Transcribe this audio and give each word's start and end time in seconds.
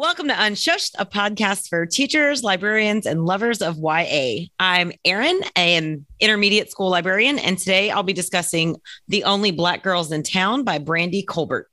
Welcome 0.00 0.28
to 0.28 0.34
Unshushed, 0.34 0.94
a 0.98 1.04
podcast 1.04 1.68
for 1.68 1.84
teachers, 1.84 2.42
librarians, 2.42 3.04
and 3.04 3.26
lovers 3.26 3.60
of 3.60 3.76
YA. 3.76 4.46
I'm 4.58 4.92
Erin, 5.04 5.42
an 5.56 6.06
intermediate 6.18 6.70
school 6.70 6.88
librarian, 6.88 7.38
and 7.38 7.58
today 7.58 7.90
I'll 7.90 8.02
be 8.02 8.14
discussing 8.14 8.80
The 9.08 9.24
Only 9.24 9.50
Black 9.50 9.82
Girls 9.82 10.10
in 10.10 10.22
Town 10.22 10.64
by 10.64 10.78
Brandy 10.78 11.22
Colbert. 11.22 11.68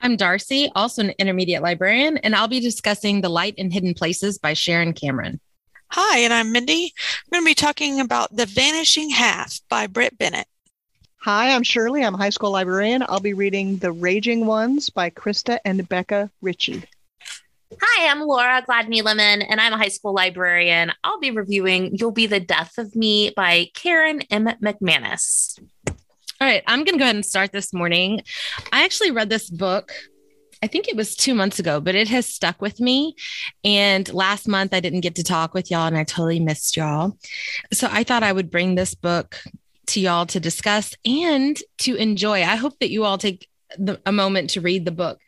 I'm 0.00 0.16
Darcy, 0.16 0.72
also 0.74 1.02
an 1.02 1.12
intermediate 1.18 1.62
librarian, 1.62 2.16
and 2.16 2.34
I'll 2.34 2.48
be 2.48 2.58
discussing 2.58 3.20
The 3.20 3.28
Light 3.28 3.54
in 3.56 3.70
Hidden 3.70 3.92
Places 3.92 4.38
by 4.38 4.54
Sharon 4.54 4.94
Cameron. 4.94 5.40
Hi, 5.88 6.20
and 6.20 6.32
I'm 6.32 6.52
Mindy. 6.52 6.94
I'm 6.94 7.30
going 7.32 7.44
to 7.44 7.50
be 7.50 7.54
talking 7.54 8.00
about 8.00 8.34
The 8.34 8.46
Vanishing 8.46 9.10
Half 9.10 9.60
by 9.68 9.88
Brit 9.88 10.16
Bennett. 10.16 10.46
Hi, 11.18 11.54
I'm 11.54 11.64
Shirley. 11.64 12.02
I'm 12.02 12.14
a 12.14 12.16
high 12.16 12.30
school 12.30 12.52
librarian. 12.52 13.04
I'll 13.06 13.20
be 13.20 13.34
reading 13.34 13.76
The 13.76 13.92
Raging 13.92 14.46
Ones 14.46 14.88
by 14.88 15.10
Krista 15.10 15.58
and 15.66 15.86
Becca 15.86 16.30
Ritchie. 16.40 16.84
Hi, 17.78 18.10
I'm 18.10 18.22
Laura 18.22 18.62
Gladney 18.68 19.02
Lemon, 19.04 19.42
and 19.42 19.60
I'm 19.60 19.72
a 19.72 19.78
high 19.78 19.88
school 19.88 20.12
librarian. 20.12 20.92
I'll 21.04 21.20
be 21.20 21.30
reviewing 21.30 21.94
You'll 21.94 22.10
Be 22.10 22.26
the 22.26 22.40
Death 22.40 22.78
of 22.78 22.96
Me 22.96 23.32
by 23.36 23.68
Karen 23.74 24.22
M. 24.22 24.46
McManus. 24.60 25.56
All 25.86 26.48
right, 26.48 26.64
I'm 26.66 26.80
going 26.80 26.94
to 26.94 26.98
go 26.98 27.04
ahead 27.04 27.14
and 27.14 27.24
start 27.24 27.52
this 27.52 27.72
morning. 27.72 28.22
I 28.72 28.84
actually 28.84 29.12
read 29.12 29.30
this 29.30 29.48
book. 29.48 29.92
I 30.64 30.66
think 30.66 30.88
it 30.88 30.96
was 30.96 31.14
two 31.14 31.32
months 31.32 31.60
ago, 31.60 31.80
but 31.80 31.94
it 31.94 32.08
has 32.08 32.26
stuck 32.26 32.60
with 32.60 32.80
me. 32.80 33.14
And 33.62 34.12
last 34.12 34.48
month, 34.48 34.74
I 34.74 34.80
didn't 34.80 35.02
get 35.02 35.14
to 35.14 35.22
talk 35.22 35.54
with 35.54 35.70
y'all, 35.70 35.86
and 35.86 35.96
I 35.96 36.02
totally 36.02 36.40
missed 36.40 36.76
y'all. 36.76 37.16
So 37.72 37.88
I 37.88 38.02
thought 38.02 38.24
I 38.24 38.32
would 38.32 38.50
bring 38.50 38.74
this 38.74 38.96
book 38.96 39.40
to 39.88 40.00
y'all 40.00 40.26
to 40.26 40.40
discuss 40.40 40.96
and 41.04 41.56
to 41.78 41.94
enjoy. 41.94 42.42
I 42.42 42.56
hope 42.56 42.80
that 42.80 42.90
you 42.90 43.04
all 43.04 43.16
take 43.16 43.48
the, 43.78 44.00
a 44.04 44.10
moment 44.10 44.50
to 44.50 44.60
read 44.60 44.84
the 44.84 44.90
book 44.90 45.20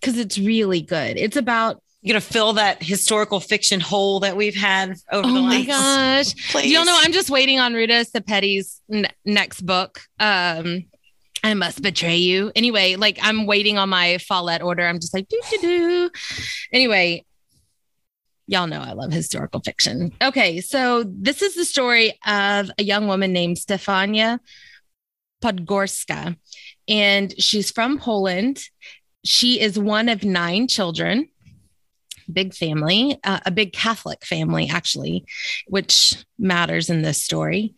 because 0.00 0.18
it's 0.18 0.38
really 0.38 0.80
good. 0.80 1.16
It's 1.16 1.36
about 1.36 1.83
gonna 2.12 2.20
fill 2.20 2.52
that 2.54 2.82
historical 2.82 3.40
fiction 3.40 3.80
hole 3.80 4.20
that 4.20 4.36
we've 4.36 4.54
had 4.54 4.90
over 5.10 5.26
oh 5.26 5.32
the 5.34 5.40
my 5.40 5.64
last. 5.66 6.36
gosh! 6.36 6.50
Please. 6.52 6.70
You 6.70 6.78
all 6.78 6.84
know, 6.84 6.98
I'm 7.00 7.12
just 7.12 7.30
waiting 7.30 7.58
on 7.58 7.72
Ruta 7.72 8.04
Sepetys' 8.04 8.80
n- 8.92 9.08
next 9.24 9.62
book. 9.64 10.00
Um, 10.20 10.84
I 11.42 11.54
must 11.54 11.82
betray 11.82 12.16
you. 12.16 12.52
Anyway, 12.54 12.96
like 12.96 13.18
I'm 13.22 13.46
waiting 13.46 13.78
on 13.78 13.88
my 13.88 14.18
Follett 14.18 14.62
order. 14.62 14.86
I'm 14.86 14.98
just 14.98 15.14
like 15.14 15.28
do 15.28 15.40
do 15.50 15.58
do. 15.60 16.10
Anyway, 16.72 17.24
y'all 18.46 18.66
know 18.66 18.80
I 18.80 18.92
love 18.92 19.12
historical 19.12 19.60
fiction. 19.60 20.12
Okay, 20.22 20.60
so 20.60 21.04
this 21.06 21.42
is 21.42 21.54
the 21.54 21.64
story 21.64 22.18
of 22.26 22.70
a 22.78 22.82
young 22.82 23.06
woman 23.08 23.32
named 23.32 23.56
Stefania 23.56 24.38
Podgorska, 25.42 26.36
and 26.88 27.34
she's 27.42 27.70
from 27.70 27.98
Poland. 27.98 28.62
She 29.24 29.60
is 29.60 29.78
one 29.78 30.08
of 30.08 30.22
nine 30.22 30.68
children 30.68 31.28
big 32.32 32.54
family, 32.54 33.18
uh, 33.24 33.40
a 33.46 33.50
big 33.50 33.72
Catholic 33.72 34.24
family, 34.24 34.68
actually, 34.68 35.24
which 35.66 36.14
matters 36.38 36.90
in 36.90 37.02
this 37.02 37.22
story. 37.22 37.74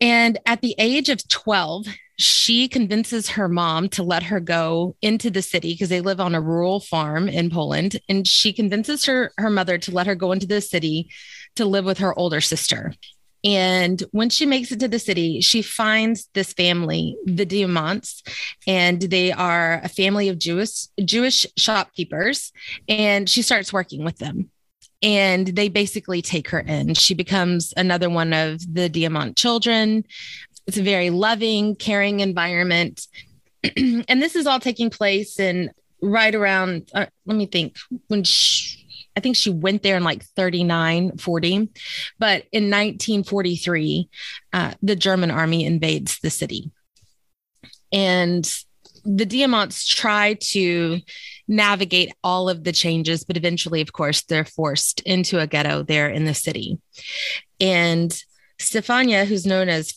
And 0.00 0.38
at 0.46 0.60
the 0.60 0.74
age 0.78 1.08
of 1.08 1.26
12, 1.28 1.86
she 2.18 2.68
convinces 2.68 3.30
her 3.30 3.48
mom 3.48 3.88
to 3.90 4.02
let 4.02 4.24
her 4.24 4.40
go 4.40 4.96
into 5.02 5.30
the 5.30 5.42
city 5.42 5.74
because 5.74 5.88
they 5.88 6.00
live 6.00 6.20
on 6.20 6.34
a 6.34 6.40
rural 6.40 6.80
farm 6.80 7.28
in 7.28 7.50
Poland. 7.50 8.00
And 8.08 8.26
she 8.26 8.52
convinces 8.52 9.04
her, 9.04 9.32
her 9.38 9.50
mother 9.50 9.78
to 9.78 9.90
let 9.90 10.06
her 10.06 10.14
go 10.14 10.32
into 10.32 10.46
the 10.46 10.60
city 10.60 11.10
to 11.56 11.66
live 11.66 11.84
with 11.84 11.98
her 11.98 12.18
older 12.18 12.40
sister. 12.40 12.94
And 13.44 14.02
when 14.10 14.30
she 14.30 14.46
makes 14.46 14.72
it 14.72 14.80
to 14.80 14.88
the 14.88 14.98
city, 14.98 15.40
she 15.40 15.62
finds 15.62 16.28
this 16.34 16.52
family, 16.52 17.16
the 17.26 17.46
Diamants, 17.46 18.22
and 18.66 19.00
they 19.00 19.32
are 19.32 19.80
a 19.84 19.88
family 19.88 20.28
of 20.28 20.38
Jewish 20.38 20.86
Jewish 21.04 21.46
shopkeepers. 21.56 22.52
And 22.88 23.28
she 23.28 23.42
starts 23.42 23.72
working 23.72 24.04
with 24.04 24.18
them. 24.18 24.50
And 25.02 25.48
they 25.48 25.68
basically 25.68 26.22
take 26.22 26.48
her 26.48 26.60
in. 26.60 26.94
She 26.94 27.14
becomes 27.14 27.74
another 27.76 28.08
one 28.08 28.32
of 28.32 28.60
the 28.72 28.88
Diamant 28.88 29.36
children. 29.36 30.04
It's 30.66 30.78
a 30.78 30.82
very 30.82 31.10
loving, 31.10 31.76
caring 31.76 32.20
environment. 32.20 33.06
and 33.76 34.22
this 34.22 34.34
is 34.34 34.46
all 34.46 34.58
taking 34.58 34.90
place 34.90 35.38
in 35.38 35.70
right 36.02 36.34
around, 36.34 36.90
uh, 36.94 37.06
let 37.26 37.36
me 37.36 37.46
think, 37.46 37.76
when 38.08 38.24
she, 38.24 38.85
I 39.16 39.20
think 39.20 39.36
she 39.36 39.50
went 39.50 39.82
there 39.82 39.96
in 39.96 40.04
like 40.04 40.24
39, 40.24 41.18
40. 41.18 41.70
But 42.18 42.44
in 42.52 42.64
1943, 42.64 44.08
uh, 44.52 44.74
the 44.82 44.96
German 44.96 45.30
army 45.30 45.64
invades 45.64 46.18
the 46.20 46.30
city. 46.30 46.70
And 47.92 48.44
the 49.04 49.24
Diamants 49.24 49.86
try 49.86 50.34
to 50.34 51.00
navigate 51.48 52.12
all 52.24 52.48
of 52.48 52.64
the 52.64 52.72
changes, 52.72 53.24
but 53.24 53.36
eventually, 53.36 53.80
of 53.80 53.92
course, 53.92 54.22
they're 54.22 54.44
forced 54.44 55.00
into 55.02 55.38
a 55.38 55.46
ghetto 55.46 55.82
there 55.82 56.08
in 56.08 56.24
the 56.24 56.34
city. 56.34 56.78
And 57.60 58.10
Stefania, 58.58 59.24
who's 59.24 59.46
known 59.46 59.68
as 59.68 59.94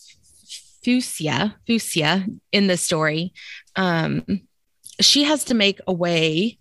Fusia, 0.85 1.55
Fusia 1.67 2.25
in 2.51 2.67
the 2.67 2.77
story, 2.77 3.33
um, 3.75 4.23
she 5.01 5.23
has 5.23 5.45
to 5.45 5.53
make 5.53 5.79
a 5.87 5.93
way 5.93 6.59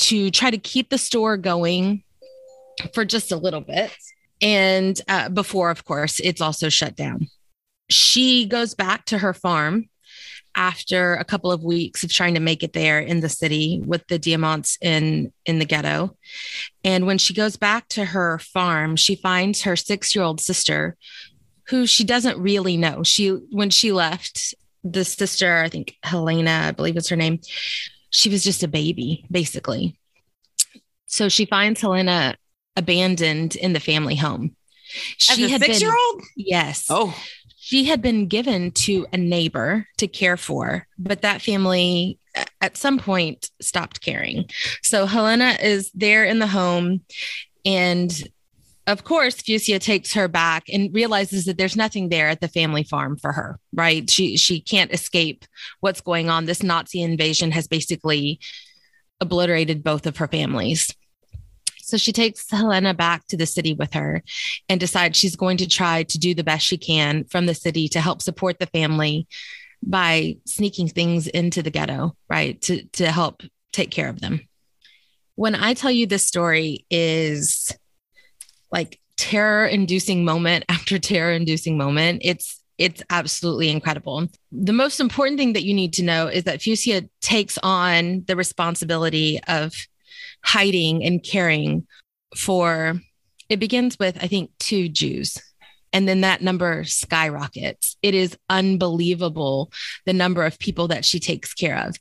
to 0.00 0.30
try 0.30 0.50
to 0.50 0.58
keep 0.58 0.88
the 0.88 0.98
store 0.98 1.36
going 1.36 2.02
for 2.94 3.04
just 3.04 3.32
a 3.32 3.36
little 3.36 3.60
bit. 3.60 3.92
And 4.40 5.00
uh, 5.08 5.28
before, 5.28 5.70
of 5.70 5.84
course, 5.84 6.20
it's 6.20 6.40
also 6.40 6.68
shut 6.68 6.96
down. 6.96 7.28
She 7.90 8.46
goes 8.46 8.74
back 8.74 9.04
to 9.06 9.18
her 9.18 9.34
farm 9.34 9.88
after 10.54 11.14
a 11.14 11.24
couple 11.24 11.52
of 11.52 11.62
weeks 11.62 12.02
of 12.02 12.12
trying 12.12 12.34
to 12.34 12.40
make 12.40 12.62
it 12.62 12.72
there 12.72 12.98
in 12.98 13.20
the 13.20 13.28
city 13.28 13.82
with 13.86 14.06
the 14.08 14.18
diamants 14.18 14.76
in 14.80 15.32
in 15.46 15.60
the 15.60 15.64
ghetto 15.64 16.16
and 16.82 17.06
when 17.06 17.18
she 17.18 17.32
goes 17.32 17.56
back 17.56 17.86
to 17.86 18.04
her 18.04 18.38
farm 18.40 18.96
she 18.96 19.14
finds 19.14 19.62
her 19.62 19.74
6-year-old 19.74 20.40
sister 20.40 20.96
who 21.68 21.86
she 21.86 22.02
doesn't 22.02 22.36
really 22.38 22.76
know 22.76 23.04
she 23.04 23.28
when 23.28 23.70
she 23.70 23.92
left 23.92 24.54
the 24.82 25.04
sister 25.04 25.58
i 25.58 25.68
think 25.68 25.96
helena 26.02 26.64
i 26.64 26.72
believe 26.72 26.96
is 26.96 27.08
her 27.08 27.16
name 27.16 27.38
she 28.10 28.28
was 28.28 28.44
just 28.44 28.62
a 28.62 28.68
baby, 28.68 29.24
basically. 29.30 29.96
So 31.06 31.28
she 31.28 31.46
finds 31.46 31.80
Helena 31.80 32.36
abandoned 32.76 33.56
in 33.56 33.72
the 33.72 33.80
family 33.80 34.16
home. 34.16 34.56
She 35.16 35.44
As 35.44 35.52
a 35.52 35.64
six 35.64 35.80
year 35.80 35.96
old? 35.96 36.22
Yes. 36.36 36.86
Oh. 36.90 37.16
She 37.56 37.84
had 37.84 38.02
been 38.02 38.26
given 38.26 38.72
to 38.72 39.06
a 39.12 39.16
neighbor 39.16 39.86
to 39.98 40.08
care 40.08 40.36
for, 40.36 40.86
but 40.98 41.22
that 41.22 41.42
family 41.42 42.18
uh, 42.34 42.44
at 42.60 42.76
some 42.76 42.98
point 42.98 43.50
stopped 43.60 44.00
caring. 44.00 44.50
So 44.82 45.06
Helena 45.06 45.56
is 45.60 45.90
there 45.94 46.24
in 46.24 46.40
the 46.40 46.48
home 46.48 47.02
and 47.64 48.10
of 48.86 49.04
course, 49.04 49.36
Fusia 49.36 49.78
takes 49.78 50.14
her 50.14 50.26
back 50.26 50.64
and 50.72 50.92
realizes 50.94 51.44
that 51.44 51.58
there's 51.58 51.76
nothing 51.76 52.08
there 52.08 52.28
at 52.28 52.40
the 52.40 52.48
family 52.48 52.82
farm 52.82 53.16
for 53.16 53.32
her, 53.32 53.58
right? 53.72 54.08
She 54.08 54.36
she 54.36 54.60
can't 54.60 54.92
escape 54.92 55.44
what's 55.80 56.00
going 56.00 56.28
on. 56.28 56.46
This 56.46 56.62
Nazi 56.62 57.02
invasion 57.02 57.52
has 57.52 57.68
basically 57.68 58.40
obliterated 59.20 59.84
both 59.84 60.06
of 60.06 60.16
her 60.16 60.26
families. 60.26 60.94
So 61.82 61.96
she 61.96 62.12
takes 62.12 62.50
Helena 62.50 62.94
back 62.94 63.26
to 63.28 63.36
the 63.36 63.46
city 63.46 63.74
with 63.74 63.94
her 63.94 64.22
and 64.68 64.78
decides 64.78 65.18
she's 65.18 65.36
going 65.36 65.56
to 65.58 65.66
try 65.66 66.04
to 66.04 66.18
do 66.18 66.34
the 66.34 66.44
best 66.44 66.64
she 66.64 66.78
can 66.78 67.24
from 67.24 67.46
the 67.46 67.54
city 67.54 67.88
to 67.88 68.00
help 68.00 68.22
support 68.22 68.58
the 68.58 68.66
family 68.66 69.26
by 69.82 70.36
sneaking 70.46 70.88
things 70.88 71.26
into 71.26 71.62
the 71.62 71.70
ghetto, 71.70 72.16
right? 72.28 72.60
To 72.62 72.84
to 72.84 73.10
help 73.10 73.42
take 73.72 73.90
care 73.90 74.08
of 74.08 74.20
them. 74.20 74.48
When 75.34 75.54
I 75.54 75.74
tell 75.74 75.90
you 75.90 76.06
this 76.06 76.26
story 76.26 76.86
is 76.90 77.72
like 78.70 79.00
terror 79.16 79.66
inducing 79.66 80.24
moment 80.24 80.64
after 80.68 80.98
terror 80.98 81.32
inducing 81.32 81.76
moment. 81.76 82.22
It's 82.24 82.58
it's 82.78 83.02
absolutely 83.10 83.68
incredible. 83.68 84.26
The 84.52 84.72
most 84.72 85.00
important 85.00 85.38
thing 85.38 85.52
that 85.52 85.64
you 85.64 85.74
need 85.74 85.92
to 85.94 86.02
know 86.02 86.28
is 86.28 86.44
that 86.44 86.60
Fusia 86.60 87.06
takes 87.20 87.58
on 87.62 88.24
the 88.26 88.36
responsibility 88.36 89.38
of 89.46 89.74
hiding 90.42 91.04
and 91.04 91.22
caring 91.22 91.86
for 92.34 92.98
it 93.50 93.58
begins 93.58 93.98
with 93.98 94.16
I 94.22 94.28
think 94.28 94.50
two 94.58 94.88
Jews 94.88 95.36
and 95.92 96.08
then 96.08 96.20
that 96.20 96.42
number 96.42 96.84
skyrockets. 96.84 97.96
It 98.02 98.14
is 98.14 98.36
unbelievable 98.48 99.72
the 100.06 100.12
number 100.12 100.44
of 100.44 100.58
people 100.58 100.88
that 100.88 101.04
she 101.04 101.20
takes 101.20 101.52
care 101.54 101.78
of. 101.78 101.96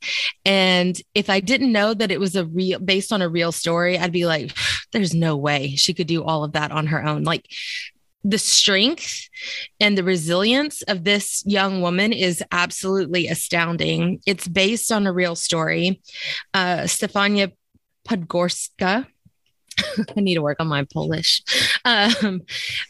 And 0.45 0.99
if 1.13 1.29
I 1.29 1.39
didn't 1.39 1.71
know 1.71 1.93
that 1.93 2.11
it 2.11 2.19
was 2.19 2.35
a 2.35 2.45
real 2.45 2.79
based 2.79 3.11
on 3.11 3.21
a 3.21 3.29
real 3.29 3.51
story, 3.51 3.97
I'd 3.97 4.11
be 4.11 4.25
like, 4.25 4.55
there's 4.91 5.13
no 5.13 5.35
way 5.35 5.75
she 5.75 5.93
could 5.93 6.07
do 6.07 6.23
all 6.23 6.43
of 6.43 6.53
that 6.53 6.71
on 6.71 6.87
her 6.87 7.03
own. 7.03 7.23
Like 7.23 7.45
the 8.23 8.37
strength 8.37 9.29
and 9.79 9.97
the 9.97 10.03
resilience 10.03 10.81
of 10.83 11.03
this 11.03 11.43
young 11.45 11.81
woman 11.81 12.11
is 12.11 12.43
absolutely 12.51 13.27
astounding. 13.27 14.19
It's 14.25 14.47
based 14.47 14.91
on 14.91 15.07
a 15.07 15.13
real 15.13 15.35
story. 15.35 16.01
Uh, 16.53 16.79
Stefania 16.79 17.53
Podgorska, 18.07 19.07
I 20.17 20.21
need 20.21 20.35
to 20.35 20.41
work 20.41 20.59
on 20.59 20.67
my 20.67 20.85
Polish. 20.85 21.41
Um, 21.85 22.41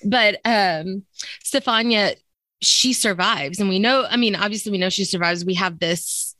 but 0.03 0.35
um, 0.45 1.03
Stefania, 1.43 2.15
she 2.61 2.93
survives. 2.93 3.59
And 3.59 3.69
we 3.69 3.79
know, 3.79 4.05
I 4.09 4.17
mean, 4.17 4.35
obviously, 4.35 4.71
we 4.71 4.77
know 4.77 4.89
she 4.89 5.05
survives. 5.05 5.45
We 5.45 5.55
have 5.55 5.79
this, 5.79 6.35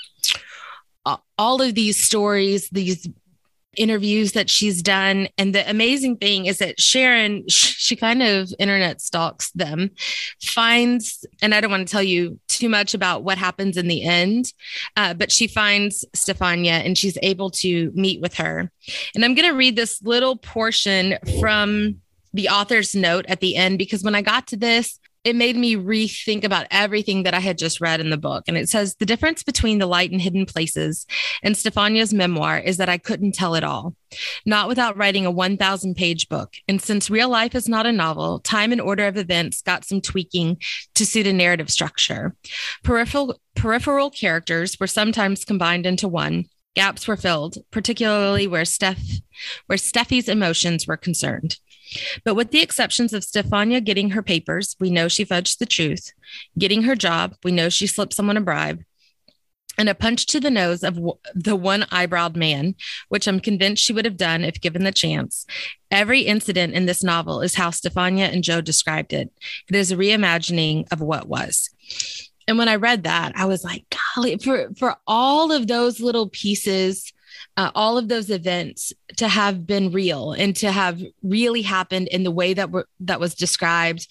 uh, 1.06 1.18
all 1.38 1.62
of 1.62 1.76
these 1.76 2.02
stories, 2.02 2.70
these 2.70 3.08
interviews 3.78 4.34
that 4.34 4.50
she's 4.50 4.82
done. 4.82 5.28
And 5.38 5.54
the 5.54 5.70
amazing 5.70 6.18
thing 6.18 6.46
is 6.46 6.58
that 6.58 6.80
Sharon, 6.80 7.46
she 7.50 7.96
kind 7.96 8.22
of 8.22 8.52
internet 8.60 9.02
stalks 9.02 9.52
them, 9.52 9.92
finds, 10.42 11.26
and 11.42 11.54
I 11.54 11.62
don't 11.62 11.72
want 11.72 11.88
to 11.88 11.92
tell 11.92 12.04
you 12.04 12.40
too 12.48 12.70
much 12.70 12.94
about 12.94 13.24
what 13.24 13.38
happens 13.38 13.78
in 13.78 13.88
the 13.88 14.04
end, 14.04 14.54
uh, 14.96 15.14
but 15.14 15.32
she 15.32 15.48
finds 15.48 16.06
Stefania 16.16 16.86
and 16.86 16.98
she's 16.98 17.18
able 17.22 17.50
to 17.52 17.92
meet 17.94 18.22
with 18.22 18.36
her. 18.36 18.72
And 19.16 19.26
I'm 19.26 19.36
going 19.36 19.50
to 19.50 19.56
read 19.56 19.76
this 19.76 20.02
little 20.02 20.36
portion 20.36 21.18
from 21.40 22.02
the 22.34 22.50
author's 22.50 22.94
note 22.94 23.26
at 23.28 23.40
the 23.40 23.56
end 23.56 23.78
because 23.78 24.04
when 24.04 24.16
I 24.16 24.22
got 24.22 24.48
to 24.48 24.58
this, 24.58 25.00
it 25.24 25.36
made 25.36 25.58
me 25.58 25.76
rethink 25.76 26.44
about 26.44 26.68
everything 26.72 27.24
that 27.24 27.34
I 27.34 27.40
had 27.40 27.58
just 27.58 27.82
read 27.82 28.00
in 28.00 28.10
the 28.10 28.18
book. 28.18 28.46
And 28.48 28.58
it 28.58 28.70
says 28.70 28.96
the 28.96 29.06
difference 29.06 29.44
between 29.44 29.78
the 29.78 29.86
light 29.86 30.12
and 30.12 30.22
hidden 30.22 30.46
places 30.46 31.06
and 31.44 31.58
Stefania's 31.58 32.14
memoir 32.14 32.58
is 32.58 32.78
that 32.78 32.90
I 32.90 32.98
couldn't 32.98 33.34
tell 33.34 33.56
it 33.56 33.64
all, 33.64 33.96
not 34.46 34.70
without 34.70 34.96
writing 34.96 35.26
a 35.26 35.32
1,000 35.32 35.96
page 35.96 36.30
book. 36.30 36.54
And 36.68 36.82
since 36.82 37.10
real 37.10 37.30
life 37.30 37.54
is 37.54 37.68
not 37.68 37.86
a 37.86 37.92
novel, 37.92 38.40
time 38.40 38.72
and 38.72 38.80
order 38.80 39.08
of 39.08 39.18
events 39.18 39.62
got 39.62 39.86
some 39.86 40.00
tweaking 40.00 40.58
to 40.96 41.06
suit 41.06 41.28
a 41.28 41.34
narrative 41.34 41.70
structure. 41.70 42.36
Peripheral, 42.84 43.40
peripheral 43.56 44.10
characters 44.10 44.80
were 44.80 44.88
sometimes 44.88 45.44
combined 45.44 45.86
into 45.86 46.08
one. 46.08 46.46
Gaps 46.76 47.08
were 47.08 47.18
filled, 47.18 47.58
particularly 47.72 48.48
where 48.48 48.64
Steph, 48.64 49.04
where 49.66 49.78
Steffi's 49.78 50.30
emotions 50.30 50.88
were 50.88 50.98
concerned. 50.98 51.58
But 52.24 52.36
with 52.36 52.52
the 52.52 52.62
exceptions 52.62 53.14
of 53.14 53.24
Stefania 53.24 53.84
getting 53.84 54.12
her 54.12 54.22
papers, 54.22 54.76
we 54.80 54.90
know 54.90 55.08
she 55.08 55.26
fudged 55.26 55.58
the 55.58 55.66
truth. 55.66 56.14
Getting 56.58 56.84
her 56.84 56.96
job, 56.96 57.36
we 57.44 57.52
know 57.52 57.70
she 57.70 57.88
slipped 57.88 58.14
someone 58.14 58.38
a 58.38 58.42
bribe. 58.42 58.84
And 59.78 59.88
a 59.88 59.96
punch 59.96 60.26
to 60.28 60.42
the 60.42 60.52
nose 60.52 60.84
of 60.84 61.00
the 61.34 61.56
one 61.56 61.84
eyebrowed 61.84 62.36
man, 62.36 62.76
which 63.08 63.28
I'm 63.28 63.40
convinced 63.40 63.82
she 63.82 63.94
would 63.94 64.04
have 64.04 64.18
done 64.18 64.44
if 64.44 64.60
given 64.60 64.84
the 64.84 64.92
chance. 64.92 65.46
Every 65.90 66.22
incident 66.22 66.74
in 66.74 66.86
this 66.86 67.02
novel 67.02 67.42
is 67.42 67.56
how 67.56 67.70
Stefania 67.70 68.32
and 68.32 68.44
Joe 68.44 68.60
described 68.60 69.14
it. 69.14 69.32
It 69.70 69.76
is 69.76 69.92
a 69.92 69.96
reimagining 69.96 70.92
of 70.92 71.00
what 71.00 71.30
was. 71.30 71.70
And 72.46 72.58
when 72.58 72.68
I 72.68 72.76
read 72.76 73.04
that, 73.04 73.32
I 73.36 73.46
was 73.46 73.64
like, 73.64 73.86
golly, 74.16 74.38
for, 74.38 74.70
for 74.78 74.98
all 75.08 75.54
of 75.54 75.68
those 75.68 76.02
little 76.02 76.28
pieces 76.28 77.14
uh, 77.60 77.72
all 77.76 77.98
of 77.98 78.08
those 78.08 78.30
events 78.30 78.94
to 79.18 79.28
have 79.28 79.68
been 79.68 79.92
real 79.92 80.32
and 80.32 80.56
to 80.56 80.72
have 80.72 81.02
really 81.22 81.62
happened 81.62 82.08
in 82.08 82.24
the 82.24 82.32
way 82.32 82.54
that 82.54 82.72
were 82.72 82.88
that 83.02 83.20
was 83.20 83.36
described 83.36 84.08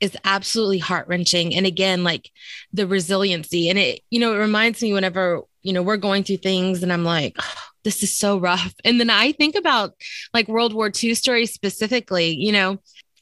is 0.00 0.14
absolutely 0.24 0.76
heart 0.76 1.08
wrenching. 1.08 1.54
And 1.54 1.64
again, 1.64 2.04
like 2.04 2.30
the 2.74 2.86
resiliency, 2.86 3.70
and 3.70 3.78
it 3.78 4.02
you 4.10 4.20
know 4.20 4.34
it 4.34 4.38
reminds 4.38 4.82
me 4.82 4.92
whenever 4.92 5.40
you 5.62 5.72
know 5.72 5.82
we're 5.82 5.96
going 5.96 6.24
through 6.24 6.38
things, 6.38 6.82
and 6.82 6.92
I'm 6.92 7.04
like. 7.04 7.36
Oh, 7.40 7.54
this 7.82 8.02
is 8.02 8.14
so 8.14 8.36
rough. 8.36 8.74
And 8.84 9.00
then 9.00 9.08
I 9.08 9.32
think 9.32 9.54
about 9.54 9.94
like 10.34 10.48
World 10.48 10.74
War 10.74 10.92
II 11.02 11.14
stories 11.14 11.54
specifically, 11.54 12.28
you 12.28 12.52
know, 12.52 12.76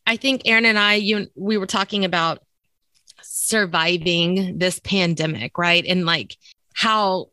I 0.05 0.17
think 0.17 0.43
Erin 0.47 0.65
and 0.65 0.77
I, 0.77 0.95
you 0.95 1.29
we 1.37 1.57
were 1.59 1.67
talking 1.67 2.05
about 2.05 2.43
surviving 3.23 4.59
this 4.59 4.81
pandemic, 4.81 5.57
right? 5.57 5.87
And 5.87 6.05
like 6.05 6.37
how 6.75 7.29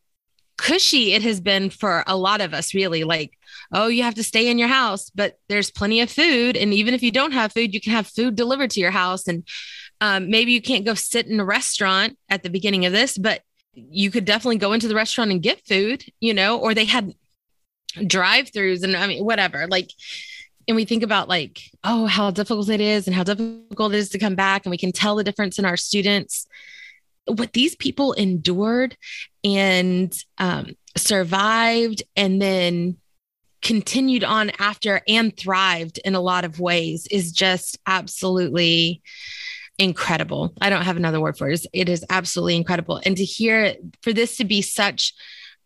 cushy 0.58 1.14
it 1.14 1.22
has 1.22 1.42
been 1.42 1.70
for 1.70 2.04
a 2.08 2.18
lot 2.18 2.42
of 2.42 2.54
us 2.54 2.74
really. 2.74 3.04
Like 3.04 3.38
oh 3.72 3.88
you 3.88 4.04
have 4.04 4.16
to 4.16 4.24
stay 4.24 4.50
in 4.50 4.58
your 4.58 4.68
house 4.68 5.10
but 5.10 5.38
there's 5.50 5.72
plenty 5.72 6.02
of 6.02 6.12
food 6.12 6.56
and 6.56 6.74
even 6.74 6.94
if 6.94 7.04
you 7.04 7.12
don't 7.12 7.32
have 7.32 7.54
food 7.54 7.74
you 7.74 7.82
can 7.82 7.92
have 7.92 8.08
food 8.08 8.36
delivered 8.36 8.72
to 8.72 8.80
your 8.80 8.92
house. 8.92 9.28
And 9.28 9.48
um, 10.02 10.30
maybe 10.30 10.52
you 10.52 10.62
can't 10.62 10.86
go 10.86 10.94
sit 10.94 11.28
in 11.28 11.40
a 11.40 11.46
restaurant 11.46 12.18
at 12.30 12.44
the 12.44 12.50
beginning 12.50 12.86
of 12.86 12.94
this 12.94 13.18
but 13.18 13.42
you 13.74 14.12
could 14.12 14.26
definitely 14.26 14.58
go 14.58 14.74
into 14.74 14.88
the 14.88 14.96
restaurant 14.96 15.32
and 15.32 15.42
get 15.42 15.66
food 15.66 16.04
you 16.20 16.34
know 16.34 16.58
or 16.60 16.74
they 16.74 16.86
had 16.86 17.14
drive-throughs 18.08 18.84
and 18.84 18.96
i 18.96 19.08
mean 19.08 19.24
whatever. 19.24 19.68
Like 19.68 19.90
and 20.68 20.76
we 20.76 20.86
think 20.86 21.04
about 21.04 21.30
like 21.30 21.62
oh 21.84 22.06
how 22.06 22.32
difficult 22.32 22.70
it 22.70 22.82
is 22.82 23.08
and 23.08 23.16
how 23.16 23.24
difficult 23.24 23.94
it 23.94 23.98
is 23.98 24.10
to 24.10 24.20
come 24.20 24.36
back 24.36 24.66
and 24.66 24.72
we 24.72 24.78
can 24.78 24.92
tell 24.92 25.16
the 25.16 25.24
difference 25.24 25.60
in 25.60 25.66
our 25.66 25.78
students 25.78 26.48
what 27.28 27.54
these 27.54 27.76
people 27.76 28.14
endured 28.14 28.98
and 29.44 30.14
um, 30.38 30.76
survived 30.98 32.04
and 32.16 32.42
then 32.42 32.98
continued 33.62 34.24
on 34.24 34.52
after 34.60 35.02
and 35.08 35.36
thrived 35.36 36.00
in 36.06 36.14
a 36.14 36.22
lot 36.22 36.46
of 36.46 36.60
ways 36.60 37.08
is 37.10 37.32
just 37.32 37.80
absolutely 37.88 39.02
incredible. 39.78 40.54
I 40.62 40.70
don't 40.70 40.84
have 40.84 40.98
another 40.98 41.20
word 41.20 41.38
for 41.38 41.50
it. 41.50 41.66
It 41.74 41.90
is 41.90 42.06
absolutely 42.10 42.56
incredible. 42.56 43.02
And 43.04 43.18
to 43.18 43.26
hear 43.26 43.76
for 44.02 44.14
this 44.14 44.38
to 44.38 44.46
be 44.46 44.62
such 44.62 45.14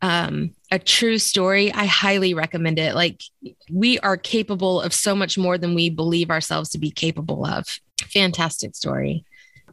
um, 0.02 0.52
a 0.72 0.80
true 0.80 1.18
story, 1.18 1.74
I 1.74 1.86
highly 1.86 2.34
recommend 2.34 2.80
it. 2.80 2.96
Like 2.96 3.22
we 3.70 4.00
are 4.00 4.16
capable 4.16 4.82
of 4.82 4.94
so 4.94 5.14
much 5.14 5.38
more 5.38 5.58
than 5.58 5.76
we 5.76 5.90
believe 5.90 6.32
ourselves 6.32 6.70
to 6.70 6.80
be 6.80 6.92
capable 6.92 7.46
of. 7.46 7.68
Fantastic 8.00 8.76
story 8.76 9.26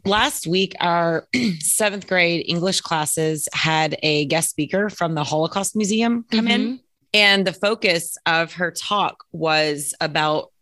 last 0.04 0.46
week, 0.46 0.74
our 0.80 1.26
seventh 1.60 2.06
grade 2.06 2.44
English 2.48 2.80
classes 2.80 3.48
had 3.52 3.96
a 4.02 4.26
guest 4.26 4.50
speaker 4.50 4.90
from 4.90 5.14
the 5.14 5.24
Holocaust 5.24 5.76
Museum 5.76 6.24
come 6.30 6.46
mm-hmm. 6.46 6.50
in. 6.50 6.80
And 7.14 7.46
the 7.46 7.52
focus 7.52 8.18
of 8.26 8.54
her 8.54 8.70
talk 8.70 9.24
was 9.32 9.94
about 10.00 10.52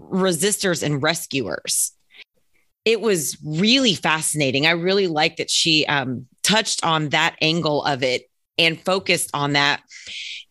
resistors 0.00 0.82
and 0.82 1.02
rescuers. 1.02 1.92
It 2.84 3.00
was 3.00 3.36
really 3.44 3.94
fascinating. 3.94 4.66
I 4.66 4.72
really 4.72 5.08
liked 5.08 5.38
that 5.38 5.50
she 5.50 5.84
um, 5.86 6.26
touched 6.42 6.84
on 6.84 7.08
that 7.08 7.36
angle 7.40 7.82
of 7.82 8.02
it 8.02 8.30
and 8.58 8.80
focused 8.80 9.30
on 9.34 9.54
that. 9.54 9.82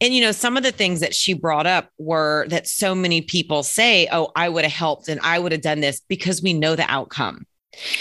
And, 0.01 0.13
you 0.13 0.21
know, 0.21 0.33
some 0.33 0.57
of 0.57 0.63
the 0.63 0.71
things 0.71 0.99
that 0.99 1.15
she 1.15 1.33
brought 1.33 1.65
up 1.65 1.89
were 1.97 2.45
that 2.49 2.67
so 2.67 2.93
many 2.93 3.21
people 3.21 3.63
say, 3.63 4.07
Oh, 4.11 4.31
I 4.35 4.49
would 4.49 4.63
have 4.63 4.73
helped 4.73 5.07
and 5.07 5.21
I 5.21 5.39
would 5.39 5.53
have 5.53 5.61
done 5.61 5.79
this 5.79 6.01
because 6.07 6.41
we 6.43 6.53
know 6.53 6.75
the 6.75 6.89
outcome. 6.91 7.45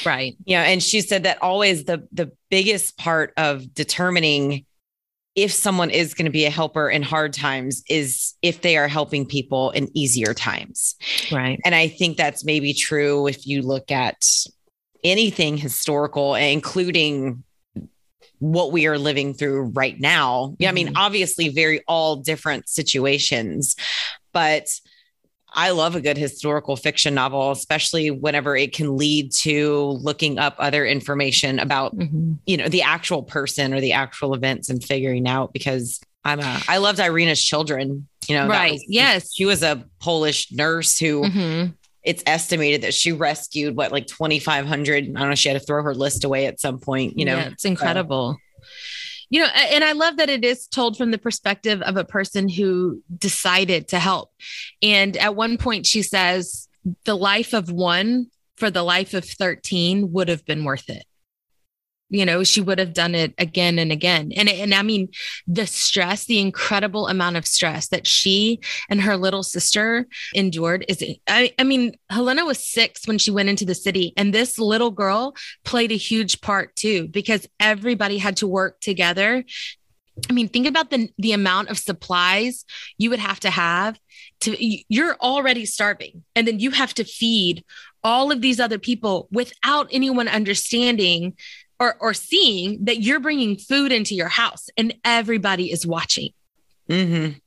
Right. 0.05 0.37
Yeah. 0.45 0.63
And 0.63 0.83
she 0.83 1.01
said 1.01 1.25
that 1.25 1.43
always 1.43 1.85
the 1.85 2.07
the 2.13 2.33
biggest 2.51 2.97
part 2.97 3.33
of 3.37 3.75
determining 3.75 4.67
if 5.35 5.51
someone 5.53 5.91
is 5.91 6.15
going 6.15 6.27
to 6.27 6.31
be 6.31 6.45
a 6.45 6.51
helper 6.51 6.89
in 6.89 7.03
hard 7.03 7.33
times 7.33 7.83
is 7.89 8.35
if 8.41 8.61
they 8.61 8.77
are 8.77 8.87
helping 8.87 9.27
people 9.27 9.71
in 9.71 9.89
easier 9.97 10.33
times. 10.33 10.95
Right. 11.33 11.59
And 11.65 11.75
I 11.75 11.89
think 11.89 12.17
that's 12.17 12.45
maybe 12.45 12.73
true 12.73 13.27
if 13.27 13.47
you 13.47 13.63
look 13.63 13.91
at 13.91 14.25
anything 15.03 15.57
historical, 15.57 16.37
including 16.37 17.43
what 18.39 18.73
we 18.73 18.87
are 18.87 18.99
living 18.99 19.35
through 19.35 19.73
right 19.75 19.99
now. 19.99 20.55
Yeah, 20.59 20.69
I 20.69 20.73
mean, 20.73 20.89
mm-hmm. 20.89 20.97
obviously, 20.97 21.49
very 21.49 21.83
all 21.89 22.17
different 22.17 22.69
situations, 22.69 23.75
but 24.33 24.69
I 25.55 25.71
love 25.71 25.95
a 25.95 26.01
good 26.01 26.19
historical 26.19 26.77
fiction 26.77 27.15
novel, 27.15 27.53
especially 27.53 28.11
whenever 28.11 28.57
it 28.57 28.75
can 28.75 28.97
lead 28.97 29.33
to 29.43 29.99
looking 30.03 30.39
up 30.39 30.57
other 30.59 30.85
information 30.85 31.61
about, 31.61 31.97
mm-hmm. 31.97 32.35
you 32.45 32.57
know, 32.57 32.69
the 32.69 32.83
actual 32.83 33.23
person 33.23 33.73
or 33.73 33.81
the 33.81 33.93
actual 33.93 34.35
events 34.35 34.69
and 34.69 34.83
figuring 34.83 35.29
out 35.29 35.53
because 35.53 36.01
I'm 36.25 36.41
a, 36.41 36.61
I 36.69 36.79
loved 36.79 36.99
Irena's 36.99 37.43
children, 37.43 38.09
you 38.27 38.37
know, 38.37 38.49
right. 38.49 38.73
Was, 38.73 38.85
yes. 38.89 39.33
She 39.33 39.45
was 39.45 39.63
a 39.63 39.85
Polish 40.01 40.51
nurse 40.51 40.99
who 40.99 41.23
mm-hmm. 41.23 41.71
it's 42.03 42.23
estimated 42.27 42.83
that 42.83 42.95
she 42.95 43.13
rescued 43.13 43.77
what, 43.77 43.93
like 43.93 44.07
2,500. 44.09 45.05
I 45.05 45.07
don't 45.07 45.29
know. 45.29 45.35
She 45.35 45.49
had 45.49 45.61
to 45.61 45.65
throw 45.65 45.83
her 45.85 45.95
list 45.95 46.25
away 46.25 46.47
at 46.47 46.59
some 46.61 46.81
point, 46.81 47.19
you 47.19 47.25
know, 47.25 47.37
yeah, 47.37 47.51
it's 47.51 47.65
incredible 47.65 48.37
you 49.31 49.41
know 49.41 49.47
and 49.47 49.85
i 49.85 49.93
love 49.93 50.17
that 50.17 50.29
it 50.29 50.45
is 50.45 50.67
told 50.67 50.97
from 50.97 51.11
the 51.11 51.19
perspective 51.19 51.81
of 51.83 51.97
a 51.97 52.05
person 52.05 52.49
who 52.49 53.03
decided 53.17 53.89
to 53.89 53.99
help. 53.99 54.31
And 54.83 55.17
at 55.17 55.37
one 55.37 55.59
point 55.59 55.87
she 55.87 56.03
says 56.03 56.69
the 57.05 57.17
life 57.17 57.53
of 57.53 57.71
one 57.71 58.27
for 58.57 58.71
the 58.71 58.83
life 58.83 59.15
of 59.15 59.25
13 59.25 60.13
would 60.13 60.29
have 60.29 60.45
been 60.45 60.65
worth 60.65 60.89
it 60.89 61.05
you 62.11 62.25
know 62.25 62.45
she 62.45 62.61
would 62.61 62.79
have 62.79 62.93
done 62.93 63.15
it 63.15 63.35
again 63.39 63.79
and 63.79 63.91
again. 63.91 64.33
And 64.37 64.49
and 64.49 64.75
i 64.75 64.83
mean 64.83 65.09
the 65.47 65.67
stress 65.67 66.27
the 66.27 66.41
incredible 66.41 67.09
amount 67.09 67.37
of 67.37 67.47
stress 67.47 67.89
that 67.89 68.07
she 68.07 68.61
and 68.89 69.01
her 69.01 69.17
little 69.17 69.43
sister 69.43 70.07
endured 70.35 70.85
is 70.89 71.03
i, 71.29 71.53
I 71.59 71.65
mean 71.65 71.97
helena 72.11 72.45
was 72.45 72.59
6 72.59 73.07
when 73.07 73.19
she 73.19 73.31
went 73.31 73.49
into 73.49 73.65
the 73.65 73.75
city 73.75 74.13
and 74.17 74.33
this 74.33 74.59
little 74.59 74.91
girl 74.91 75.35
played 75.65 75.93
a 75.93 75.97
huge 75.97 76.41
part 76.41 76.77
too 76.77 77.09
because 77.09 77.49
everybody 77.61 78.19
had 78.19 78.37
to 78.39 78.47
work 78.47 78.81
together. 78.81 79.45
I 80.31 80.33
mean, 80.33 80.49
think 80.49 80.67
about 80.67 80.91
the 80.91 81.09
the 81.19 81.33
amount 81.33 81.71
of 81.71 81.79
supplies 81.79 82.65
you 82.99 83.11
would 83.11 83.19
have 83.19 83.41
to 83.41 83.51
have 83.51 83.99
to 84.43 84.57
you're 84.89 85.17
already 85.17 85.67
starving 85.67 86.23
and 86.37 86.47
then 86.47 86.61
you 86.61 86.71
have 86.71 86.95
to 86.95 87.05
feed 87.05 87.65
all 88.05 88.31
of 88.31 88.41
these 88.41 88.61
other 88.61 88.79
people 88.79 89.29
without 89.33 89.89
anyone 89.91 90.29
understanding 90.29 91.35
or, 91.81 91.97
or 92.01 92.15
seeing 92.15 92.85
that 92.85 93.03
you're 93.03 93.21
bringing 93.21 93.57
food 93.57 93.93
into 93.93 94.15
your 94.15 94.29
house 94.29 94.69
and 94.77 94.95
everybody 95.05 95.71
is 95.71 95.87
watching. 95.87 96.31
Mm-hmm. 96.89 97.39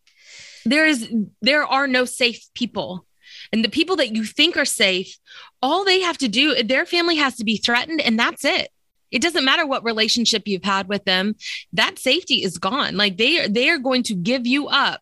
There 0.66 0.86
is 0.86 1.10
there 1.42 1.64
are 1.64 1.88
no 1.88 2.06
safe 2.06 2.46
people. 2.54 3.06
And 3.54 3.64
the 3.64 3.70
people 3.70 3.96
that 3.98 4.14
you 4.14 4.26
think 4.26 4.58
are 4.58 4.66
safe, 4.66 5.18
all 5.62 5.86
they 5.86 6.02
have 6.02 6.18
to 6.18 6.28
do, 6.28 6.62
their 6.64 6.86
family 6.86 7.16
has 7.16 7.38
to 7.38 7.46
be 7.46 7.58
threatened, 7.58 8.02
and 8.02 8.20
that's 8.20 8.44
it. 8.44 8.70
It 9.12 9.22
doesn't 9.22 9.46
matter 9.46 9.66
what 9.66 9.86
relationship 9.86 10.44
you've 10.48 10.64
had 10.64 10.90
with 10.90 11.06
them, 11.06 11.36
that 11.74 11.98
safety 11.98 12.44
is 12.44 12.58
gone. 12.58 12.98
Like 12.98 13.18
they 13.18 13.40
are 13.40 13.48
they 13.48 13.70
are 13.70 13.78
going 13.78 14.04
to 14.04 14.16
give 14.16 14.46
you 14.46 14.68
up 14.68 15.02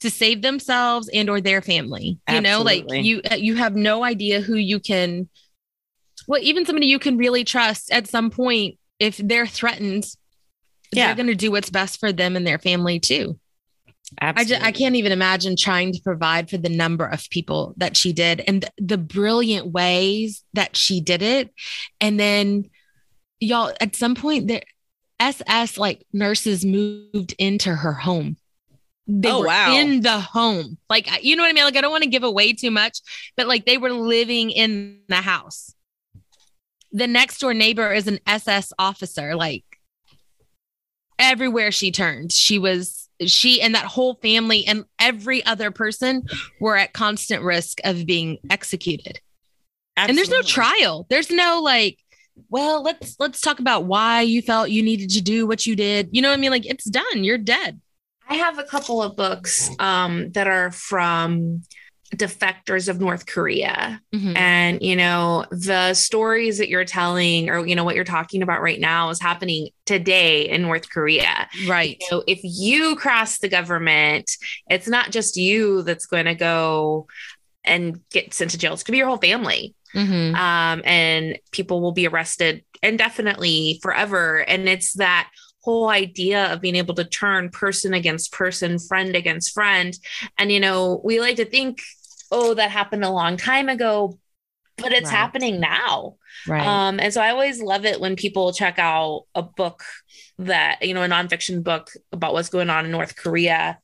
to 0.00 0.10
save 0.10 0.42
themselves 0.42 1.10
and 1.12 1.28
or 1.28 1.40
their 1.40 1.60
family. 1.60 2.18
You 2.28 2.40
know, 2.40 2.62
like 2.62 2.84
you 2.88 3.22
you 3.36 3.56
have 3.56 3.74
no 3.74 4.04
idea 4.04 4.40
who 4.40 4.54
you 4.54 4.78
can 4.78 5.28
well, 6.30 6.40
even 6.42 6.64
somebody 6.64 6.86
you 6.86 7.00
can 7.00 7.16
really 7.16 7.42
trust 7.42 7.90
at 7.90 8.06
some 8.06 8.30
point 8.30 8.78
if 9.00 9.16
they're 9.16 9.46
threatened, 9.48 10.04
Yeah. 10.92 11.06
they're 11.06 11.16
going 11.16 11.26
to 11.26 11.34
do 11.34 11.50
what's 11.50 11.70
best 11.70 11.98
for 11.98 12.12
them 12.12 12.36
and 12.36 12.46
their 12.46 12.58
family 12.60 13.00
too. 13.00 13.38
I 14.20 14.26
Absolutely. 14.28 14.54
just 14.54 14.66
I 14.66 14.72
can't 14.72 14.94
even 14.96 15.12
imagine 15.12 15.56
trying 15.56 15.92
to 15.92 16.00
provide 16.02 16.48
for 16.50 16.56
the 16.56 16.68
number 16.68 17.04
of 17.04 17.28
people 17.30 17.74
that 17.78 17.96
she 17.96 18.12
did 18.12 18.42
and 18.46 18.62
th- 18.62 18.72
the 18.78 18.98
brilliant 18.98 19.72
ways 19.72 20.44
that 20.54 20.76
she 20.76 21.00
did 21.00 21.22
it. 21.22 21.52
And 22.00 22.18
then 22.18 22.70
y'all 23.40 23.72
at 23.80 23.96
some 23.96 24.14
point 24.14 24.46
the 24.48 24.62
SS 25.20 25.78
like 25.78 26.06
nurses 26.12 26.64
moved 26.64 27.34
into 27.38 27.74
her 27.74 27.92
home. 27.92 28.36
They 29.06 29.30
Oh, 29.30 29.40
were 29.40 29.46
wow. 29.46 29.74
in 29.74 30.00
the 30.02 30.20
home. 30.20 30.78
Like 30.88 31.08
you 31.24 31.34
know 31.36 31.42
what 31.42 31.50
I 31.50 31.52
mean? 31.52 31.64
Like 31.64 31.76
I 31.76 31.80
don't 31.80 31.90
want 31.92 32.04
to 32.04 32.10
give 32.10 32.22
away 32.24 32.52
too 32.52 32.70
much, 32.70 32.98
but 33.36 33.46
like 33.48 33.64
they 33.66 33.78
were 33.78 33.90
living 33.92 34.50
in 34.50 35.00
the 35.08 35.16
house. 35.16 35.74
The 36.92 37.06
next 37.06 37.38
door 37.38 37.54
neighbor 37.54 37.92
is 37.92 38.06
an 38.06 38.18
SS 38.26 38.72
officer. 38.78 39.34
Like 39.36 39.64
everywhere 41.18 41.70
she 41.70 41.90
turned, 41.90 42.32
she 42.32 42.58
was 42.58 43.08
she 43.26 43.60
and 43.60 43.74
that 43.74 43.84
whole 43.84 44.14
family 44.14 44.66
and 44.66 44.84
every 44.98 45.44
other 45.44 45.70
person 45.70 46.22
were 46.60 46.76
at 46.76 46.92
constant 46.92 47.42
risk 47.42 47.78
of 47.84 48.06
being 48.06 48.38
executed. 48.48 49.20
And 49.96 50.16
there's 50.16 50.30
no 50.30 50.42
trial. 50.42 51.06
There's 51.10 51.30
no 51.30 51.60
like, 51.62 51.98
well, 52.48 52.82
let's 52.82 53.16
let's 53.18 53.40
talk 53.40 53.60
about 53.60 53.84
why 53.84 54.22
you 54.22 54.40
felt 54.40 54.70
you 54.70 54.82
needed 54.82 55.10
to 55.10 55.20
do 55.20 55.46
what 55.46 55.66
you 55.66 55.76
did. 55.76 56.08
You 56.12 56.22
know 56.22 56.30
what 56.30 56.38
I 56.38 56.40
mean? 56.40 56.50
Like 56.50 56.66
it's 56.66 56.84
done. 56.84 57.24
You're 57.24 57.38
dead. 57.38 57.80
I 58.28 58.34
have 58.34 58.58
a 58.58 58.64
couple 58.64 59.02
of 59.02 59.16
books 59.16 59.70
um, 59.80 60.30
that 60.30 60.46
are 60.46 60.70
from 60.70 61.62
defectors 62.16 62.88
of 62.88 63.00
North 63.00 63.26
Korea. 63.26 64.00
Mhm. 64.12 64.36
And, 64.36 64.82
you 64.82 64.96
know, 64.96 65.46
the 65.50 65.94
stories 65.94 66.58
that 66.58 66.68
you're 66.68 66.84
telling 66.84 67.48
or, 67.48 67.64
you 67.66 67.76
know, 67.76 67.84
what 67.84 67.94
you're 67.94 68.04
talking 68.04 68.42
about 68.42 68.62
right 68.62 68.80
now 68.80 69.10
is 69.10 69.20
happening 69.20 69.68
today 69.86 70.48
in 70.48 70.62
North 70.62 70.90
Korea. 70.90 71.48
Right. 71.68 72.02
So 72.08 72.24
if 72.26 72.40
you 72.42 72.96
cross 72.96 73.38
the 73.38 73.48
government, 73.48 74.30
it's 74.68 74.88
not 74.88 75.12
just 75.12 75.36
you 75.36 75.82
that's 75.82 76.06
going 76.06 76.24
to 76.26 76.34
go 76.34 77.06
and 77.64 78.00
get 78.10 78.34
sent 78.34 78.50
to 78.52 78.58
jail. 78.58 78.72
It's 78.72 78.82
going 78.82 78.92
to 78.92 78.96
be 78.96 78.98
your 78.98 79.06
whole 79.06 79.16
family. 79.18 79.74
Mhm. 79.94 80.34
Um, 80.34 80.82
and 80.84 81.38
people 81.52 81.80
will 81.80 81.92
be 81.92 82.06
arrested 82.08 82.64
indefinitely 82.82 83.78
forever. 83.82 84.38
And 84.38 84.68
it's 84.68 84.94
that 84.94 85.28
whole 85.62 85.90
idea 85.90 86.52
of 86.52 86.60
being 86.60 86.76
able 86.76 86.94
to 86.94 87.04
turn 87.04 87.50
person 87.50 87.92
against 87.92 88.32
person, 88.32 88.78
friend 88.78 89.14
against 89.14 89.52
friend. 89.52 89.96
And, 90.38 90.50
you 90.50 90.58
know, 90.58 91.00
we 91.04 91.20
like 91.20 91.36
to 91.36 91.44
think, 91.44 91.82
oh, 92.30 92.54
that 92.54 92.70
happened 92.70 93.04
a 93.04 93.10
long 93.10 93.36
time 93.36 93.68
ago, 93.68 94.18
but 94.76 94.92
it's 94.92 95.10
Right. 95.10 95.16
happening 95.16 95.60
now. 95.60 96.16
Right. 96.46 96.66
Um, 96.66 97.00
and 97.00 97.12
so 97.12 97.20
I 97.20 97.30
always 97.30 97.60
love 97.60 97.84
it 97.84 98.00
when 98.00 98.16
people 98.16 98.52
check 98.52 98.78
out 98.78 99.24
a 99.34 99.42
book 99.42 99.82
that, 100.38 100.82
you 100.82 100.94
know, 100.94 101.02
a 101.02 101.08
nonfiction 101.08 101.62
book 101.62 101.90
about 102.12 102.32
what's 102.32 102.48
going 102.48 102.70
on 102.70 102.84
in 102.84 102.90
North 102.90 103.16
Korea. 103.16 103.78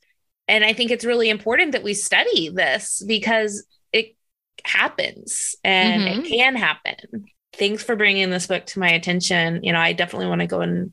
And 0.48 0.64
I 0.64 0.72
think 0.72 0.90
it's 0.90 1.04
really 1.04 1.28
important 1.28 1.72
that 1.72 1.82
we 1.82 1.92
study 1.92 2.48
this 2.50 3.02
because 3.06 3.66
it 3.92 4.16
happens 4.64 5.56
and 5.64 6.02
Mhm. 6.02 6.24
it 6.24 6.30
can 6.30 6.56
happen. 6.56 7.26
Thanks 7.52 7.82
for 7.82 7.96
bringing 7.96 8.30
this 8.30 8.46
book 8.46 8.64
to 8.66 8.78
my 8.78 8.90
attention. 8.90 9.64
You 9.64 9.72
know, 9.72 9.80
I 9.80 9.92
definitely 9.92 10.28
want 10.28 10.42
to 10.42 10.46
go 10.46 10.60
and 10.60 10.92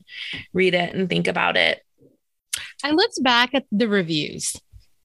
read 0.52 0.74
it 0.74 0.94
and 0.94 1.08
think 1.08 1.28
about 1.28 1.56
it. 1.56 1.82
I 2.82 2.90
looked 2.90 3.22
back 3.22 3.54
at 3.54 3.64
the 3.70 3.88
reviews 3.88 4.56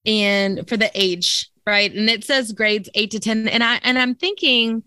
and 0.05 0.67
for 0.67 0.77
the 0.77 0.91
age, 0.95 1.49
right? 1.69 1.93
And 1.93 2.09
it 2.09 2.23
says 2.23 2.51
grades 2.51 2.89
eight 2.95 3.11
to 3.11 3.19
10. 3.19 3.47
And 3.47 3.63
I 3.63 3.79
and 3.83 3.97
I'm 3.97 4.15
thinking, 4.15 4.83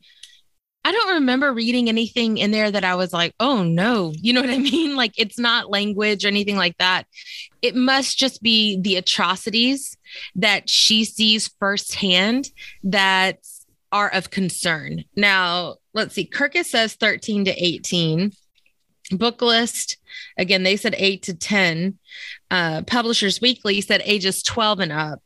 I 0.84 0.90
don't 0.90 1.14
remember 1.14 1.52
reading 1.52 1.88
anything 1.88 2.38
in 2.38 2.50
there 2.50 2.70
that 2.70 2.84
I 2.84 2.96
was 2.96 3.12
like, 3.12 3.34
oh 3.38 3.62
no, 3.62 4.12
you 4.16 4.32
know 4.32 4.40
what 4.40 4.50
I 4.50 4.58
mean? 4.72 4.96
Like 4.96 5.14
it's 5.16 5.38
not 5.38 5.70
language 5.70 6.24
or 6.24 6.28
anything 6.28 6.56
like 6.56 6.76
that. 6.78 7.06
It 7.60 7.76
must 7.76 8.18
just 8.18 8.42
be 8.42 8.80
the 8.80 8.96
atrocities 8.96 9.96
that 10.34 10.68
she 10.68 11.04
sees 11.04 11.48
firsthand 11.60 12.50
that 12.84 13.38
are 13.92 14.08
of 14.08 14.30
concern. 14.30 15.04
Now, 15.14 15.76
let's 15.92 16.14
see. 16.14 16.26
Kirkus 16.26 16.64
says 16.64 16.94
13 16.94 17.44
to 17.44 17.50
18. 17.52 18.32
Booklist, 19.12 19.98
again, 20.38 20.62
they 20.62 20.76
said 20.76 20.94
eight 20.96 21.22
to 21.24 21.34
10 21.34 21.98
uh, 22.50 22.82
Publishers 22.82 23.40
Weekly 23.40 23.80
said 23.80 24.02
ages 24.04 24.42
12 24.42 24.80
and 24.80 24.92
up. 24.92 25.22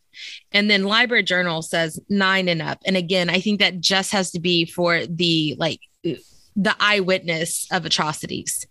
And 0.52 0.70
then 0.70 0.85
Library 0.85 1.23
Journal 1.23 1.62
says 1.62 2.00
nine 2.08 2.49
and 2.49 2.62
up. 2.62 2.78
And 2.87 2.96
again, 2.96 3.30
I 3.30 3.40
think 3.40 3.61
that 3.61 3.80
just 3.80 4.12
has 4.12 4.30
to 4.32 4.40
be 4.40 4.64
for 4.64 5.06
the 5.06 5.56
like 5.58 5.80
the 6.02 6.75
eyewitness 6.80 7.66
of 7.70 7.85
atrocities 7.85 8.66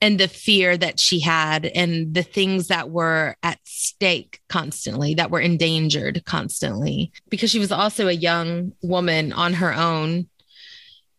and 0.00 0.18
the 0.18 0.28
fear 0.28 0.76
that 0.76 0.98
she 0.98 1.20
had 1.20 1.66
and 1.66 2.14
the 2.14 2.22
things 2.22 2.68
that 2.68 2.90
were 2.90 3.36
at 3.42 3.58
stake 3.64 4.40
constantly, 4.48 5.14
that 5.14 5.30
were 5.30 5.40
endangered 5.40 6.24
constantly, 6.24 7.12
because 7.28 7.50
she 7.50 7.58
was 7.58 7.70
also 7.70 8.08
a 8.08 8.12
young 8.12 8.72
woman 8.82 9.32
on 9.32 9.52
her 9.54 9.74
own, 9.74 10.28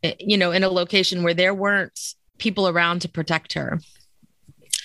eh, 0.01 0.15
you 0.20 0.38
know, 0.38 0.51
in 0.51 0.63
a 0.63 0.70
location 0.70 1.22
where 1.22 1.36
there 1.36 1.53
weren't 1.53 2.15
people 2.39 2.68
around 2.68 3.01
to 3.01 3.10
protect 3.10 3.53
her. 3.53 3.80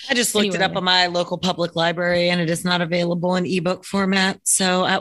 I 0.08 0.14
just 0.14 0.34
looked 0.34 0.54
it 0.54 0.62
up 0.62 0.70
Anyway. 0.70 0.76
on 0.76 0.84
my 0.84 1.06
local 1.06 1.38
public 1.38 1.76
library 1.76 2.30
and 2.30 2.40
it 2.40 2.50
is 2.50 2.64
not 2.64 2.80
available 2.80 3.36
in 3.36 3.46
ebook 3.46 3.84
format. 3.84 4.40
So 4.44 4.84
I, 4.84 5.00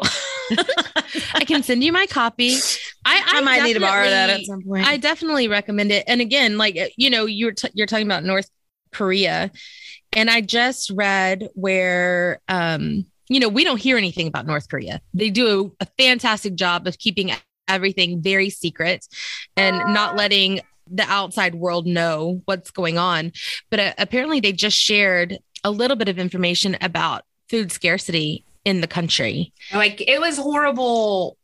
I 1.33 1.45
can 1.45 1.63
send 1.63 1.83
you 1.83 1.91
my 1.91 2.05
copy. 2.07 2.57
I, 3.05 3.21
I 3.25 3.41
might 3.41 3.63
need 3.63 3.73
to 3.75 3.79
borrow 3.79 4.09
that 4.09 4.29
at 4.29 4.45
some 4.45 4.61
point. 4.63 4.85
I 4.87 4.97
definitely 4.97 5.47
recommend 5.47 5.91
it. 5.91 6.03
And 6.07 6.21
again, 6.21 6.57
like 6.57 6.77
uh, 6.77 6.87
you 6.97 7.09
know, 7.09 7.25
you're 7.25 7.51
t- 7.51 7.69
you're 7.73 7.87
talking 7.87 8.07
about 8.07 8.23
North 8.23 8.49
Korea, 8.91 9.51
and 10.13 10.29
I 10.29 10.41
just 10.41 10.89
read 10.91 11.49
where 11.53 12.41
um, 12.47 13.05
you 13.27 13.39
know 13.39 13.49
we 13.49 13.63
don't 13.63 13.79
hear 13.79 13.97
anything 13.97 14.27
about 14.27 14.45
North 14.45 14.69
Korea. 14.69 15.01
They 15.13 15.29
do 15.29 15.75
a, 15.79 15.83
a 15.83 15.87
fantastic 15.97 16.55
job 16.55 16.87
of 16.87 16.97
keeping 16.97 17.31
everything 17.67 18.21
very 18.21 18.49
secret 18.49 19.05
and 19.57 19.77
not 19.93 20.15
letting 20.15 20.61
the 20.87 21.03
outside 21.03 21.55
world 21.55 21.85
know 21.85 22.41
what's 22.45 22.71
going 22.71 22.97
on. 22.97 23.31
But 23.69 23.79
uh, 23.79 23.93
apparently, 23.97 24.39
they 24.39 24.51
just 24.51 24.77
shared 24.77 25.37
a 25.63 25.71
little 25.71 25.97
bit 25.97 26.09
of 26.09 26.19
information 26.19 26.77
about 26.81 27.23
food 27.49 27.71
scarcity 27.71 28.45
in 28.63 28.81
the 28.81 28.87
country. 28.87 29.53
Like 29.73 30.01
it 30.07 30.19
was 30.19 30.37
horrible 30.37 31.37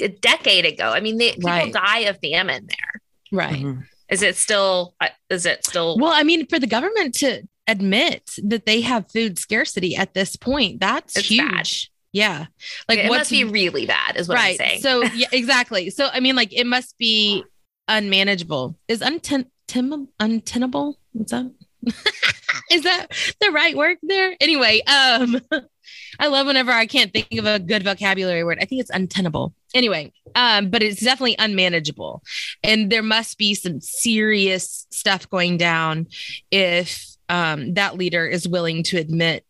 a 0.00 0.08
decade 0.08 0.64
ago. 0.66 0.90
I 0.90 1.00
mean, 1.00 1.18
they, 1.18 1.32
people 1.32 1.50
Right. 1.50 1.72
die 1.72 2.00
of 2.00 2.18
famine 2.22 2.66
there. 2.68 3.02
Right. 3.32 3.62
Mhm. 3.62 3.84
Is 4.10 4.22
it 4.22 4.36
still? 4.36 4.94
uh, 5.00 5.08
Is 5.30 5.46
it 5.46 5.64
still? 5.64 5.96
Well, 5.98 6.12
I 6.12 6.22
mean, 6.24 6.46
for 6.46 6.58
the 6.58 6.66
government 6.66 7.14
to 7.16 7.42
admit 7.66 8.28
that 8.42 8.66
they 8.66 8.80
have 8.80 9.10
food 9.12 9.38
scarcity 9.38 9.94
at 9.96 10.14
this 10.14 10.34
point, 10.36 10.80
that's 10.80 11.16
It's 11.16 11.28
huge. 11.28 11.48
bad. 11.48 11.68
Yeah. 12.12 12.46
Like 12.88 12.98
it 12.98 13.08
what's 13.08 13.20
must 13.20 13.30
be 13.30 13.44
really 13.44 13.86
bad, 13.86 14.16
is 14.16 14.28
what 14.28 14.34
right. 14.34 14.50
I'm 14.60 14.68
saying. 14.68 14.80
So 14.80 15.04
yeah, 15.04 15.28
exactly. 15.32 15.90
So 15.90 16.08
I 16.12 16.18
mean, 16.20 16.34
like 16.34 16.52
it 16.52 16.66
must 16.66 16.98
be 16.98 17.44
unmanageable. 17.90 18.78
Is 18.88 19.02
unten- 19.02 19.50
tim- 19.66 20.08
untenable? 20.18 20.98
What's 21.12 21.32
that? 21.32 21.50
Is 22.70 22.84
that 22.84 23.08
the 23.40 23.50
right 23.50 23.76
word 23.76 23.98
there? 24.02 24.36
Anyway, 24.40 24.80
um, 24.82 25.40
I 26.20 26.28
love 26.28 26.46
whenever 26.46 26.70
I 26.70 26.86
can't 26.86 27.12
think 27.12 27.32
of 27.32 27.46
a 27.46 27.58
good 27.58 27.82
vocabulary 27.82 28.44
word. 28.44 28.58
I 28.60 28.64
think 28.64 28.80
it's 28.80 28.90
untenable. 28.90 29.54
Anyway, 29.74 30.12
um, 30.34 30.70
but 30.70 30.82
it's 30.82 31.00
definitely 31.00 31.36
unmanageable. 31.38 32.22
And 32.62 32.90
there 32.90 33.02
must 33.02 33.38
be 33.38 33.54
some 33.54 33.80
serious 33.80 34.86
stuff 34.90 35.28
going 35.28 35.56
down 35.56 36.06
if 36.50 37.06
um, 37.28 37.74
that 37.74 37.96
leader 37.96 38.26
is 38.26 38.46
willing 38.46 38.82
to 38.84 38.98
admit 38.98 39.44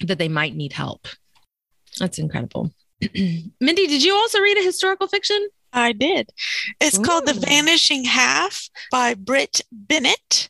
that 0.00 0.18
they 0.18 0.28
might 0.28 0.56
need 0.56 0.72
help. 0.72 1.06
That's 1.98 2.18
incredible. 2.18 2.72
Mindy, 3.14 3.86
did 3.86 4.02
you 4.02 4.14
also 4.14 4.40
read 4.40 4.58
a 4.58 4.62
historical 4.62 5.06
fiction? 5.06 5.48
I 5.74 5.92
did. 5.92 6.30
It's 6.80 6.98
called 6.98 7.26
The 7.26 7.34
Vanishing 7.34 8.04
Half 8.04 8.68
by 8.90 9.14
Brit 9.14 9.60
Bennett. 9.72 10.48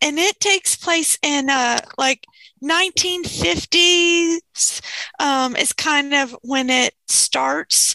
And 0.00 0.18
it 0.18 0.40
takes 0.40 0.76
place 0.76 1.18
in 1.22 1.50
uh 1.50 1.80
like 1.98 2.24
1950s. 2.62 4.80
Um, 5.18 5.56
it's 5.56 5.72
kind 5.72 6.14
of 6.14 6.36
when 6.42 6.70
it 6.70 6.94
starts. 7.08 7.94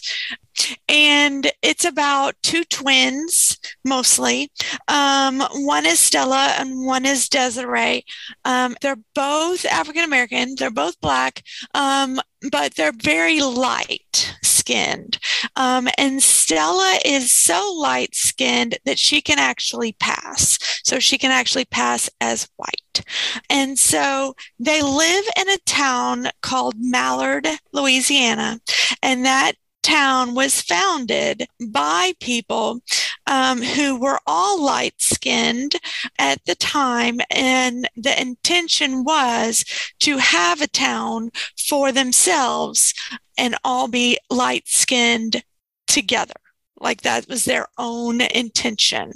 And 0.88 1.50
it's 1.62 1.84
about 1.84 2.34
two 2.42 2.64
twins 2.64 3.58
mostly. 3.84 4.50
Um, 4.88 5.40
one 5.40 5.86
is 5.86 5.98
Stella 5.98 6.54
and 6.58 6.86
one 6.86 7.04
is 7.04 7.28
Desiree. 7.28 8.04
Um, 8.44 8.76
they're 8.80 8.98
both 9.14 9.64
African 9.66 10.04
American, 10.04 10.54
they're 10.56 10.70
both 10.70 11.00
black, 11.00 11.42
um, 11.74 12.20
but 12.50 12.74
they're 12.74 12.92
very 12.92 13.40
light 13.40 14.34
skinned. 14.42 15.18
Um, 15.54 15.88
and 15.96 16.22
Stella 16.22 16.98
is 17.04 17.30
so 17.30 17.72
light 17.78 18.14
skinned 18.14 18.78
that 18.84 18.98
she 18.98 19.20
can 19.22 19.38
actually 19.38 19.92
pass. 19.92 20.58
So 20.84 20.98
she 20.98 21.18
can 21.18 21.30
actually 21.30 21.64
pass 21.66 22.10
as 22.20 22.48
white. 22.56 23.04
And 23.50 23.78
so 23.78 24.34
they 24.58 24.82
live 24.82 25.24
in 25.36 25.48
a 25.50 25.58
town 25.66 26.28
called 26.42 26.74
Mallard, 26.78 27.46
Louisiana. 27.72 28.60
And 29.02 29.24
that 29.24 29.52
town 29.86 30.34
was 30.34 30.60
founded 30.60 31.46
by 31.68 32.12
people 32.20 32.80
um, 33.28 33.62
who 33.62 33.98
were 33.98 34.18
all 34.26 34.60
light 34.60 34.94
skinned 34.98 35.76
at 36.18 36.44
the 36.44 36.56
time. 36.56 37.20
And 37.30 37.88
the 37.96 38.20
intention 38.20 39.04
was 39.04 39.64
to 40.00 40.18
have 40.18 40.60
a 40.60 40.66
town 40.66 41.30
for 41.56 41.92
themselves 41.92 42.94
and 43.38 43.54
all 43.62 43.86
be 43.86 44.18
light 44.28 44.66
skinned 44.66 45.44
together. 45.86 46.34
Like 46.80 47.02
that 47.02 47.28
was 47.28 47.44
their 47.44 47.68
own 47.78 48.20
intention 48.20 49.12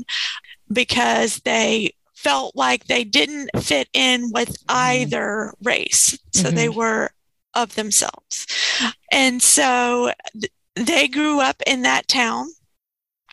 because 0.72 1.40
they 1.40 1.94
felt 2.14 2.54
like 2.54 2.84
they 2.84 3.02
didn't 3.02 3.50
fit 3.58 3.88
in 3.92 4.30
with 4.32 4.50
mm-hmm. 4.50 4.76
either 4.76 5.52
race. 5.64 6.16
So 6.32 6.44
mm-hmm. 6.44 6.56
they 6.56 6.68
were 6.68 7.10
of 7.54 7.74
themselves. 7.74 8.46
And 9.10 9.42
so 9.42 10.12
they 10.76 11.08
grew 11.08 11.40
up 11.40 11.62
in 11.66 11.82
that 11.82 12.08
town, 12.08 12.46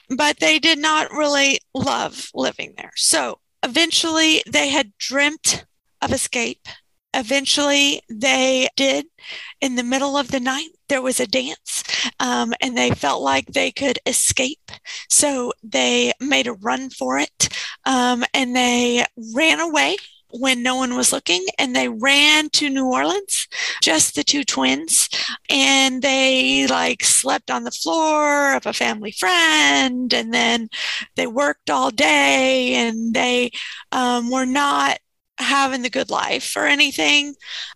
but 0.10 0.40
they 0.40 0.60
did 0.60 0.80
not 0.80 1.12
really 1.12 1.60
love 1.74 2.30
living 2.34 2.74
there. 2.78 2.92
So 2.96 3.40
eventually 3.64 4.44
they 4.50 4.70
had 4.70 4.98
dreamt 4.98 5.66
of 6.02 6.12
escape. 6.12 6.68
Eventually 7.14 8.02
they 8.10 8.68
did. 8.76 9.08
In 9.60 9.76
the 9.76 9.84
middle 9.84 10.18
of 10.18 10.30
the 10.30 10.40
night, 10.40 10.70
there 10.88 11.02
was 11.02 11.20
a 11.20 11.28
dance, 11.28 11.84
um, 12.20 12.54
and 12.62 12.78
they 12.78 12.92
felt 12.92 13.22
like 13.22 13.48
they 13.48 13.72
could 13.72 13.98
escape. 14.06 14.72
So 15.10 15.54
they 15.64 16.14
made 16.20 16.48
a 16.48 16.54
run 16.54 16.90
for 16.90 17.18
it, 17.18 17.50
um, 17.86 18.24
and 18.34 18.56
they 18.56 19.06
ran 19.34 19.60
away 19.60 19.98
when 20.32 20.64
no 20.64 20.76
one 20.76 20.96
was 20.96 21.12
looking 21.12 21.46
and 21.58 21.76
they 21.76 21.90
ran 21.90 22.50
to 22.52 22.70
New 22.70 22.86
Orleans, 22.86 23.48
just 23.82 24.16
the 24.16 24.24
two 24.24 24.44
twins. 24.44 25.10
And 25.50 26.02
they 26.02 26.68
like 26.68 27.04
slept 27.04 27.50
on 27.52 27.64
the 27.64 27.72
floor 27.72 28.54
of 28.54 28.66
a 28.66 28.74
family 28.74 29.12
friend. 29.12 30.14
And 30.14 30.34
then 30.34 30.70
they 31.16 31.28
worked 31.28 31.70
all 31.70 31.92
day 31.92 32.76
and 32.76 33.14
they 33.14 33.52
um, 33.92 34.30
were 34.30 34.46
not 34.46 35.00
having 35.40 35.82
the 35.82 35.90
good 35.90 36.10
life 36.10 36.56
or 36.56 36.66
anything. 36.66 37.36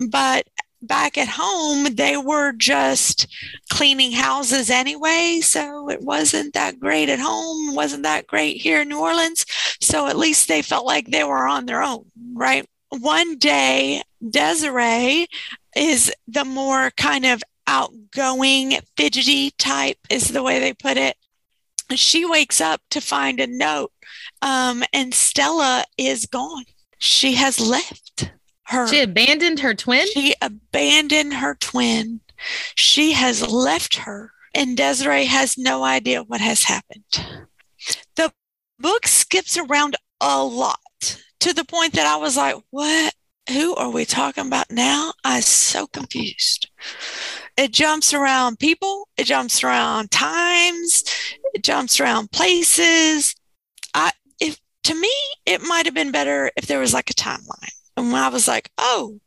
But 0.09 0.45
back 0.81 1.17
at 1.17 1.27
home, 1.27 1.95
they 1.95 2.17
were 2.17 2.53
just 2.53 3.27
cleaning 3.69 4.11
houses 4.11 4.69
anyway. 4.69 5.39
So 5.41 5.89
it 5.89 6.01
wasn't 6.01 6.53
that 6.53 6.79
great 6.79 7.09
at 7.09 7.19
home, 7.19 7.75
wasn't 7.75 8.03
that 8.03 8.27
great 8.27 8.57
here 8.57 8.81
in 8.81 8.89
New 8.89 8.99
Orleans. 8.99 9.45
So 9.79 10.07
at 10.07 10.17
least 10.17 10.47
they 10.47 10.61
felt 10.61 10.85
like 10.85 11.07
they 11.07 11.23
were 11.23 11.47
on 11.47 11.65
their 11.65 11.83
own, 11.83 12.05
right? 12.33 12.65
One 12.89 13.37
day, 13.37 14.01
Desiree 14.27 15.27
is 15.75 16.13
the 16.27 16.45
more 16.45 16.91
kind 16.97 17.25
of 17.25 17.41
outgoing, 17.67 18.79
fidgety 18.97 19.51
type, 19.51 19.97
is 20.09 20.29
the 20.29 20.43
way 20.43 20.59
they 20.59 20.73
put 20.73 20.97
it. 20.97 21.15
She 21.95 22.25
wakes 22.25 22.59
up 22.61 22.81
to 22.91 23.01
find 23.01 23.39
a 23.39 23.47
note, 23.47 23.91
um, 24.41 24.83
and 24.93 25.13
Stella 25.13 25.85
is 25.97 26.25
gone. 26.25 26.65
She 26.99 27.33
has 27.33 27.59
left 27.59 28.00
her. 28.71 28.87
She 28.87 29.01
abandoned 29.01 29.59
her 29.59 29.73
twin? 29.73 30.07
She 30.13 30.33
abandoned 30.41 31.35
her 31.35 31.55
twin. 31.55 32.21
She 32.75 33.11
has 33.13 33.47
left 33.47 33.97
her, 33.97 34.31
and 34.55 34.75
Desiree 34.75 35.25
has 35.25 35.57
no 35.57 35.83
idea 35.83 36.23
what 36.23 36.41
has 36.41 36.63
happened. 36.63 37.03
The 38.15 38.33
book 38.79 39.07
skips 39.07 39.57
around 39.57 39.95
a 40.19 40.43
lot 40.43 40.79
to 41.41 41.53
the 41.53 41.65
point 41.65 41.93
that 41.93 42.07
I 42.07 42.17
was 42.17 42.37
like, 42.37 42.55
what? 42.69 43.13
Who 43.49 43.75
are 43.75 43.89
we 43.89 44.05
talking 44.05 44.47
about 44.47 44.71
now? 44.71 45.13
I'm 45.23 45.41
so 45.41 45.87
confused. 45.87 46.69
It 47.57 47.71
jumps 47.71 48.13
around 48.13 48.59
people, 48.59 49.09
it 49.17 49.25
jumps 49.25 49.63
around 49.63 50.11
times, 50.11 51.03
it 51.53 51.63
jumps 51.63 51.99
around 51.99 52.31
places. 52.31 53.35
I 53.93 54.11
if 54.39 54.57
to 54.85 54.95
me 54.95 55.11
it 55.45 55.61
might 55.61 55.85
have 55.85 55.93
been 55.93 56.11
better 56.11 56.51
if 56.55 56.67
there 56.67 56.79
was 56.79 56.93
like 56.93 57.09
a 57.09 57.13
timeline 57.13 57.80
and 57.97 58.15
I 58.15 58.29
was 58.29 58.47
like, 58.47 58.71
oh, 58.77 59.19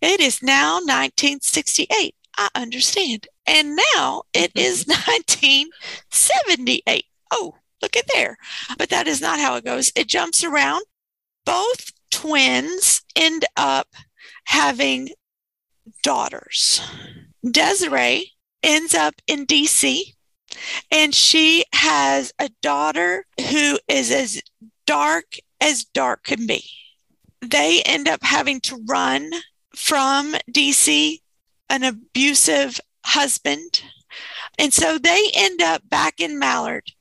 it 0.00 0.20
is 0.20 0.42
now 0.42 0.74
1968. 0.74 2.14
I 2.36 2.48
understand. 2.54 3.26
And 3.46 3.78
now 3.94 4.22
it 4.32 4.52
is 4.54 4.84
mm-hmm. 4.84 5.10
1978. 5.10 7.04
Oh, 7.32 7.54
look 7.82 7.96
at 7.96 8.06
there. 8.14 8.36
But 8.78 8.90
that 8.90 9.06
is 9.06 9.20
not 9.20 9.40
how 9.40 9.56
it 9.56 9.64
goes. 9.64 9.92
It 9.96 10.08
jumps 10.08 10.44
around. 10.44 10.84
Both 11.44 11.92
twins 12.10 13.02
end 13.16 13.44
up 13.56 13.88
having 14.44 15.10
daughters. 16.02 16.80
Desiree 17.48 18.32
ends 18.62 18.94
up 18.94 19.14
in 19.26 19.46
DC 19.46 20.14
and 20.90 21.14
she 21.14 21.64
has 21.74 22.32
a 22.38 22.50
daughter 22.60 23.24
who 23.50 23.78
is 23.88 24.10
as 24.10 24.42
dark 24.86 25.36
as 25.60 25.84
dark 25.84 26.24
can 26.24 26.46
be 26.46 26.64
they 27.42 27.82
end 27.82 28.08
up 28.08 28.22
having 28.22 28.60
to 28.60 28.82
run 28.88 29.30
from 29.74 30.34
DC, 30.50 31.20
an 31.68 31.84
abusive 31.84 32.80
husband. 33.04 33.82
And 34.58 34.72
so 34.72 34.98
they 34.98 35.30
end 35.34 35.62
up 35.62 35.88
back 35.88 36.20
in 36.20 36.38
Mallard, 36.38 36.92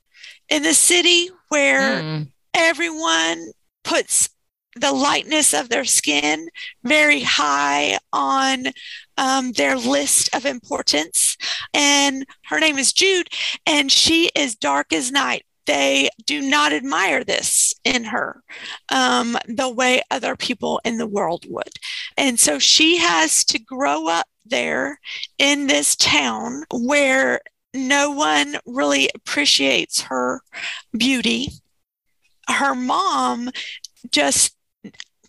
in 0.47 0.63
the 0.63 0.73
city 0.73 1.29
where 1.49 2.01
mm. 2.01 2.31
everyone 2.53 3.51
puts 3.83 4.29
the 4.75 4.91
lightness 4.91 5.53
of 5.53 5.69
their 5.69 5.83
skin 5.83 6.47
very 6.83 7.21
high 7.21 7.97
on 8.13 8.65
um, 9.17 9.51
their 9.53 9.75
list 9.75 10.33
of 10.33 10.45
importance. 10.45 11.35
And 11.73 12.25
her 12.45 12.59
name 12.59 12.77
is 12.77 12.93
Jude, 12.93 13.29
and 13.65 13.91
she 13.91 14.29
is 14.35 14.55
dark 14.55 14.93
as 14.93 15.11
night 15.11 15.43
they 15.69 16.09
do 16.25 16.41
not 16.41 16.73
admire 16.73 17.23
this 17.23 17.75
in 17.83 18.05
her 18.05 18.41
um, 18.89 19.37
the 19.47 19.69
way 19.69 20.01
other 20.09 20.35
people 20.35 20.81
in 20.83 20.97
the 20.97 21.05
world 21.05 21.45
would. 21.47 21.73
And 22.17 22.39
so 22.39 22.57
she 22.57 22.97
has 22.97 23.45
to 23.45 23.59
grow 23.59 24.07
up 24.07 24.25
there 24.43 24.99
in 25.37 25.67
this 25.67 25.95
town 25.95 26.63
where 26.73 27.41
no 27.71 28.09
one 28.09 28.55
really 28.65 29.11
appreciates 29.13 30.01
her 30.01 30.41
beauty. 30.97 31.49
Her 32.49 32.73
mom 32.73 33.51
just 34.11 34.55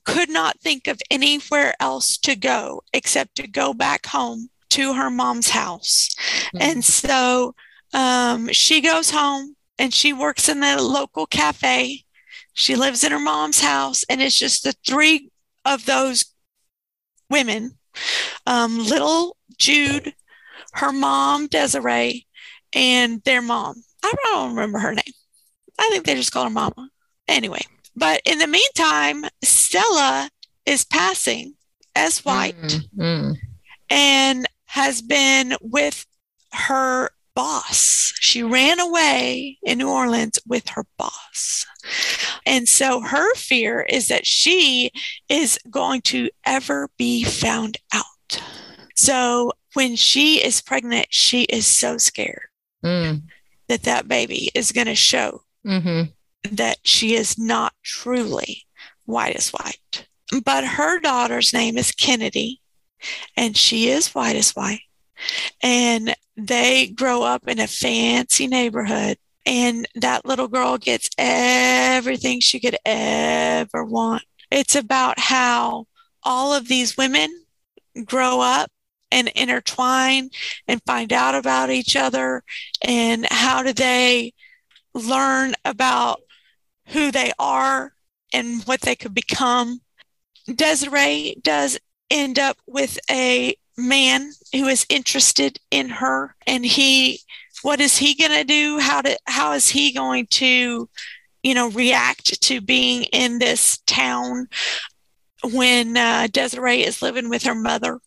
could 0.04 0.30
not 0.30 0.58
think 0.60 0.86
of 0.86 1.02
anywhere 1.10 1.74
else 1.80 2.16
to 2.16 2.34
go 2.34 2.82
except 2.94 3.34
to 3.36 3.46
go 3.46 3.74
back 3.74 4.06
home 4.06 4.48
to 4.70 4.94
her 4.94 5.10
mom's 5.10 5.50
house. 5.50 6.08
Mm-hmm. 6.54 6.62
And 6.62 6.84
so 6.84 7.54
um, 7.92 8.48
she 8.52 8.80
goes 8.80 9.10
home 9.10 9.54
and 9.80 9.94
she 9.94 10.12
works 10.12 10.48
in 10.48 10.60
the 10.60 10.80
local 10.80 11.26
cafe. 11.26 12.04
She 12.52 12.76
lives 12.76 13.02
in 13.02 13.12
her 13.12 13.18
mom's 13.18 13.62
house, 13.62 14.04
and 14.10 14.20
it's 14.20 14.38
just 14.38 14.62
the 14.62 14.74
three 14.86 15.30
of 15.64 15.86
those 15.86 16.26
women 17.30 17.78
um, 18.46 18.78
little 18.78 19.36
Jude, 19.58 20.14
her 20.74 20.92
mom, 20.92 21.46
Desiree, 21.46 22.26
and 22.74 23.22
their 23.24 23.40
mom. 23.40 23.82
I 24.04 24.12
don't 24.24 24.50
remember 24.50 24.78
her 24.78 24.94
name. 24.94 25.14
I 25.78 25.88
think 25.90 26.04
they 26.04 26.14
just 26.14 26.32
call 26.32 26.44
her 26.44 26.50
Mama. 26.50 26.90
Anyway, 27.26 27.62
but 27.96 28.20
in 28.26 28.38
the 28.38 28.46
meantime, 28.46 29.24
Stella 29.42 30.30
is 30.66 30.84
passing 30.84 31.54
as 31.96 32.24
white 32.24 32.54
mm-hmm. 32.56 33.32
and 33.88 34.46
has 34.66 35.00
been 35.00 35.56
with 35.62 36.04
her 36.52 37.10
boss. 37.34 38.12
She 38.20 38.42
ran 38.42 38.80
away 38.80 39.58
in 39.62 39.78
New 39.78 39.88
Orleans 39.88 40.38
with 40.46 40.68
her 40.70 40.84
boss. 40.98 41.66
And 42.46 42.68
so 42.68 43.00
her 43.00 43.34
fear 43.34 43.82
is 43.82 44.08
that 44.08 44.26
she 44.26 44.90
is 45.28 45.58
going 45.70 46.02
to 46.02 46.30
ever 46.44 46.88
be 46.96 47.24
found 47.24 47.78
out. 47.92 48.42
So 48.96 49.52
when 49.74 49.96
she 49.96 50.44
is 50.44 50.60
pregnant, 50.60 51.06
she 51.10 51.44
is 51.44 51.66
so 51.66 51.96
scared 51.98 52.48
mm. 52.84 53.22
that 53.68 53.84
that 53.84 54.08
baby 54.08 54.50
is 54.54 54.72
going 54.72 54.88
to 54.88 54.94
show 54.94 55.42
mm-hmm. 55.66 56.10
that 56.54 56.78
she 56.84 57.14
is 57.14 57.38
not 57.38 57.72
truly 57.82 58.66
white 59.06 59.36
as 59.36 59.50
white. 59.50 60.06
But 60.44 60.64
her 60.64 61.00
daughter's 61.00 61.52
name 61.52 61.76
is 61.76 61.92
Kennedy, 61.92 62.60
and 63.36 63.56
she 63.56 63.88
is 63.88 64.14
white 64.14 64.36
as 64.36 64.52
white. 64.52 64.82
And 65.62 66.14
they 66.36 66.88
grow 66.88 67.22
up 67.22 67.48
in 67.48 67.58
a 67.58 67.66
fancy 67.66 68.46
neighborhood 68.46 69.18
and 69.46 69.88
that 69.94 70.24
little 70.24 70.48
girl 70.48 70.78
gets 70.78 71.08
everything 71.18 72.40
she 72.40 72.60
could 72.60 72.76
ever 72.84 73.84
want. 73.84 74.22
It's 74.50 74.74
about 74.74 75.18
how 75.18 75.86
all 76.22 76.52
of 76.52 76.68
these 76.68 76.96
women 76.96 77.44
grow 78.04 78.40
up 78.40 78.70
and 79.10 79.28
intertwine 79.28 80.30
and 80.68 80.82
find 80.86 81.12
out 81.12 81.34
about 81.34 81.70
each 81.70 81.96
other 81.96 82.44
and 82.82 83.26
how 83.30 83.62
do 83.62 83.72
they 83.72 84.32
learn 84.94 85.54
about 85.64 86.20
who 86.86 87.10
they 87.10 87.32
are 87.38 87.92
and 88.32 88.62
what 88.64 88.82
they 88.82 88.94
could 88.94 89.14
become. 89.14 89.80
Desiree 90.54 91.36
does 91.42 91.78
end 92.10 92.38
up 92.38 92.58
with 92.66 92.98
a 93.10 93.56
man 93.76 94.32
who 94.52 94.66
is 94.66 94.86
interested 94.88 95.58
in 95.70 95.88
her 95.88 96.34
and 96.46 96.64
he 96.64 97.20
what 97.62 97.80
is 97.80 97.98
he 97.98 98.14
going 98.14 98.30
to 98.30 98.44
do? 98.44 98.78
How 98.78 99.02
to 99.02 99.18
how 99.26 99.52
is 99.52 99.68
he 99.68 99.92
going 99.92 100.26
to 100.26 100.88
you 101.42 101.54
know 101.54 101.70
react 101.70 102.40
to 102.42 102.60
being 102.60 103.04
in 103.04 103.38
this 103.38 103.78
town 103.86 104.48
when 105.52 105.96
uh, 105.96 106.28
desiree 106.30 106.84
is 106.84 107.02
living 107.02 107.28
with 107.28 107.44
her 107.44 107.54
mother 107.54 107.98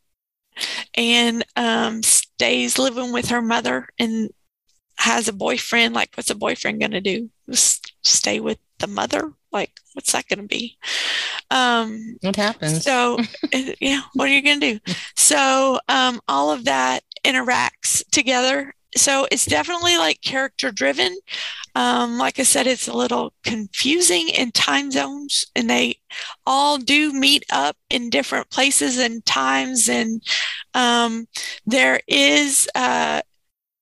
and 0.96 1.44
um, 1.56 2.04
stays 2.04 2.78
living 2.78 3.12
with 3.12 3.30
her 3.30 3.42
mother 3.42 3.88
and 4.00 4.30
has 4.98 5.28
a 5.28 5.34
boyfriend? 5.34 5.94
Like 5.94 6.10
what's 6.16 6.30
a 6.30 6.36
boyfriend 6.36 6.80
going 6.80 6.92
to 6.92 7.02
do 7.02 7.30
stay 8.04 8.40
with 8.40 8.58
the 8.80 8.88
mother 8.88 9.34
like 9.54 9.72
what's 9.94 10.12
that 10.12 10.28
going 10.28 10.40
to 10.40 10.48
be? 10.48 10.78
Um 11.52 12.18
What 12.22 12.36
happens? 12.36 12.84
so 12.84 13.20
uh, 13.54 13.72
yeah 13.80 14.02
what 14.14 14.28
are 14.28 14.34
you 14.34 14.42
going 14.42 14.60
to 14.60 14.74
do? 14.74 14.94
So 15.16 15.80
um 15.88 16.20
all 16.28 16.52
of 16.52 16.66
that 16.66 17.04
interacts 17.24 18.04
together. 18.12 18.74
So 18.96 19.28
it's 19.32 19.46
definitely 19.46 19.98
like 19.98 20.22
character 20.22 20.72
driven. 20.72 21.16
Um 21.76 22.18
like 22.18 22.40
i 22.40 22.44
said 22.44 22.68
it's 22.68 22.88
a 22.88 22.94
little 22.98 23.34
confusing 23.44 24.30
in 24.30 24.52
time 24.52 24.92
zones 24.92 25.46
and 25.56 25.70
they 25.70 25.96
all 26.46 26.78
do 26.78 27.12
meet 27.14 27.44
up 27.52 27.76
in 27.90 28.10
different 28.12 28.50
places 28.52 28.98
and 29.00 29.26
times 29.26 29.90
and 29.90 30.22
um 30.76 31.28
there 31.66 32.00
is 32.08 32.68
uh 32.76 33.22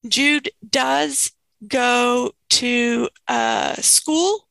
jude 0.07 0.49
does 0.69 1.31
go 1.67 2.31
to 2.49 3.09
uh 3.27 3.75
school 3.75 4.47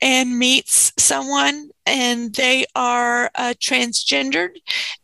and 0.00 0.38
meets 0.38 0.92
someone 0.98 1.70
and 1.86 2.34
they 2.34 2.64
are 2.74 3.30
uh, 3.34 3.54
transgendered 3.58 4.56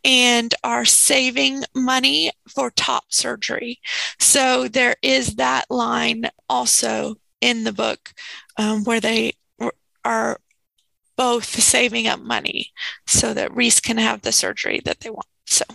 and 0.03 0.53
are 0.63 0.85
saving 0.85 1.63
money 1.75 2.31
for 2.49 2.71
top 2.71 3.05
surgery. 3.09 3.79
So 4.19 4.67
there 4.67 4.95
is 5.01 5.35
that 5.35 5.65
line 5.69 6.29
also 6.49 7.15
in 7.39 7.63
the 7.63 7.73
book 7.73 8.13
um, 8.57 8.83
where 8.83 8.99
they 8.99 9.33
are 10.03 10.39
both 11.17 11.45
saving 11.45 12.07
up 12.07 12.19
money 12.19 12.71
so 13.05 13.33
that 13.33 13.55
Reese 13.55 13.79
can 13.79 13.97
have 13.97 14.21
the 14.21 14.31
surgery 14.31 14.81
that 14.85 15.01
they 15.01 15.09
want. 15.09 15.27
So 15.45 15.65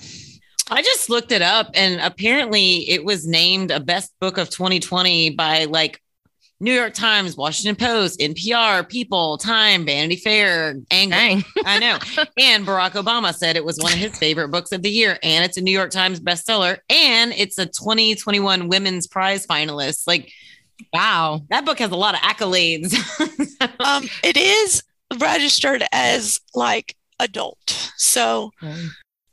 I 0.68 0.82
just 0.82 1.08
looked 1.08 1.30
it 1.30 1.42
up 1.42 1.70
and 1.74 2.00
apparently 2.00 2.88
it 2.90 3.04
was 3.04 3.26
named 3.26 3.70
a 3.70 3.78
best 3.78 4.12
book 4.20 4.38
of 4.38 4.50
2020 4.50 5.30
by 5.30 5.66
like 5.66 6.02
New 6.58 6.72
York 6.72 6.94
Times, 6.94 7.36
Washington 7.36 7.76
Post, 7.76 8.18
NPR, 8.20 8.88
People, 8.88 9.36
Time, 9.36 9.84
Vanity 9.84 10.16
Fair, 10.16 10.70
and 10.90 11.10
Dang. 11.10 11.44
I 11.64 11.78
know. 11.78 11.98
And 12.38 12.66
Barack 12.66 12.92
Obama 12.92 13.34
said 13.34 13.56
it 13.56 13.64
was 13.64 13.78
one 13.78 13.92
of 13.92 13.98
his 13.98 14.18
favorite 14.18 14.48
books 14.48 14.72
of 14.72 14.82
the 14.82 14.90
year. 14.90 15.18
And 15.22 15.44
it's 15.44 15.56
a 15.56 15.60
New 15.60 15.70
York 15.70 15.90
Times 15.90 16.18
bestseller. 16.20 16.78
And 16.88 17.32
it's 17.32 17.58
a 17.58 17.66
2021 17.66 18.68
Women's 18.68 19.06
Prize 19.06 19.46
finalist. 19.46 20.06
Like 20.06 20.32
Wow. 20.92 21.42
that 21.50 21.64
book 21.64 21.78
has 21.78 21.90
a 21.90 21.96
lot 21.96 22.14
of 22.14 22.20
accolades. 22.20 22.94
um, 23.80 24.08
it 24.22 24.36
is 24.36 24.82
registered 25.18 25.82
as 25.92 26.40
like 26.54 26.94
adult. 27.18 27.90
So 27.96 28.50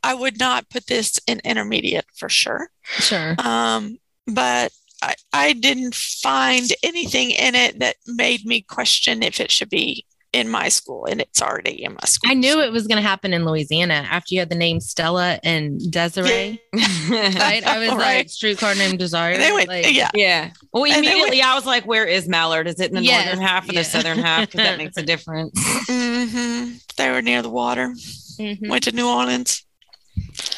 I 0.03 0.13
would 0.13 0.39
not 0.39 0.69
put 0.69 0.87
this 0.87 1.19
in 1.27 1.41
intermediate 1.43 2.05
for 2.15 2.29
sure. 2.29 2.69
Sure. 2.83 3.35
Um, 3.39 3.97
but 4.27 4.71
I, 5.03 5.15
I 5.33 5.53
didn't 5.53 5.95
find 5.95 6.69
anything 6.83 7.31
in 7.31 7.55
it 7.55 7.79
that 7.79 7.95
made 8.07 8.45
me 8.45 8.61
question 8.61 9.21
if 9.23 9.39
it 9.39 9.51
should 9.51 9.69
be 9.69 10.05
in 10.31 10.49
my 10.49 10.67
school, 10.67 11.05
and 11.05 11.21
it's 11.21 11.43
already 11.43 11.83
in 11.83 11.93
my 11.93 12.05
school. 12.05 12.31
I 12.31 12.33
knew 12.33 12.59
it 12.61 12.71
was 12.71 12.87
going 12.87 12.95
to 13.01 13.07
happen 13.07 13.33
in 13.33 13.45
Louisiana 13.45 13.93
after 14.09 14.33
you 14.33 14.39
had 14.39 14.49
the 14.49 14.55
name 14.55 14.79
Stella 14.79 15.39
and 15.43 15.79
Desiree. 15.91 16.59
Right? 16.73 17.63
I 17.67 17.77
was 17.79 17.89
like, 17.89 17.99
Right. 17.99 18.29
streetcar 18.31 18.73
named 18.75 18.97
Desire. 18.97 19.37
They 19.37 19.51
went, 19.51 19.67
like, 19.67 19.93
yeah, 19.93 20.09
Yeah. 20.15 20.49
Well, 20.71 20.85
And 20.85 20.93
they 21.05 21.11
immediately 21.11 21.41
I 21.43 21.53
was 21.53 21.65
like, 21.67 21.85
where 21.85 22.05
is 22.07 22.27
Mallard? 22.27 22.67
Is 22.67 22.79
it 22.79 22.89
in 22.89 22.95
the 22.95 23.03
Yes, 23.03 23.25
northern 23.25 23.43
half 23.45 23.69
or 23.69 23.73
yeah. 23.73 23.81
the 23.81 23.85
southern 23.85 24.17
half? 24.17 24.41
Because 24.49 24.61
that 24.65 24.77
makes 24.83 24.97
a 24.97 25.03
difference. 25.03 25.51
hmm 25.87 26.69
they 26.97 27.09
were 27.11 27.21
near 27.21 27.41
the 27.43 27.49
water. 27.49 27.93
Mhm. 28.39 28.69
Went 28.69 28.85
to 28.85 28.91
New 28.91 29.07
Orleans, 29.07 29.63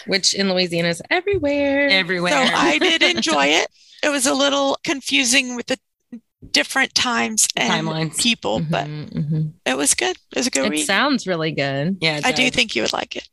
Which 0.08 0.34
in 0.36 0.50
Louisiana 0.50 0.90
is 0.90 1.02
everywhere. 1.10 1.88
Everywhere. 1.90 2.32
so 2.32 2.54
I 2.56 2.78
did 2.78 3.02
enjoy 3.04 3.46
it. 3.48 3.68
It 4.04 4.10
was 4.10 4.26
a 4.26 4.34
little 4.34 4.78
confusing 4.84 5.56
with 5.56 5.68
the 5.68 5.78
different 6.52 6.94
times 6.94 7.48
and 7.56 7.88
Timelines. 7.88 8.18
people, 8.20 8.60
but 8.60 8.86
Mhm, 8.88 9.10
mhm. 9.14 9.54
it 9.66 9.76
was 9.78 9.94
good. 9.96 10.16
It 10.32 10.38
was 10.38 10.48
a 10.48 10.52
good 10.52 10.66
It 10.66 10.70
read. 10.72 10.86
sounds 10.86 11.26
really 11.26 11.52
good. 11.52 11.98
yeah. 12.02 12.22
I 12.24 12.32
do 12.32 12.50
think 12.52 12.76
you 12.76 12.84
would 12.84 12.94
like 12.94 13.16
it. 13.16 13.28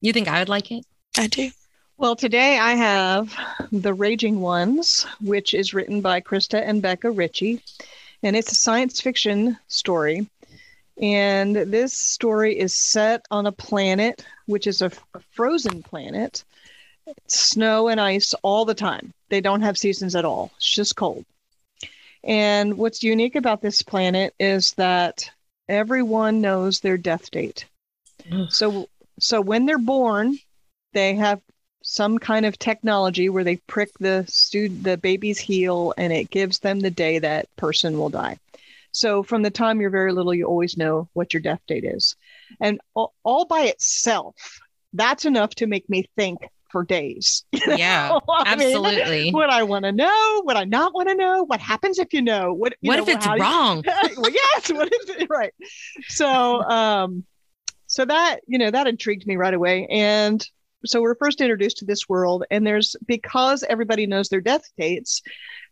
You 0.00 0.12
think 0.12 0.28
I 0.28 0.38
would 0.38 0.48
like 0.48 0.70
it? 0.70 0.84
I 1.16 1.26
do. 1.26 1.50
Well, 1.98 2.16
today 2.16 2.58
I 2.58 2.72
have 2.74 3.34
The 3.70 3.92
Raging 3.94 4.40
Ones, 4.40 5.06
which 5.20 5.52
is 5.54 5.74
written 5.74 6.00
by 6.00 6.20
Krista 6.20 6.60
and 6.66 6.80
Becca 6.82 7.10
Ritchie. 7.10 7.60
And 8.22 8.34
it's 8.34 8.50
a 8.52 8.56
science 8.56 9.00
fiction 9.00 9.58
story. 9.68 10.26
And 11.00 11.54
this 11.56 11.92
story 11.92 12.58
is 12.58 12.72
set 12.72 13.26
on 13.30 13.46
a 13.46 13.52
planet, 13.52 14.24
which 14.46 14.66
is 14.66 14.80
a, 14.80 14.90
a 15.14 15.20
frozen 15.32 15.82
planet. 15.82 16.44
It's 17.06 17.38
snow 17.38 17.88
and 17.88 18.00
ice 18.00 18.32
all 18.42 18.64
the 18.64 18.74
time. 18.74 19.12
They 19.34 19.40
don't 19.40 19.62
have 19.62 19.76
seasons 19.76 20.14
at 20.14 20.24
all, 20.24 20.52
it's 20.54 20.70
just 20.72 20.94
cold. 20.94 21.24
And 22.22 22.78
what's 22.78 23.02
unique 23.02 23.34
about 23.34 23.62
this 23.62 23.82
planet 23.82 24.32
is 24.38 24.74
that 24.74 25.28
everyone 25.68 26.40
knows 26.40 26.78
their 26.78 26.96
death 26.96 27.32
date. 27.32 27.66
Ugh. 28.30 28.46
So, 28.48 28.88
so 29.18 29.40
when 29.40 29.66
they're 29.66 29.76
born, 29.76 30.38
they 30.92 31.16
have 31.16 31.40
some 31.82 32.16
kind 32.16 32.46
of 32.46 32.60
technology 32.60 33.28
where 33.28 33.42
they 33.42 33.56
prick 33.56 33.90
the 33.98 34.24
student 34.28 34.84
the 34.84 34.98
baby's 34.98 35.40
heel 35.40 35.92
and 35.98 36.12
it 36.12 36.30
gives 36.30 36.60
them 36.60 36.78
the 36.78 36.90
day 36.92 37.18
that 37.18 37.48
person 37.56 37.98
will 37.98 38.08
die 38.08 38.38
so 38.92 39.22
from 39.22 39.42
the 39.42 39.50
time 39.50 39.80
you're 39.80 39.90
very 39.90 40.12
little 40.12 40.32
you 40.32 40.46
always 40.46 40.78
know 40.78 41.06
what 41.12 41.34
your 41.34 41.42
death 41.42 41.60
date 41.66 41.84
is 41.84 42.16
and 42.60 42.80
all, 42.94 43.12
all 43.22 43.44
by 43.44 43.64
itself 43.64 44.60
that's 44.94 45.26
enough 45.26 45.54
to 45.56 45.66
make 45.66 45.86
me 45.90 46.08
think 46.16 46.48
for 46.74 46.82
days 46.84 47.44
you 47.52 47.60
Yeah, 47.76 48.08
know? 48.08 48.20
Mean, 48.56 48.74
absolutely. 48.74 49.30
what 49.30 49.48
i 49.48 49.62
want 49.62 49.84
to 49.84 49.92
know 49.92 50.40
what 50.42 50.56
i 50.56 50.64
not 50.64 50.92
want 50.92 51.08
to 51.08 51.14
know 51.14 51.44
what 51.44 51.60
happens 51.60 52.00
if 52.00 52.12
you 52.12 52.20
know 52.20 52.52
what 52.52 52.74
you 52.80 52.88
what 52.88 52.96
know, 52.96 53.04
if 53.04 53.08
it's 53.10 53.26
you- 53.26 53.36
wrong? 53.40 53.84
well, 54.18 54.30
yes. 54.30 54.72
What 54.72 54.88
it? 54.92 55.30
Right. 55.30 55.54
So, 56.08 56.60
um, 56.62 57.24
so 57.86 58.04
that 58.04 58.40
you 58.48 58.58
know 58.58 58.70
that 58.72 58.88
intrigued 58.88 59.24
me 59.26 59.36
right 59.36 59.54
away, 59.54 59.86
and 59.88 60.44
so 60.84 61.00
we're 61.00 61.14
first 61.14 61.40
introduced 61.40 61.78
to 61.78 61.84
this 61.84 62.08
world, 62.08 62.44
and 62.50 62.66
there's 62.66 62.96
because 63.06 63.62
everybody 63.62 64.06
knows 64.06 64.28
their 64.28 64.40
death 64.40 64.64
dates, 64.76 65.22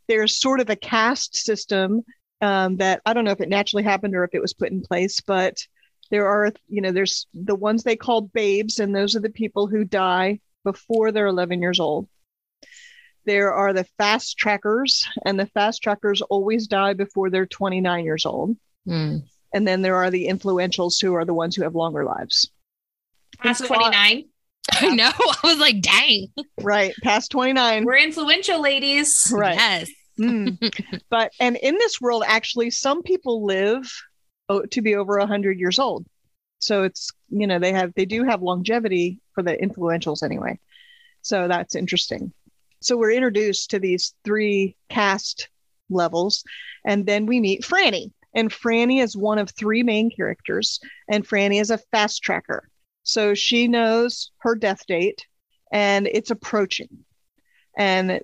there's 0.09 0.41
sort 0.41 0.61
of 0.61 0.71
a 0.71 0.77
caste 0.77 1.35
system 1.37 2.03
um, 2.41 2.77
that 2.77 3.03
I 3.05 3.13
don't 3.13 3.25
know 3.25 3.33
if 3.33 3.41
it 3.41 3.49
naturally 3.49 3.83
happened 3.83 4.15
or 4.15 4.23
if 4.25 4.35
it 4.35 4.41
was 4.41 4.55
put 4.55 4.71
in 4.71 4.83
place, 4.83 5.21
but 5.21 5.57
there 6.11 6.29
are 6.29 6.53
you 6.69 6.81
know 6.83 6.93
there's 6.93 7.27
the 7.35 7.57
ones 7.57 7.83
they 7.83 7.97
call 7.97 8.21
babes, 8.23 8.79
and 8.79 8.95
those 8.95 9.17
are 9.17 9.21
the 9.21 9.31
people 9.43 9.67
who 9.67 9.85
die 9.85 10.39
before 10.65 11.13
they're 11.13 11.27
11 11.27 11.61
years 11.61 11.81
old. 11.81 12.09
There 13.25 13.53
are 13.53 13.73
the 13.73 13.87
fast 13.99 14.37
trackers, 14.37 15.07
and 15.25 15.39
the 15.39 15.47
fast 15.47 15.83
trackers 15.83 16.23
always 16.23 16.67
die 16.67 16.95
before 16.95 17.31
they're 17.31 17.47
29 17.47 18.05
years 18.05 18.27
old. 18.27 18.57
Hmm. 18.85 19.19
And 19.55 19.69
then 19.69 19.83
there 19.83 19.97
are 19.97 20.11
the 20.11 20.27
influentials 20.27 21.01
who 21.01 21.15
are 21.15 21.25
the 21.25 21.35
ones 21.35 21.55
who 21.55 21.63
have 21.63 21.75
longer 21.75 22.05
lives. 22.05 22.51
Past 23.39 23.61
And 23.61 23.69
so, 23.69 23.75
uh, 23.75 23.79
29. 23.79 24.25
I 24.73 24.95
know. 24.95 25.11
I 25.19 25.39
was 25.45 25.59
like, 25.59 25.81
dang. 25.81 26.29
Right, 26.61 26.95
past 27.03 27.31
29. 27.31 27.85
We're 27.85 27.97
influential, 27.99 28.61
ladies. 28.61 29.33
Right. 29.33 29.55
Yes. 29.55 29.91
Mm. 30.19 31.01
but 31.11 31.33
and 31.41 31.57
in 31.57 31.75
this 31.75 32.01
world, 32.01 32.25
actually, 32.27 32.71
some 32.71 33.03
people 33.03 33.45
live 33.45 33.91
to 34.71 34.83
be 34.83 34.95
over 34.95 35.19
100 35.19 35.59
years 35.59 35.79
old. 35.79 36.07
So 36.63 36.85
it's 36.85 37.11
you 37.29 37.47
know 37.47 37.59
they 37.59 37.73
have 37.73 37.93
they 37.95 38.05
do 38.05 38.23
have 38.25 38.41
longevity 38.41 39.21
for 39.35 39.43
the 39.43 39.57
influentials 39.57 40.23
anyway. 40.23 40.61
So 41.21 41.49
that's 41.49 41.75
interesting. 41.75 42.33
So 42.81 42.97
we're 42.97 43.13
introduced 43.13 43.71
to 43.71 43.81
these 43.81 44.15
three 44.25 44.77
caste 44.89 45.49
levels, 45.91 46.45
and 46.87 47.05
then 47.05 47.27
we 47.27 47.41
meet 47.41 47.63
Franny. 47.63 48.13
And 48.35 48.51
Franny 48.51 49.03
is 49.03 49.17
one 49.17 49.39
of 49.39 49.51
three 49.51 49.83
main 49.83 50.11
characters, 50.11 50.81
and 51.09 51.27
Franny 51.27 51.61
is 51.61 51.71
a 51.71 51.79
fast 51.79 52.23
tracker. 52.23 52.69
So 53.03 53.35
she 53.35 53.67
knows 53.69 54.31
her 54.39 54.55
death 54.55 54.87
date, 54.87 55.27
and 55.73 56.07
it's 56.07 56.31
approaching. 56.31 57.05
And 57.77 58.21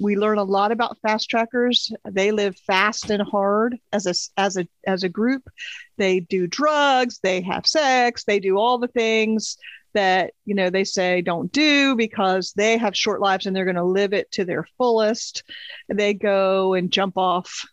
we 0.00 0.16
learn 0.16 0.38
a 0.38 0.44
lot 0.44 0.72
about 0.72 0.98
fast 1.02 1.30
trackers. 1.30 1.92
They 2.04 2.32
live 2.32 2.56
fast 2.56 3.10
and 3.10 3.22
hard 3.22 3.78
as 3.92 4.06
a 4.06 4.40
as 4.40 4.56
a 4.56 4.66
as 4.86 5.04
a 5.04 5.08
group. 5.08 5.48
They 5.96 6.20
do 6.20 6.46
drugs. 6.46 7.20
They 7.22 7.40
have 7.42 7.66
sex. 7.66 8.24
They 8.24 8.40
do 8.40 8.58
all 8.58 8.78
the 8.78 8.88
things. 8.88 9.56
that 9.94 10.32
you 10.44 10.54
know 10.54 10.70
they 10.70 10.84
say 10.84 11.22
don't 11.22 11.50
do 11.52 11.96
because 11.96 12.52
they 12.52 12.76
have 12.76 12.96
short 12.96 13.20
lives 13.20 13.46
and 13.46 13.54
they're 13.56 13.64
going 13.64 13.74
to 13.74 13.84
live 13.84 14.12
it 14.12 14.30
to 14.32 14.44
their 14.44 14.66
fullest 14.76 15.42
they 15.88 16.12
go 16.14 16.74
and 16.74 16.92
jump 16.92 17.16
off 17.16 17.64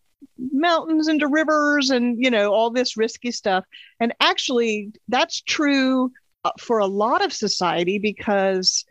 mountains 0.52 1.08
into 1.08 1.28
rivers 1.28 1.90
and 1.90 2.22
you 2.24 2.30
know 2.30 2.54
all 2.54 2.70
this 2.70 2.98
risky 2.98 3.32
stuff 3.32 3.66
and 4.00 4.14
actually 4.20 4.92
that's 5.08 5.42
true 5.42 6.12
uh, 6.46 6.52
for 6.60 6.80
a 6.80 6.86
lot 6.86 7.24
of 7.24 7.34
society 7.34 8.00
because 8.00 8.86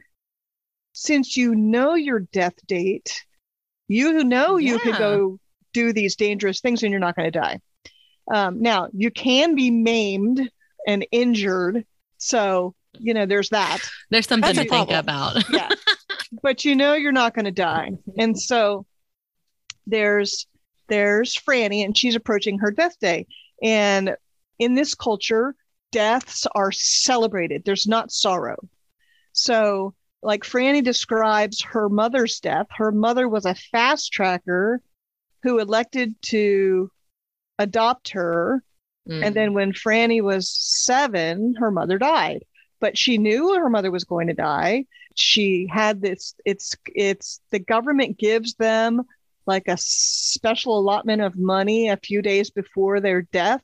since 0.95 1.37
you 1.37 1.55
know 1.55 1.95
your 1.95 2.21
death 2.21 2.55
date 2.67 3.23
you 3.89 4.25
know 4.25 4.57
you 4.57 4.79
could 4.79 4.97
go 4.97 5.39
do 5.73 5.93
these 5.93 6.17
dangerous 6.17 6.61
things 6.61 6.83
and 6.83 6.91
you're 6.91 7.01
not 7.01 7.17
going 7.17 7.31
to 7.31 7.39
die. 7.39 7.61
Um, 8.33 8.63
now 8.63 8.89
you 8.93 9.11
can 9.11 9.55
be 9.55 9.71
maimed 9.71 10.51
and 10.87 11.07
injured 11.13 11.85
so 12.17 12.75
you 12.99 13.13
know 13.13 13.27
there's 13.27 13.51
that. 13.51 13.81
There's 14.09 14.27
something 14.27 14.55
That's 14.55 14.67
to 14.67 14.71
think 14.71 14.89
problem. 14.89 14.99
about. 14.99 15.49
yeah. 15.51 15.69
But 16.43 16.65
you 16.65 16.75
know 16.75 16.95
you're 16.95 17.13
not 17.13 17.35
going 17.35 17.45
to 17.45 17.51
die. 17.51 17.91
And 18.17 18.41
so 18.41 18.87
there's 19.87 20.47
there's 20.89 21.37
franny 21.37 21.85
and 21.85 21.97
she's 21.97 22.15
approaching 22.15 22.59
her 22.61 22.71
death 22.71 22.99
day. 23.01 23.27
And 23.63 24.17
in 24.59 24.75
this 24.75 24.95
culture 24.95 25.55
deaths 25.91 26.47
are 26.55 26.73
celebrated. 26.73 27.65
There's 27.65 27.87
not 27.87 28.11
sorrow. 28.11 28.57
So 29.33 29.95
like 30.25 30.43
franny 30.43 30.83
describes 30.83 31.63
her 31.63 31.89
mother's 31.89 32.41
death 32.41 32.67
her 32.71 32.91
mother 32.91 33.29
was 33.29 33.45
a 33.47 33.55
fast 33.55 34.13
tracker 34.13 34.81
who 35.43 35.59
elected 35.59 36.15
to 36.23 36.91
adopt 37.59 38.11
her 38.11 38.63
Mm. 39.09 39.27
and 39.27 39.37
then 39.37 39.53
when 39.53 39.73
Franny 39.73 40.23
was 40.23 40.49
seven, 40.49 41.55
her 41.59 41.71
mother 41.71 41.99
died. 41.99 42.45
But 42.81 42.97
she 42.99 43.19
knew 43.19 43.55
her 43.55 43.69
mother 43.71 43.91
was 43.91 44.05
going 44.05 44.29
to 44.29 44.35
die. 44.35 44.87
She 45.15 45.69
had 45.71 46.01
this, 46.01 46.35
it's 46.45 46.75
it's 46.95 47.41
the 47.51 47.59
government 47.59 48.19
gives 48.19 48.55
them 48.55 49.03
like 49.47 49.69
a 49.69 49.77
special 49.77 50.79
allotment 50.79 51.23
of 51.23 51.37
money 51.37 51.89
a 51.89 51.99
few 51.99 52.23
days 52.23 52.51
before 52.51 53.01
their 53.01 53.23
death, 53.23 53.63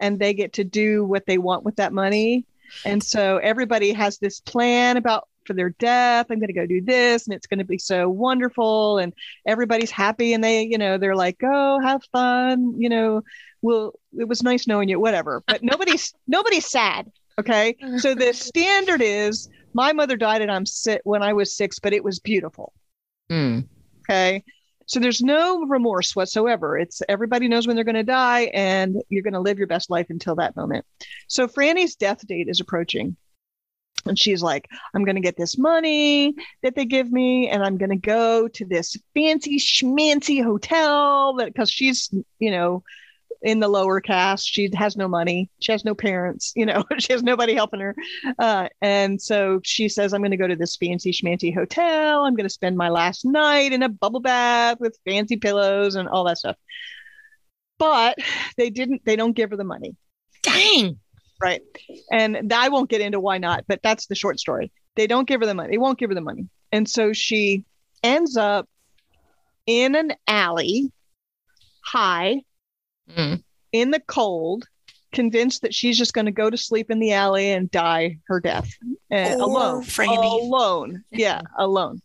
and 0.00 0.18
they 0.18 0.34
get 0.34 0.52
to 0.54 0.64
do 0.64 1.04
what 1.04 1.24
they 1.26 1.38
want 1.38 1.64
with 1.64 1.76
that 1.76 1.92
money. 1.92 2.44
And 2.84 3.02
so 3.02 3.38
everybody 3.38 3.92
has 3.92 4.18
this 4.18 4.40
plan 4.40 4.96
about 4.96 5.26
for 5.46 5.54
their 5.54 5.70
death. 5.70 6.26
I'm 6.30 6.38
going 6.38 6.48
to 6.48 6.52
go 6.52 6.66
do 6.66 6.82
this, 6.82 7.26
and 7.26 7.34
it's 7.34 7.46
going 7.46 7.58
to 7.58 7.64
be 7.64 7.78
so 7.78 8.08
wonderful. 8.08 8.98
And 8.98 9.12
everybody's 9.46 9.90
happy, 9.90 10.32
and 10.32 10.42
they, 10.42 10.62
you 10.62 10.78
know, 10.78 10.98
they're 10.98 11.16
like, 11.16 11.38
"Oh, 11.42 11.80
have 11.80 12.02
fun," 12.12 12.74
you 12.80 12.88
know. 12.88 13.22
Well, 13.62 13.94
it 14.18 14.28
was 14.28 14.42
nice 14.42 14.66
knowing 14.66 14.88
you, 14.88 15.00
whatever. 15.00 15.42
But 15.46 15.62
nobody's 15.62 16.12
nobody's 16.26 16.68
sad. 16.68 17.10
Okay, 17.38 17.76
so 17.98 18.14
the 18.14 18.32
standard 18.34 19.02
is 19.02 19.48
my 19.74 19.92
mother 19.92 20.16
died, 20.16 20.42
and 20.42 20.50
I'm 20.50 20.66
sick 20.66 21.00
when 21.04 21.22
I 21.22 21.32
was 21.32 21.56
six, 21.56 21.78
but 21.78 21.92
it 21.92 22.02
was 22.02 22.18
beautiful. 22.18 22.72
Mm. 23.30 23.66
Okay. 24.00 24.44
So 24.86 25.00
there's 25.00 25.20
no 25.20 25.64
remorse 25.64 26.14
whatsoever. 26.14 26.78
It's 26.78 27.02
everybody 27.08 27.48
knows 27.48 27.66
when 27.66 27.74
they're 27.74 27.84
going 27.84 27.96
to 27.96 28.04
die 28.04 28.50
and 28.54 29.02
you're 29.08 29.22
going 29.22 29.34
to 29.34 29.40
live 29.40 29.58
your 29.58 29.66
best 29.66 29.90
life 29.90 30.06
until 30.10 30.36
that 30.36 30.54
moment. 30.54 30.86
So 31.26 31.48
Franny's 31.48 31.96
death 31.96 32.24
date 32.26 32.48
is 32.48 32.60
approaching. 32.60 33.16
And 34.06 34.18
she's 34.18 34.42
like, 34.42 34.68
I'm 34.94 35.04
going 35.04 35.16
to 35.16 35.22
get 35.22 35.36
this 35.36 35.58
money 35.58 36.34
that 36.62 36.74
they 36.74 36.84
give 36.84 37.10
me 37.10 37.48
and 37.48 37.62
I'm 37.62 37.78
going 37.78 37.90
to 37.90 37.96
go 37.96 38.48
to 38.48 38.64
this 38.64 38.96
fancy 39.14 39.58
schmancy 39.58 40.42
hotel 40.42 41.34
that 41.34 41.46
because 41.46 41.70
she's, 41.70 42.10
you 42.38 42.50
know, 42.50 42.82
in 43.42 43.60
the 43.60 43.68
lower 43.68 44.00
caste. 44.00 44.48
She 44.48 44.70
has 44.74 44.96
no 44.96 45.08
money. 45.08 45.50
She 45.60 45.72
has 45.72 45.84
no 45.84 45.94
parents, 45.94 46.52
you 46.56 46.66
know, 46.66 46.84
she 46.98 47.12
has 47.12 47.22
nobody 47.22 47.54
helping 47.54 47.80
her. 47.80 47.94
Uh, 48.38 48.68
and 48.80 49.20
so 49.20 49.60
she 49.62 49.88
says, 49.88 50.12
I'm 50.12 50.20
going 50.20 50.30
to 50.30 50.36
go 50.36 50.48
to 50.48 50.56
this 50.56 50.76
fancy 50.76 51.12
schmancy 51.12 51.54
hotel. 51.54 52.24
I'm 52.24 52.34
going 52.34 52.48
to 52.48 52.52
spend 52.52 52.76
my 52.76 52.88
last 52.88 53.24
night 53.24 53.72
in 53.72 53.82
a 53.82 53.88
bubble 53.88 54.20
bath 54.20 54.78
with 54.80 54.98
fancy 55.04 55.36
pillows 55.36 55.94
and 55.94 56.08
all 56.08 56.24
that 56.24 56.38
stuff. 56.38 56.56
But 57.78 58.18
they 58.56 58.70
didn't, 58.70 59.04
they 59.04 59.16
don't 59.16 59.36
give 59.36 59.50
her 59.50 59.56
the 59.56 59.64
money. 59.64 59.96
Dang. 60.42 60.98
Right. 61.40 61.60
And 62.10 62.52
I 62.52 62.68
won't 62.68 62.88
get 62.90 63.00
into 63.00 63.20
why 63.20 63.38
not, 63.38 63.64
but 63.68 63.80
that's 63.82 64.06
the 64.06 64.14
short 64.14 64.40
story. 64.40 64.72
They 64.94 65.06
don't 65.06 65.28
give 65.28 65.40
her 65.40 65.46
the 65.46 65.54
money. 65.54 65.70
They 65.72 65.78
won't 65.78 65.98
give 65.98 66.10
her 66.10 66.14
the 66.14 66.20
money. 66.20 66.48
And 66.72 66.88
so 66.88 67.12
she 67.12 67.64
ends 68.02 68.36
up 68.36 68.68
in 69.66 69.94
an 69.94 70.14
alley, 70.26 70.90
high, 71.84 72.42
Mm. 73.14 73.42
in 73.72 73.90
the 73.92 74.00
cold, 74.00 74.64
convinced 75.12 75.62
that 75.62 75.72
she's 75.74 75.96
just 75.96 76.12
going 76.12 76.24
to 76.26 76.32
go 76.32 76.50
to 76.50 76.56
sleep 76.56 76.90
in 76.90 76.98
the 76.98 77.12
alley 77.12 77.52
and 77.52 77.70
die 77.70 78.18
her 78.26 78.40
death 78.40 78.68
and 79.10 79.38
Poor 79.38 79.48
alone. 79.48 79.82
Franny. 79.84 80.16
Alone. 80.42 81.04
Yeah, 81.12 81.42
alone. 81.58 82.02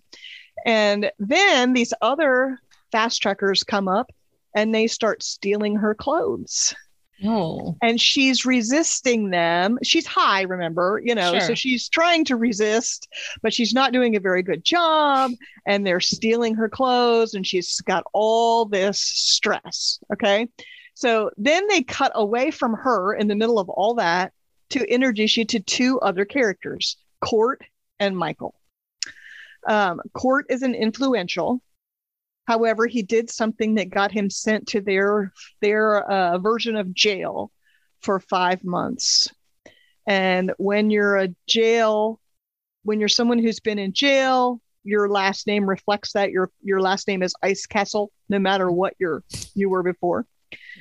And 0.65 1.11
then 1.17 1.73
these 1.73 1.91
other 2.01 2.59
fast 2.91 3.21
trackers 3.21 3.63
come 3.63 3.87
up 3.87 4.11
and 4.55 4.75
they 4.75 4.85
start 4.87 5.23
stealing 5.23 5.75
her 5.77 5.95
clothes 5.95 6.75
Oh. 7.23 7.75
and 7.81 8.01
she's 8.01 8.45
resisting 8.45 9.29
them. 9.29 9.77
She's 9.83 10.07
high, 10.07 10.41
remember, 10.41 11.01
you 11.03 11.13
know, 11.13 11.31
so 11.39 11.53
she's 11.53 11.87
trying 11.87 12.25
to 12.25 12.35
resist, 12.35 13.07
but 13.41 13.53
she's 13.53 13.73
not 13.73 13.93
doing 13.93 14.15
a 14.15 14.19
very 14.19 14.41
good 14.41 14.63
job. 14.63 15.31
And 15.67 15.85
they're 15.85 15.99
stealing 15.99 16.55
her 16.55 16.67
clothes, 16.67 17.33
and 17.33 17.45
she's 17.45 17.79
got 17.81 18.03
all 18.13 18.65
this 18.65 18.99
stress. 18.99 19.99
Okay. 20.11 20.47
So 20.93 21.29
then 21.37 21.67
they 21.67 21.83
cut 21.83 22.11
away 22.15 22.51
from 22.51 22.73
her 22.73 23.13
in 23.13 23.27
the 23.27 23.35
middle 23.35 23.59
of 23.59 23.69
all 23.69 23.95
that 23.95 24.33
to 24.71 24.83
introduce 24.91 25.37
you 25.37 25.45
to 25.45 25.59
two 25.59 25.99
other 25.99 26.25
characters, 26.25 26.97
Court 27.21 27.61
and 27.99 28.17
Michael. 28.17 28.55
Um, 29.67 30.01
Court 30.13 30.47
is 30.49 30.63
an 30.63 30.73
influential. 30.73 31.61
However, 32.47 32.87
he 32.87 33.03
did 33.03 33.29
something 33.29 33.75
that 33.75 33.89
got 33.89 34.11
him 34.11 34.29
sent 34.29 34.67
to 34.69 34.81
their 34.81 35.31
their 35.61 36.03
uh, 36.03 36.37
version 36.39 36.75
of 36.75 36.93
jail 36.93 37.51
for 38.01 38.19
five 38.19 38.63
months. 38.63 39.27
And 40.07 40.51
when 40.57 40.89
you're 40.89 41.17
a 41.17 41.29
jail, 41.47 42.19
when 42.83 42.99
you're 42.99 43.09
someone 43.09 43.39
who's 43.39 43.59
been 43.59 43.79
in 43.79 43.93
jail, 43.93 44.59
your 44.83 45.07
last 45.07 45.45
name 45.47 45.69
reflects 45.69 46.13
that. 46.13 46.31
Your 46.31 46.51
your 46.61 46.81
last 46.81 47.07
name 47.07 47.21
is 47.21 47.35
Ice 47.43 47.65
Castle, 47.65 48.11
no 48.29 48.39
matter 48.39 48.71
what 48.71 48.95
your 48.99 49.23
you 49.53 49.69
were 49.69 49.83
before. 49.83 50.25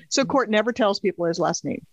So 0.09 0.25
court 0.25 0.51
never 0.51 0.73
tells 0.73 1.01
people 1.01 1.27
his 1.27 1.39
last 1.39 1.65
name. 1.65 1.87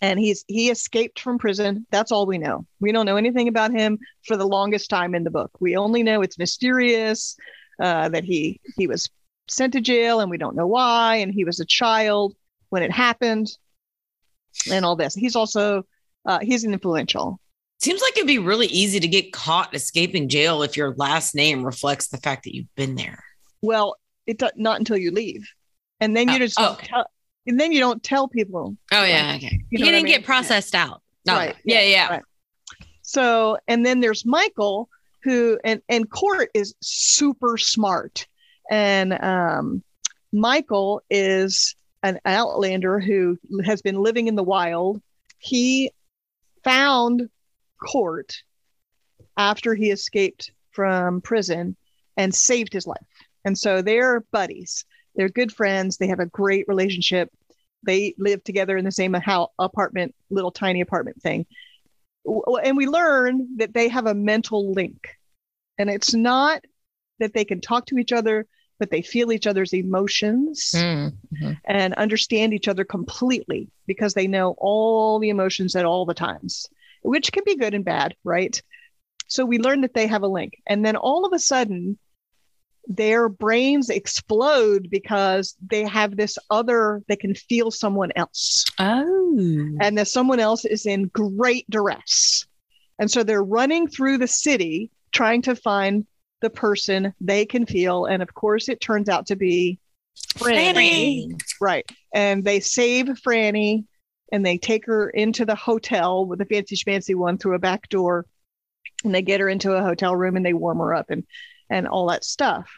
And 0.00 0.18
he's 0.18 0.44
he 0.48 0.70
escaped 0.70 1.20
from 1.20 1.38
prison. 1.38 1.86
That's 1.90 2.12
all 2.12 2.26
we 2.26 2.38
know. 2.38 2.66
We 2.80 2.92
don't 2.92 3.06
know 3.06 3.16
anything 3.16 3.48
about 3.48 3.70
him 3.70 3.98
for 4.24 4.36
the 4.36 4.46
longest 4.46 4.90
time 4.90 5.14
in 5.14 5.24
the 5.24 5.30
book. 5.30 5.52
We 5.60 5.76
only 5.76 6.02
know 6.02 6.20
it's 6.20 6.38
mysterious 6.38 7.36
uh, 7.80 8.08
that 8.08 8.24
he 8.24 8.60
he 8.76 8.86
was 8.86 9.08
sent 9.48 9.72
to 9.74 9.80
jail 9.80 10.20
and 10.20 10.30
we 10.30 10.38
don't 10.38 10.56
know 10.56 10.66
why 10.66 11.16
and 11.16 11.32
he 11.32 11.44
was 11.44 11.60
a 11.60 11.64
child 11.64 12.34
when 12.70 12.82
it 12.82 12.90
happened 12.90 13.48
and 14.72 14.84
all 14.84 14.96
this 14.96 15.14
he's 15.14 15.36
also 15.36 15.84
uh, 16.26 16.38
he's 16.40 16.64
an 16.64 16.72
influential 16.72 17.40
Seems 17.78 18.00
like 18.00 18.16
it'd 18.16 18.26
be 18.26 18.38
really 18.38 18.66
easy 18.68 18.98
to 19.00 19.06
get 19.06 19.32
caught 19.34 19.74
escaping 19.74 20.28
jail 20.30 20.62
if 20.62 20.76
your 20.78 20.94
last 20.96 21.34
name 21.34 21.62
reflects 21.62 22.08
the 22.08 22.16
fact 22.16 22.44
that 22.44 22.54
you've 22.54 22.74
been 22.74 22.94
there. 22.96 23.22
well 23.62 23.96
it 24.26 24.42
not 24.56 24.78
until 24.78 24.96
you 24.96 25.10
leave 25.12 25.46
and 26.00 26.16
then 26.16 26.28
you 26.28 26.36
Oh, 26.36 26.38
just 26.38 26.58
oh, 26.58 26.72
okay. 26.72 26.86
tell 26.88 27.06
and 27.46 27.60
then 27.60 27.70
you 27.70 27.78
don't 27.78 28.02
tell 28.02 28.26
people 28.28 28.76
Oh 28.92 29.04
yeah, 29.04 29.34
okay. 29.36 29.60
you 29.70 29.78
know 29.78 29.84
didn't 29.84 30.04
mean? 30.04 30.14
get 30.14 30.24
processed 30.24 30.74
out. 30.74 31.02
No, 31.26 31.34
Right. 31.34 31.54
Yeah, 31.64 31.82
yeah. 31.82 32.08
Right. 32.08 32.22
so 33.02 33.58
and 33.68 33.84
then 33.86 34.00
there's 34.00 34.24
michael 34.26 34.88
who 35.22 35.58
and 35.64 35.82
and 35.88 36.10
court 36.10 36.50
is 36.54 36.74
super 36.80 37.56
smart. 37.58 38.26
And 38.70 39.12
um 39.22 39.82
michael 40.32 41.02
is 41.10 41.74
an 42.02 42.20
outlander 42.24 43.00
who 43.00 43.38
has 43.64 43.82
been 43.82 43.96
living 43.96 44.28
in 44.28 44.34
the 44.34 44.42
wild. 44.42 45.00
He 45.38 45.90
found 46.62 47.28
court 47.80 48.42
after 49.36 49.74
he 49.74 49.90
escaped 49.90 50.50
from 50.70 51.20
prison 51.20 51.76
and 52.16 52.34
saved 52.34 52.72
his 52.72 52.86
life. 52.86 53.06
And 53.44 53.56
so 53.56 53.82
they're 53.82 54.20
buddies. 54.32 54.84
They're 55.14 55.28
good 55.28 55.52
friends. 55.52 55.96
They 55.96 56.08
have 56.08 56.20
a 56.20 56.26
great 56.26 56.66
relationship. 56.68 57.30
They 57.84 58.14
live 58.18 58.42
together 58.44 58.76
in 58.76 58.84
the 58.84 58.92
same 58.92 59.16
apartment 59.58 60.14
little 60.30 60.50
tiny 60.50 60.80
apartment 60.80 61.22
thing 61.22 61.46
and 62.64 62.76
we 62.76 62.86
learn 62.86 63.56
that 63.56 63.74
they 63.74 63.88
have 63.88 64.06
a 64.06 64.14
mental 64.14 64.72
link. 64.72 65.08
And 65.78 65.90
it's 65.90 66.14
not 66.14 66.64
that 67.18 67.34
they 67.34 67.44
can 67.44 67.60
talk 67.60 67.86
to 67.86 67.98
each 67.98 68.12
other 68.12 68.46
but 68.78 68.90
they 68.90 69.00
feel 69.00 69.32
each 69.32 69.46
other's 69.46 69.72
emotions 69.72 70.72
Mm. 70.74 71.14
and 71.64 71.94
understand 71.94 72.52
each 72.52 72.68
other 72.68 72.84
completely 72.84 73.70
because 73.86 74.12
they 74.12 74.26
know 74.26 74.54
all 74.58 75.18
the 75.18 75.30
emotions 75.30 75.74
at 75.74 75.86
all 75.86 76.04
the 76.04 76.12
times 76.12 76.66
which 77.02 77.32
can 77.32 77.42
be 77.46 77.56
good 77.56 77.72
and 77.72 77.84
bad 77.86 78.14
right? 78.22 78.60
So 79.28 79.44
we 79.44 79.58
learn 79.58 79.80
that 79.80 79.94
they 79.94 80.06
have 80.06 80.22
a 80.22 80.28
link. 80.28 80.62
And 80.66 80.84
then 80.84 80.96
all 80.96 81.24
of 81.24 81.32
a 81.32 81.38
sudden 81.38 81.98
their 82.86 83.28
brains 83.28 83.90
explode 83.90 84.88
because 84.90 85.56
they 85.70 85.84
have 85.84 86.16
this 86.16 86.38
other 86.50 87.02
they 87.08 87.16
can 87.16 87.34
feel 87.34 87.70
someone 87.70 88.12
else 88.16 88.64
Oh. 88.78 89.36
and 89.80 89.98
that 89.98 90.08
someone 90.08 90.38
else 90.40 90.64
is 90.64 90.86
in 90.86 91.08
great 91.08 91.68
duress 91.68 92.46
And 92.98 93.10
so 93.10 93.22
they're 93.24 93.42
running 93.42 93.88
through 93.88 94.18
the 94.18 94.28
city 94.28 94.90
trying 95.12 95.42
to 95.42 95.56
find 95.56 96.06
the 96.42 96.50
person 96.50 97.14
they 97.20 97.44
can 97.46 97.64
feel. 97.66 98.04
And 98.04 98.22
of 98.22 98.34
course, 98.34 98.68
it 98.68 98.80
turns 98.80 99.08
out 99.08 99.26
to 99.26 99.36
be 99.36 99.78
Franny. 100.38 101.38
Right. 101.60 101.90
And 102.14 102.44
they 102.44 102.60
save 102.60 103.06
Franny 103.06 103.84
and 104.32 104.44
they 104.44 104.58
take 104.58 104.86
her 104.86 105.08
into 105.10 105.44
the 105.44 105.54
hotel 105.54 106.24
with 106.26 106.38
the 106.38 106.44
fancy 106.44 106.76
schmancy 106.76 107.14
one 107.14 107.38
through 107.38 107.54
a 107.54 107.58
back 107.58 107.88
door. 107.88 108.26
And 109.04 109.14
they 109.14 109.22
get 109.22 109.40
her 109.40 109.48
into 109.48 109.72
a 109.72 109.82
hotel 109.82 110.14
room 110.14 110.36
and 110.36 110.44
they 110.44 110.52
warm 110.52 110.78
her 110.78 110.94
up 110.94 111.10
and 111.10 111.24
and 111.70 111.86
all 111.86 112.06
that 112.08 112.24
stuff. 112.24 112.70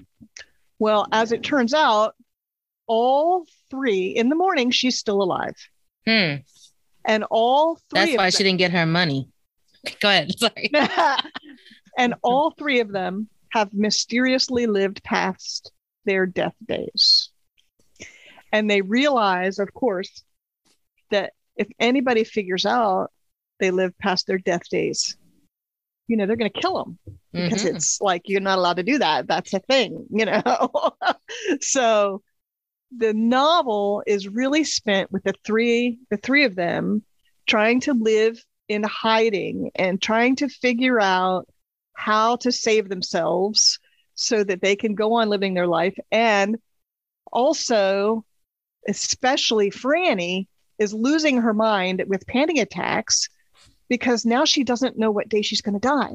Well, 0.79 1.07
as 1.12 1.33
it 1.33 1.42
turns 1.42 1.74
out, 1.74 2.14
all 2.87 3.46
three 3.70 4.09
in 4.09 4.29
the 4.29 4.37
morning, 4.37 4.70
she's 4.70 4.98
still 4.98 5.22
alive. 5.22 5.57
Hmm. 6.07 6.37
And 7.05 7.24
all 7.31 7.77
three 7.90 8.01
That's 8.01 8.16
why 8.16 8.24
them- 8.24 8.31
she 8.33 8.44
didn't 8.44 8.59
get 8.59 8.72
her 8.72 8.87
money. 8.87 9.29
Go 10.01 10.09
ahead. 10.09 10.38
Sorry. 10.38 10.70
and 11.98 12.14
all 12.22 12.53
three 12.53 12.81
of 12.81 12.90
them 12.90 13.29
have 13.53 13.72
mysteriously 13.72 14.66
lived 14.66 15.03
past 15.03 15.72
their 16.05 16.27
death 16.27 16.55
days. 16.66 17.31
And 18.53 18.70
they 18.70 18.81
realize, 18.81 19.59
of 19.59 19.72
course, 19.74 20.22
that 21.11 21.33
if 21.57 21.68
anybody 21.79 22.24
figures 22.24 22.64
out 22.64 23.11
they 23.61 23.70
live 23.70 23.96
past 23.98 24.27
their 24.27 24.38
death 24.38 24.68
days, 24.70 25.16
you 26.07 26.16
know, 26.16 26.27
they're 26.27 26.37
going 26.37 26.51
to 26.51 26.61
kill 26.61 26.85
them 26.85 27.17
because 27.32 27.64
Mhm. 27.64 27.74
it's 27.74 28.00
like 28.00 28.22
you're 28.26 28.40
not 28.40 28.58
allowed 28.58 28.76
to 28.78 28.82
do 28.82 28.98
that. 28.98 29.26
That's 29.28 29.52
a 29.54 29.60
thing, 29.60 30.06
you 30.10 30.24
know. 30.24 30.42
so 31.60 32.22
the 32.96 33.12
novel 33.12 34.02
is 34.06 34.28
really 34.28 34.64
spent 34.64 35.12
with 35.12 35.22
the 35.24 35.34
three 35.44 35.98
the 36.10 36.16
three 36.16 36.44
of 36.44 36.54
them 36.54 37.02
trying 37.46 37.80
to 37.80 37.92
live 37.94 38.42
in 38.68 38.82
hiding 38.82 39.70
and 39.74 40.00
trying 40.00 40.36
to 40.36 40.48
figure 40.48 41.00
out 41.00 41.46
how 41.94 42.36
to 42.36 42.52
save 42.52 42.88
themselves 42.88 43.78
so 44.14 44.42
that 44.44 44.62
they 44.62 44.76
can 44.76 44.94
go 44.94 45.14
on 45.14 45.28
living 45.28 45.54
their 45.54 45.66
life 45.66 45.96
and 46.10 46.56
also 47.32 48.24
especially 48.88 49.70
Franny 49.70 50.46
is 50.78 50.94
losing 50.94 51.38
her 51.38 51.52
mind 51.52 52.04
with 52.06 52.26
panic 52.26 52.56
attacks 52.58 53.28
because 53.88 54.24
now 54.24 54.44
she 54.44 54.64
doesn't 54.64 54.98
know 54.98 55.10
what 55.10 55.28
day 55.28 55.42
she's 55.42 55.60
going 55.60 55.78
to 55.78 55.86
die 55.86 56.14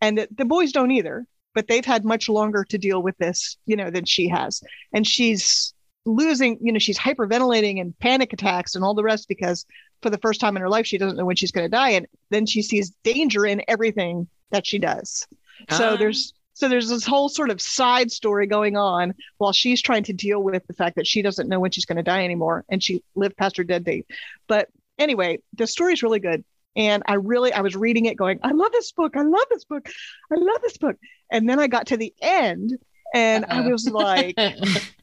and 0.00 0.26
the, 0.36 0.44
boys 0.44 0.72
don't 0.72 0.90
either 0.90 1.26
but 1.54 1.66
they've 1.66 1.84
had 1.84 2.04
much 2.04 2.28
longer 2.28 2.64
to 2.64 2.78
deal 2.78 3.02
with 3.02 3.16
this 3.18 3.56
you 3.66 3.76
know 3.76 3.90
than 3.90 4.04
she 4.04 4.28
has. 4.28 4.62
And 4.92 5.06
she's 5.06 5.74
losing 6.06 6.58
you 6.60 6.72
know 6.72 6.78
she's 6.78 6.98
hyperventilating 6.98 7.80
and 7.80 7.98
panic 7.98 8.32
attacks 8.32 8.74
and 8.74 8.84
all 8.84 8.94
the 8.94 9.02
rest 9.02 9.28
because 9.28 9.66
for 10.00 10.08
the 10.10 10.18
first 10.18 10.40
time 10.40 10.56
in 10.56 10.62
her 10.62 10.68
life 10.68 10.86
she 10.86 10.96
doesn't 10.96 11.18
know 11.18 11.26
when 11.26 11.36
she's 11.36 11.52
going 11.52 11.64
to 11.64 11.76
die. 11.76 11.90
And 11.90 12.06
then 12.30 12.46
she 12.46 12.62
sees 12.62 12.90
danger 13.04 13.44
in 13.44 13.62
everything 13.68 14.28
that 14.50 14.66
she 14.66 14.78
does. 14.78 15.26
So 15.70 15.90
Ah. 15.90 15.96
there's 15.96 16.32
so 16.54 16.68
there's 16.68 16.88
this 16.88 17.06
whole 17.06 17.28
sort 17.28 17.50
of 17.50 17.60
side 17.60 18.10
story 18.10 18.46
going 18.46 18.76
on 18.76 19.14
while 19.38 19.52
she's 19.52 19.80
trying 19.80 20.04
to 20.04 20.12
deal 20.12 20.42
with 20.42 20.66
the 20.66 20.74
fact 20.74 20.96
that 20.96 21.06
she 21.06 21.22
doesn't 21.22 21.48
know 21.48 21.58
when 21.60 21.70
she's 21.70 21.86
going 21.86 21.96
to 21.96 22.02
die 22.02 22.24
anymore 22.24 22.64
and 22.68 22.82
she 22.82 23.02
lived 23.14 23.36
past 23.36 23.56
her 23.56 23.64
dead 23.64 23.84
date. 23.84 24.06
But 24.46 24.68
anyway 24.98 25.38
the 25.54 25.66
story's 25.66 26.02
really 26.02 26.20
good 26.20 26.44
and 26.76 27.02
i 27.06 27.14
really 27.14 27.52
i 27.52 27.60
was 27.60 27.76
reading 27.76 28.06
it 28.06 28.16
going 28.16 28.38
i 28.42 28.52
love 28.52 28.72
this 28.72 28.92
book 28.92 29.16
i 29.16 29.22
love 29.22 29.46
this 29.50 29.64
book 29.64 29.88
i 30.32 30.36
love 30.36 30.62
this 30.62 30.76
book 30.76 30.96
and 31.30 31.48
then 31.48 31.58
i 31.58 31.66
got 31.66 31.86
to 31.86 31.96
the 31.96 32.14
end 32.20 32.78
and 33.14 33.44
i 33.48 33.60
Uh-oh. 33.60 33.70
was 33.70 33.88
like 33.88 34.36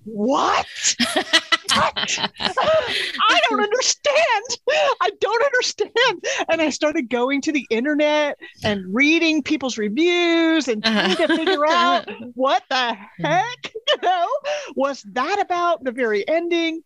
what 0.04 0.66
what? 1.78 2.18
I 3.30 3.40
don't 3.50 3.62
understand. 3.62 4.46
I 4.70 5.10
don't 5.20 5.46
understand. 5.46 6.26
And 6.50 6.62
I 6.62 6.70
started 6.70 7.10
going 7.10 7.42
to 7.42 7.52
the 7.52 7.66
internet 7.70 8.38
and 8.64 8.84
reading 8.94 9.44
people's 9.44 9.78
reviews 9.78 10.68
and 10.68 10.84
trying 10.84 11.16
to 11.16 11.24
uh-huh. 11.24 11.36
figure 11.36 11.66
out 11.68 12.10
what 12.36 12.64
the 12.70 12.98
heck, 13.20 13.74
you 13.74 14.02
know, 14.02 14.28
was 14.76 15.04
that 15.14 15.42
about 15.42 15.84
the 15.84 15.92
very 15.92 16.28
ending? 16.28 16.84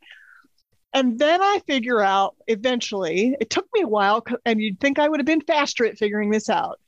And 0.94 1.18
then 1.18 1.42
I 1.42 1.62
figure 1.68 2.02
out 2.02 2.36
eventually, 2.48 3.36
it 3.40 3.50
took 3.50 3.66
me 3.74 3.82
a 3.82 3.88
while, 3.88 4.24
and 4.46 4.60
you'd 4.62 4.80
think 4.80 5.00
I 5.00 5.08
would 5.08 5.20
have 5.20 5.26
been 5.26 5.42
faster 5.42 5.86
at 5.86 5.98
figuring 5.98 6.30
this 6.32 6.50
out. 6.50 6.80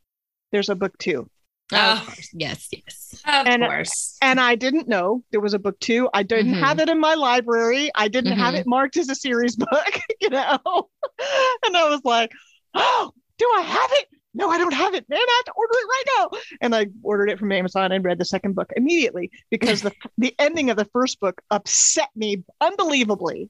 There's 0.52 0.70
a 0.70 0.76
book 0.76 0.98
two. 0.98 1.30
Oh, 1.72 2.06
of 2.08 2.20
yes, 2.34 2.68
yes. 2.72 3.22
Of 3.26 3.48
And- 3.48 3.64
course. 3.64 4.18
And 4.22 4.40
I 4.40 4.56
didn't 4.56 4.88
know 4.90 5.24
there 5.32 5.40
was 5.40 5.54
a 5.54 5.60
book 5.60 5.80
two. 5.80 6.10
I 6.14 6.22
didn't 6.24 6.54
Mhm. 6.54 6.60
have 6.60 6.80
it 6.80 6.90
in 6.90 7.00
my 7.00 7.16
library. 7.16 7.90
I 7.96 8.10
didn't 8.10 8.34
have 8.38 8.54
Mhm. 8.54 8.60
it 8.60 8.68
marked 8.68 8.98
as 8.98 9.10
a 9.10 9.16
series 9.16 9.56
book, 9.72 10.00
you 10.22 10.30
know? 10.30 10.60
and 11.66 11.76
I 11.78 11.90
was 11.90 12.02
like, 12.04 12.32
oh, 12.74 13.12
do 13.38 13.50
I 13.58 13.62
have 13.62 13.90
it? 13.94 14.08
No, 14.34 14.50
I 14.50 14.58
don't 14.58 14.74
have 14.74 14.94
it. 14.96 15.08
Man, 15.10 15.20
I 15.20 15.42
have 15.46 15.46
to 15.46 15.52
order 15.56 15.74
it 15.74 15.88
right 15.88 16.04
now. 16.18 16.40
And 16.62 16.76
I 16.76 16.88
ordered 17.04 17.30
it 17.30 17.38
from 17.40 17.52
Amazon 17.52 17.92
and 17.92 18.04
read 18.04 18.18
the 18.18 18.26
second 18.26 18.56
book 18.56 18.72
immediately 18.76 19.30
because 19.52 19.82
the, 19.82 19.92
the 20.18 20.34
ending 20.40 20.70
of 20.70 20.78
the 20.78 20.86
first 20.86 21.20
book 21.20 21.42
upset 21.52 22.10
me 22.16 22.44
unbelievably. 22.60 23.50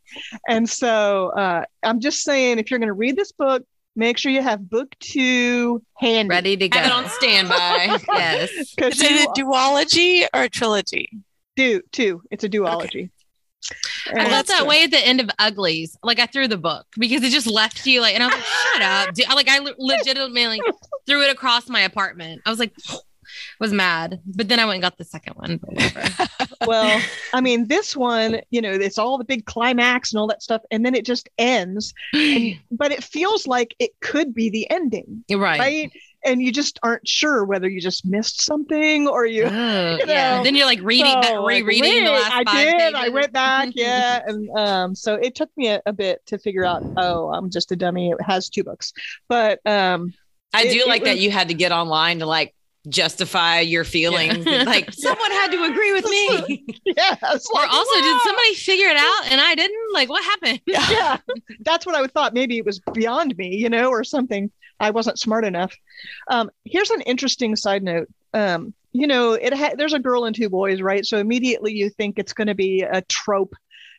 And 0.50 0.70
so 0.70 1.30
uh, 1.30 1.64
I'm 1.84 2.00
just 2.00 2.24
saying, 2.24 2.60
if 2.60 2.70
you're 2.70 2.80
going 2.80 2.88
to 2.88 2.94
read 2.94 3.16
this 3.16 3.32
book, 3.32 3.64
make 3.96 4.18
sure 4.18 4.32
you 4.32 4.42
have 4.42 4.70
book 4.70 4.94
two 5.00 5.82
handy. 5.98 6.30
Ready 6.30 6.58
to 6.58 6.68
go. 6.68 6.80
Have 6.80 6.88
it 6.88 6.92
on 6.94 7.10
standby. 7.10 7.98
yes. 8.14 8.50
'Cause 8.80 8.94
Is 8.96 9.02
it 9.04 9.30
a 9.30 9.42
duology 9.42 10.28
or 10.34 10.44
a 10.44 10.50
trilogy? 10.50 11.10
do 11.56 11.82
two. 11.92 12.20
It's 12.32 12.44
a 12.44 12.50
duology. 12.50 13.06
I 13.06 13.10
And- 14.08 14.28
felt 14.28 14.48
that 14.48 14.60
good. 14.60 14.68
way 14.68 14.84
at 14.84 14.92
the 14.92 15.06
end 15.06 15.20
of 15.22 15.30
Uglies. 15.40 15.98
Like 16.04 16.20
I 16.20 16.26
threw 16.26 16.48
the 16.48 16.58
book 16.58 16.86
because 16.98 17.24
it 17.24 17.32
just 17.32 17.48
left 17.48 17.86
you 17.86 18.02
like, 18.02 18.16
and 18.16 18.24
I 18.24 18.28
was 18.28 18.36
like, 18.36 18.44
shut 18.44 18.82
up. 18.82 19.16
Dude. 19.16 19.30
Like 19.30 19.50
I 19.50 19.60
legitimately 19.78 20.62
threw 21.08 21.24
it 21.24 21.32
across 21.32 21.70
my 21.70 21.82
apartment. 21.82 22.42
I 22.46 22.50
was 22.50 22.60
like, 22.60 22.76
was 23.60 23.74
mad. 23.74 24.22
But 24.26 24.48
then 24.48 24.60
I 24.60 24.66
went 24.66 24.76
and 24.76 24.84
got 24.84 24.98
the 24.98 25.06
second 25.06 25.36
one. 25.36 25.60
Well, 26.66 27.02
I 27.34 27.42
mean, 27.42 27.68
this 27.68 27.96
one, 27.96 28.42
you 28.50 28.62
know, 28.62 28.72
it's 28.72 28.98
all 28.98 29.18
the 29.18 29.24
big 29.24 29.46
climax 29.46 30.12
and 30.12 30.20
all 30.20 30.28
that 30.28 30.42
stuff, 30.42 30.62
and 30.72 30.86
then 30.86 30.96
it 30.96 31.06
just 31.06 31.30
ends. 31.38 31.94
And, 32.14 32.58
but 32.72 32.92
it 32.92 33.04
feels 33.04 33.48
like 33.48 33.76
it 33.80 33.92
could 34.02 34.34
be 34.34 34.50
the 34.50 34.70
ending, 34.70 35.24
right. 35.32 35.60
right? 35.60 35.92
And 36.26 36.42
you 36.42 36.52
just 36.52 36.80
aren't 36.84 37.08
sure 37.08 37.44
whether 37.44 37.68
you 37.68 37.82
just 37.82 38.06
missed 38.06 38.42
something 38.44 39.08
or 39.08 39.26
you. 39.26 39.44
You 39.44 39.50
yeah. 40.06 40.42
Then 40.44 40.56
you're 40.56 40.66
like 40.66 40.80
reading, 40.82 41.06
So, 41.12 41.22
that, 41.22 41.42
like, 41.42 41.64
rereading 41.66 42.06
the 42.06 42.12
last 42.12 42.32
I 42.48 42.64
did. 42.64 42.94
I 42.96 43.10
went 43.10 43.34
back, 43.34 43.70
yeah, 43.76 44.22
and 44.26 44.50
um, 44.58 44.96
so 44.96 45.16
it 45.16 45.36
took 45.36 45.50
me 45.58 45.68
a, 45.70 45.82
a 45.86 45.92
bit 45.94 46.26
to 46.28 46.38
figure 46.38 46.64
out. 46.64 46.84
Oh, 46.98 47.32
I'm 47.34 47.50
just 47.50 47.72
a 47.72 47.76
dummy. 47.76 48.12
It 48.12 48.22
has 48.22 48.50
two 48.50 48.64
books, 48.64 48.94
but 49.28 49.60
um, 49.66 50.14
I 50.54 50.64
It- 50.64 50.74
do 50.74 50.86
like 50.88 51.04
that 51.04 51.20
you 51.20 51.30
had 51.32 51.50
to 51.50 51.54
get 51.54 51.72
online 51.72 52.20
to 52.20 52.26
like 52.26 52.54
justify 52.90 53.60
your 53.62 53.84
feelings. 53.86 54.46
like 54.66 54.92
someone 54.94 55.32
had 55.32 55.52
to 55.52 55.64
agree 55.64 55.94
with 55.94 56.04
me. 56.06 56.66
yeah, 56.86 57.16
it's 57.34 57.50
Or 57.50 57.62
like, 57.62 57.72
also, 57.72 58.02
did 58.02 58.22
somebody 58.24 58.54
figure 58.56 58.88
it 58.88 58.98
out 58.98 59.32
and 59.32 59.40
I 59.42 59.56
didn't? 59.56 59.94
Like, 59.94 60.10
what 60.10 60.24
happened? 60.24 60.60
yeah 60.66 61.18
that's 61.62 61.86
what 61.86 61.96
i 61.96 62.06
thought 62.08 62.34
maybe 62.34 62.58
it 62.58 62.66
was 62.66 62.80
beyond 62.94 63.36
me 63.38 63.56
you 63.56 63.70
know 63.70 63.90
or 63.90 64.04
something 64.04 64.52
i 64.80 64.90
wasn't 64.90 65.20
smart 65.20 65.46
enough 65.46 65.74
um, 66.30 66.50
here's 66.66 66.90
an 66.92 67.02
interesting 67.02 67.56
side 67.56 67.84
note 67.84 68.08
um, 68.34 68.74
you 68.92 69.08
know 69.08 69.34
it 69.34 69.54
ha- 69.54 69.74
there's 69.78 69.94
a 69.94 70.00
girl 70.00 70.26
and 70.26 70.36
two 70.36 70.50
boys 70.50 70.82
right 70.82 71.06
so 71.06 71.18
immediately 71.18 71.74
you 71.74 71.90
think 71.90 72.18
it's 72.20 72.34
going 72.34 72.48
to 72.48 72.56
be 72.56 72.82
a 72.82 73.02
trope 73.04 73.54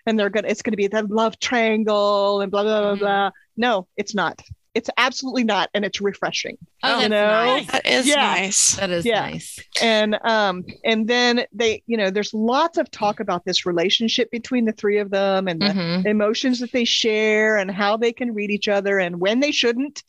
and 0.06 0.18
they're 0.18 0.30
gonna 0.30 0.48
it's 0.48 0.62
going 0.62 0.72
to 0.72 0.76
be 0.76 0.86
the 0.86 1.02
love 1.04 1.38
triangle 1.40 2.40
and 2.40 2.50
blah 2.50 2.62
blah 2.62 2.80
blah 2.80 2.94
Mhm. 2.96 2.98
blah 2.98 3.30
no 3.56 3.86
it's 3.96 4.14
not 4.14 4.40
it's 4.74 4.90
absolutely 4.96 5.44
not 5.44 5.70
and 5.72 5.84
it's 5.84 6.00
refreshing 6.00 6.58
Oh, 6.82 7.00
You 7.00 7.08
that's 7.08 7.10
know? 7.12 7.56
nice. 7.56 7.66
That 7.70 7.86
is 7.86 8.06
Yeah. 8.06 8.16
nice. 8.16 8.74
That 8.76 8.90
is 8.90 9.06
Yeah. 9.06 9.20
nice. 9.20 9.58
and 9.80 10.18
um 10.24 10.64
and 10.84 11.06
then 11.08 11.46
they 11.52 11.82
you 11.86 11.96
know 11.96 12.10
there's 12.10 12.34
lots 12.34 12.76
of 12.76 12.90
talk 12.90 13.20
about 13.20 13.44
this 13.46 13.64
relationship 13.66 14.30
between 14.32 14.64
the 14.64 14.72
three 14.72 14.98
of 14.98 15.10
them 15.10 15.46
and 15.48 15.62
the 15.62 15.66
Mhm. 15.70 16.06
emotions 16.06 16.58
that 16.60 16.72
they 16.72 16.84
share 16.84 17.56
and 17.56 17.70
how 17.70 17.96
they 17.96 18.12
can 18.12 18.34
read 18.34 18.50
each 18.50 18.68
other 18.68 18.98
and 18.98 19.18
when 19.20 19.38
they 19.40 19.52
shouldn't. 19.52 20.02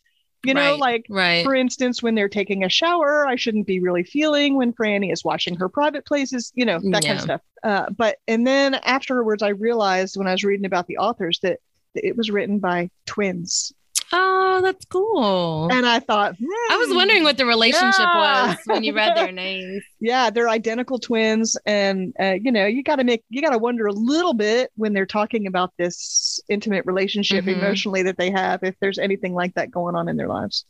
You 0.46 0.54
know, 0.54 0.62
Right. 0.62 0.80
like 0.80 1.06
Right. 1.10 1.44
for 1.44 1.56
instance, 1.56 2.02
when 2.04 2.16
they're 2.16 2.30
taking 2.30 2.64
a 2.64 2.70
shower, 2.70 3.28
I 3.28 3.36
shouldn't 3.36 3.68
be 3.68 3.80
really 3.80 4.04
feeling 4.04 4.56
when 4.56 4.74
Franny 4.74 5.12
is 5.12 5.24
washing 5.24 5.56
her 5.56 5.70
private 5.70 6.06
places, 6.06 6.52
you 6.56 6.66
know, 6.66 6.80
that 6.92 7.04
kind 7.04 7.18
of 7.18 7.22
stuff. 7.22 7.42
Uh, 7.64 7.90
but 7.90 8.18
and 8.28 8.46
then 8.46 8.76
afterwards, 8.76 9.42
I 9.42 9.50
realized 9.50 10.18
when 10.18 10.28
I 10.28 10.32
was 10.32 10.44
reading 10.44 10.66
about 10.66 10.88
the 10.88 10.98
authors 10.98 11.40
that 11.42 11.60
it 11.96 12.16
was 12.16 12.30
written 12.30 12.60
by 12.60 12.90
twins, 13.06 13.74
Oh, 14.14 14.62
that's 14.64 14.86
cool. 14.86 15.70
and 15.72 15.86
I 15.86 16.00
thought, 16.00 16.36
I 16.40 16.78
was 16.78 16.90
hmm, 16.90 16.96
wondering 16.96 17.24
what 17.24 17.38
the 17.38 17.46
relationship 17.46 18.00
Yeah. 18.14 18.48
was 18.50 18.58
when 18.66 18.84
you 18.84 18.94
read 18.96 19.16
their 19.18 19.32
names. 19.32 19.84
yeah, 20.00 20.30
they're 20.30 20.50
identical 20.50 21.00
twins, 21.00 21.58
and 21.66 22.14
uh, 22.20 22.36
you 22.42 22.52
know, 22.52 22.66
you 22.66 22.84
got 22.84 22.98
to 22.98 23.04
make 23.04 23.24
you 23.30 23.42
got 23.42 23.52
to 23.52 23.58
wonder 23.58 23.88
a 23.88 23.94
little 23.94 24.34
bit 24.34 24.72
when 24.76 24.94
they're 24.94 25.06
talking 25.06 25.48
about 25.48 25.74
this 25.78 26.40
intimate 26.50 26.86
relationship 26.86 27.46
Mhm. 27.46 27.54
emotionally 27.58 28.04
that 28.04 28.18
they 28.18 28.30
have, 28.32 28.64
if 28.64 28.76
there's 28.80 29.00
anything 29.00 29.34
like 29.34 29.54
that 29.56 29.72
going 29.72 29.96
on 29.96 30.08
in 30.08 30.18
their 30.18 30.28
lives. 30.30 30.66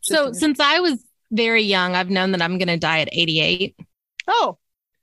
So, 0.00 0.32
since 0.32 0.58
I 0.58 0.80
was 0.80 1.04
very 1.30 1.62
young, 1.62 1.94
I've 1.94 2.10
known 2.10 2.32
that 2.32 2.42
I'm 2.42 2.56
going 2.58 2.68
to 2.68 2.78
die 2.78 3.00
at 3.00 3.08
88. 3.12 3.76
Oh, 4.26 4.58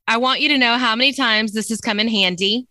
I 0.08 0.18
want 0.18 0.42
you 0.42 0.50
to 0.50 0.58
know 0.58 0.78
how 0.78 0.96
many 0.96 1.14
times 1.14 1.54
this 1.54 1.70
has 1.70 1.82
come 1.82 2.00
in 2.00 2.08
handy. 2.08 2.68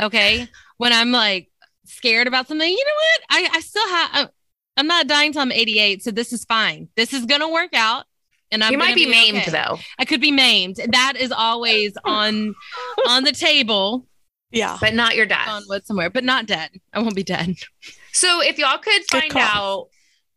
Okay. 0.00 0.48
when 0.78 0.92
I'm 0.92 1.12
like 1.12 1.50
scared 1.86 2.26
about 2.28 2.46
something, 2.48 2.68
you 2.68 2.76
know 2.84 2.92
what? 2.94 3.20
I, 3.52 3.56
I 3.56 3.60
still 3.60 3.88
have, 3.88 4.30
I'm 4.78 4.86
not 4.86 5.06
dying 5.08 5.32
till 5.32 5.42
I'm 5.42 5.52
88, 5.52 6.02
so 6.02 6.10
this 6.10 6.32
is 6.32 6.44
fine. 6.46 6.88
This 6.96 7.12
is 7.12 7.26
gonna 7.26 7.50
work 7.50 7.74
out. 7.74 8.04
And 8.50 8.64
I'm 8.64 8.72
you 8.72 8.78
might 8.78 8.84
gonna 8.86 8.94
be, 8.94 9.06
maimed 9.10 9.38
okay. 9.38 9.50
though. 9.50 9.78
I 9.98 10.06
could 10.06 10.22
be 10.22 10.30
maimed. 10.32 10.76
That 10.92 11.14
is 11.18 11.30
always 11.32 11.92
on 12.04 12.54
on 13.06 13.24
the 13.24 13.32
table 13.32 14.06
Yeah. 14.50 14.78
but 14.80 14.94
not 14.94 15.16
your 15.16 15.26
death. 15.26 15.48
on 15.48 15.64
wood 15.68 15.84
somewhere, 15.86 16.08
but 16.08 16.24
not 16.24 16.46
dead. 16.46 16.70
I 16.94 17.00
won't 17.00 17.14
be 17.14 17.22
dead. 17.24 17.56
So 18.12 18.40
if 18.40 18.56
y'all 18.58 18.78
could 18.78 19.02
Good 19.10 19.20
find 19.20 19.30
call. 19.32 19.42
out 19.42 19.88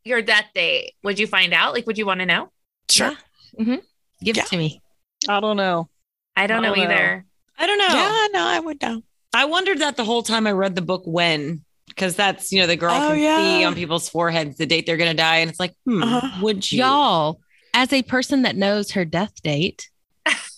your 0.04 0.22
death 0.22 0.48
date, 0.54 0.94
would 1.04 1.20
you 1.20 1.28
find 1.28 1.54
out? 1.54 1.74
Like, 1.74 1.88
would 1.88 1.98
you 1.98 2.06
want 2.06 2.20
to 2.20 2.26
know? 2.26 2.52
Sure. 2.90 3.14
mm-hmm 3.58 3.76
Give 4.24 4.36
Yeah. 4.36 4.44
it 4.44 4.50
to 4.50 4.58
me. 4.58 4.82
I 5.30 5.40
don't 5.40 5.56
know. 5.58 5.88
I 6.36 6.48
don't 6.48 6.60
I 6.60 6.62
know 6.70 6.76
don't 6.76 6.86
know. 6.90 6.94
either. 6.94 7.26
I 7.58 7.68
don't 7.68 7.78
know. 7.78 7.86
Yeah, 7.88 8.28
no, 8.34 8.46
I 8.46 8.60
would 8.60 8.82
know. 8.82 9.04
I 9.34 9.46
wondered 9.46 9.80
that 9.80 9.96
the 9.96 10.04
whole 10.04 10.24
time 10.24 10.48
I 10.48 10.52
read 10.52 10.76
the 10.76 10.82
book 10.82 11.04
when, 11.06 11.64
because 11.96 12.16
that's, 12.16 12.52
you 12.52 12.60
know, 12.62 12.68
the 12.68 12.76
girl 12.76 12.94
Oh, 12.94 13.08
can 13.08 13.20
yeah. 13.20 13.36
see 13.38 13.64
on 13.64 13.76
people's 13.76 14.10
foreheads 14.10 14.58
the 14.58 14.66
date 14.66 14.86
they're 14.86 14.98
going 14.98 15.12
to 15.12 15.18
die. 15.18 15.38
And 15.38 15.50
it's 15.50 15.60
like, 15.60 15.76
hmm, 15.86 16.02
Uh-huh. 16.04 16.40
would 16.42 16.72
you? 16.72 16.80
Y'all, 16.80 17.40
as 17.74 17.94
a 17.94 18.04
person 18.04 18.42
that 18.44 18.56
knows 18.56 18.92
her 18.92 19.06
death 19.06 19.42
date, 19.44 19.88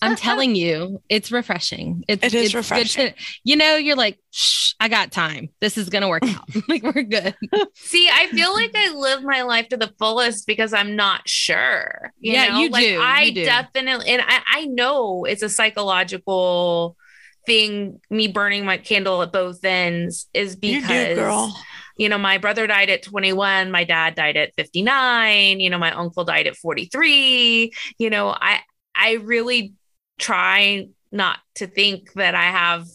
I'm 0.02 0.16
telling 0.16 0.56
you, 0.64 1.02
it's 1.10 1.32
refreshing. 1.32 2.04
It's, 2.08 2.24
It 2.26 2.34
is 2.34 2.46
it's 2.48 2.56
refreshing. 2.56 3.10
to- 3.10 3.14
you 3.44 3.56
know, 3.56 3.76
you're 3.78 3.96
like, 3.96 4.20
Shh, 4.32 4.74
I 4.80 4.88
got 4.90 5.12
time. 5.12 5.50
This 5.62 5.78
is 5.78 5.90
gonna 5.90 6.10
work 6.10 6.24
out. 6.28 6.50
like 6.68 6.84
we're 6.84 7.04
good. 7.04 7.36
See, 7.76 8.10
I 8.12 8.28
feel 8.28 8.52
like 8.54 8.72
I 8.76 8.94
live 8.94 9.24
my 9.24 9.44
life 9.44 9.70
to 9.70 9.78
the 9.78 9.94
fullest 10.00 10.48
because 10.48 10.74
I'm 10.74 10.96
not 10.98 11.30
sure. 11.30 12.12
You 12.20 12.34
Yeah, 12.34 12.48
know? 12.50 12.60
you 12.60 12.70
like, 12.70 12.84
do, 12.86 13.00
I 13.02 13.22
you 13.24 13.34
do. 13.36 13.46
definitely, 13.46 14.10
and 14.10 14.22
I, 14.26 14.42
I 14.46 14.66
know 14.66 15.24
it's 15.26 15.44
a 15.44 15.50
psychological 15.50 16.98
thing. 17.46 18.00
Me 18.10 18.28
burning 18.28 18.66
my 18.66 18.78
candle 18.78 19.22
at 19.22 19.32
both 19.32 19.64
ends 19.64 20.28
is 20.34 20.58
You 20.62 20.82
because 20.82 21.10
do, 21.10 21.16
girl. 21.16 21.56
you 21.98 22.10
know, 22.10 22.18
my 22.18 22.38
brother 22.38 22.68
died 22.68 22.90
at 22.90 23.04
21, 23.04 23.72
my 23.72 23.84
dad 23.84 24.16
died 24.16 24.38
at 24.38 24.54
59, 24.56 25.60
you 25.60 25.70
know, 25.70 25.78
my 25.78 25.92
uncle 25.92 26.24
died 26.24 26.48
at 26.48 26.56
43. 26.56 27.72
You 27.98 28.10
know, 28.10 28.30
I 28.30 28.60
I 28.96 29.14
really 29.14 29.74
try 30.20 30.88
not 31.12 31.40
to 31.56 31.68
think 31.68 32.14
that 32.14 32.36
I 32.36 32.44
have 32.44 32.86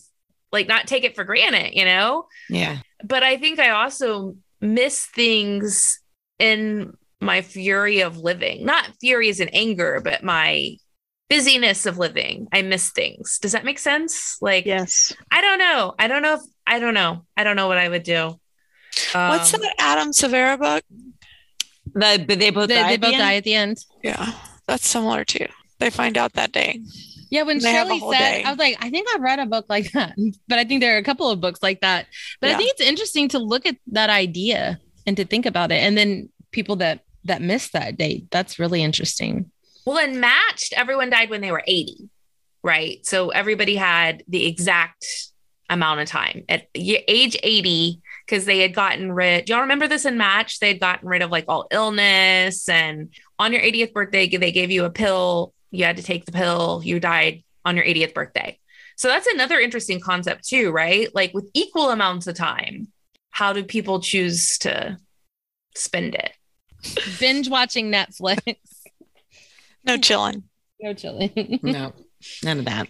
like 0.53 0.67
not 0.69 0.87
take 0.87 1.05
it 1.05 1.15
for 1.15 1.25
granted, 1.25 1.75
you 1.75 1.85
know? 1.85 2.27
Yeah. 2.49 2.79
But 3.05 3.23
I 3.23 3.37
think 3.37 3.59
I 3.59 3.71
also 3.71 4.37
miss 4.61 5.05
things 5.07 6.01
in 6.39 6.95
my 7.21 7.43
fury 7.43 8.01
of 8.01 8.17
living. 8.17 8.65
Not 8.65 8.89
fury 9.01 9.29
as 9.29 9.41
in 9.41 9.49
anger, 9.51 10.01
but 10.03 10.23
my 10.23 10.77
busyness 11.29 11.87
of 11.87 11.99
living. 11.99 12.49
I 12.53 12.63
miss 12.63 12.91
things. 12.91 13.39
Does 13.39 13.53
that 13.53 13.65
make 13.65 13.79
sense? 13.79 14.37
Like 14.41 14.65
Yes. 14.67 15.13
I 15.31 15.41
don't 15.41 15.59
know. 15.59 15.95
I 15.99 16.09
don't 16.09 16.23
know 16.23 16.35
if 16.35 16.41
I 16.67 16.79
don't 16.79 16.95
know. 16.95 17.25
I 17.37 17.45
don't 17.45 17.57
know 17.57 17.69
what 17.69 17.79
I 17.79 17.89
would 17.89 18.03
do. 18.03 18.39
What's 19.13 19.55
Um, 19.55 19.61
that 19.61 19.75
Adam 19.79 20.13
Silvera 20.13 20.59
book? 20.59 20.83
The, 21.95 22.25
they 22.37 22.51
both 22.51 22.69
They, 22.69 22.75
die 22.77 22.89
they 22.89 22.95
at 22.95 23.01
the 23.01 23.07
both 23.07 23.13
end? 23.15 23.21
die 23.23 23.35
at 23.37 23.45
the 23.45 23.55
end. 23.55 23.79
Yeah, 24.03 24.33
that's 24.67 24.87
similar 24.87 25.25
too. 25.25 25.47
They 25.79 25.91
find 25.91 26.19
out 26.19 26.35
that 26.35 26.53
day. 26.53 26.81
Yeah, 27.31 27.43
when 27.43 27.59
They 27.59 27.73
Shirley 27.73 28.01
said, 28.01 28.19
day. 28.19 28.43
I 28.45 28.51
was 28.51 28.59
like, 28.59 28.77
I 28.81 28.91
think 28.91 29.07
I've 29.15 29.21
read 29.21 29.39
a 29.39 29.47
book 29.47 29.67
like 29.69 29.93
that, 29.93 30.15
but 30.49 30.59
I 30.59 30.65
think 30.65 30.81
there 30.81 30.95
are 30.95 30.99
a 30.99 31.03
couple 31.05 31.31
of 31.31 31.41
books 31.41 31.63
like 31.63 31.81
that. 31.83 32.07
But 32.41 32.51
I 32.51 32.57
think 32.57 32.71
it's 32.73 32.81
interesting 32.81 33.29
to 33.29 33.39
look 33.39 33.67
at 33.67 33.77
that 33.89 34.11
idea 34.11 34.81
and 35.07 35.17
to 35.17 35.25
think 35.25 35.47
about 35.47 35.71
it, 35.73 35.83
and 35.83 35.97
then 35.97 36.31
people 36.53 36.77
that 36.77 37.01
that 37.25 37.43
miss 37.43 37.71
that 37.71 37.97
date. 37.97 38.31
That's 38.31 38.59
really 38.59 38.83
interesting. 38.83 39.51
Well, 39.89 39.97
and 39.97 40.21
matched, 40.21 40.75
everyone 40.77 41.09
died 41.09 41.31
when 41.31 41.41
they 41.41 41.51
were 41.51 41.65
80, 41.67 42.11
right? 42.63 43.07
So 43.07 43.31
everybody 43.31 43.75
had 43.75 44.23
the 44.29 44.45
exact 44.45 45.07
amount 45.71 46.01
of 46.01 46.09
time 46.09 46.45
at 46.47 46.69
age 46.75 47.39
80 47.43 48.03
because 48.27 48.45
they 48.45 48.59
had 48.59 48.75
gotten 48.75 49.11
rid. 49.11 49.47
Do 49.47 49.55
y'all 49.55 49.63
remember 49.63 49.89
this 49.89 50.05
in 50.05 50.19
Match? 50.19 50.59
They 50.59 50.69
had 50.69 50.81
gotten 50.81 51.09
rid 51.09 51.23
of 51.23 51.31
like 51.31 51.47
all 51.49 51.69
illness, 51.71 52.69
and 52.69 53.15
on 53.39 53.51
your 53.51 53.63
80th 53.63 53.95
birthday, 53.95 54.29
they 54.29 54.53
gave 54.53 54.71
you 54.71 54.85
a 54.85 54.91
pill. 54.91 55.55
You 55.71 55.87
had 55.87 55.97
to 55.97 56.03
take 56.03 56.27
the 56.27 56.33
pill. 56.33 56.83
You 56.85 57.01
died 57.01 57.43
on 57.65 57.75
your 57.75 57.87
80th 57.87 58.13
birthday. 58.13 58.59
So 58.97 59.09
that's 59.09 59.27
another 59.29 59.59
interesting 59.59 60.01
concept 60.01 60.47
too, 60.47 60.71
right? 60.71 61.09
Like 61.15 61.33
with 61.33 61.49
equal 61.55 61.89
amounts 61.89 62.27
of 62.27 62.37
time, 62.37 62.89
how 63.31 63.55
do 63.55 63.65
people 63.65 64.01
choose 64.01 64.59
to 64.59 64.99
spend 65.75 66.15
it? 66.15 66.35
Binge 67.19 67.49
watching 67.49 67.91
Netflix. 67.91 68.57
No 69.89 69.97
chilling. 69.97 70.43
no 70.81 70.93
chilling. 70.95 71.33
no, 71.63 71.93
none 72.45 72.59
of 72.59 72.65
that. 72.67 72.89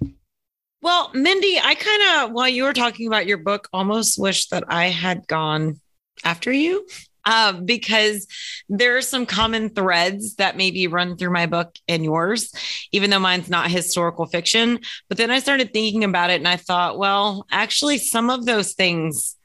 Well, 0.82 1.11
Mindy, 1.14 1.59
I 1.62 1.74
kind 1.74 2.03
of, 2.28 2.32
while 2.32 2.49
you 2.49 2.64
were 2.64 2.72
talking 2.72 3.07
about 3.07 3.26
your 3.26 3.38
book, 3.38 3.68
almost 3.72 4.18
wish 4.18 4.49
that 4.49 4.64
I 4.68 4.86
had 4.86 5.26
gone 5.28 5.80
after 6.24 6.53
you 6.53 6.86
um, 7.24 7.64
because 7.64 8.26
there 8.68 8.96
are 8.96 9.03
some 9.03 9.26
common 9.26 9.70
threads 9.70 10.34
that 10.36 10.57
maybe 10.57 10.86
run 10.88 11.16
through 11.16 11.30
my 11.32 11.46
book 11.46 11.74
and 11.86 12.05
yours, 12.05 12.53
even 12.92 13.11
though 13.11 13.18
mine's 13.20 13.49
not 13.49 13.70
historical 13.70 14.26
fiction. 14.26 14.80
But 15.09 15.18
then 15.18 15.30
I 15.30 15.38
started 15.38 15.72
thinking 15.72 16.05
about 16.05 16.30
it 16.30 16.34
and 16.40 16.49
I 16.49 16.57
thought, 16.57 16.99
well, 16.99 17.46
actually, 17.51 17.99
some 17.99 18.28
of 18.30 18.44
those 18.44 18.74
things 18.74 19.36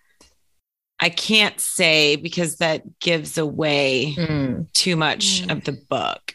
I 1.00 1.10
can't 1.10 1.60
say 1.60 2.16
because 2.16 2.58
that 2.58 3.00
gives 3.00 3.38
away 3.38 4.16
Mm. 4.18 4.72
too 4.74 4.96
much 4.96 5.42
Mm. 5.44 5.52
of 5.52 5.64
the 5.66 5.74
book. 5.90 6.34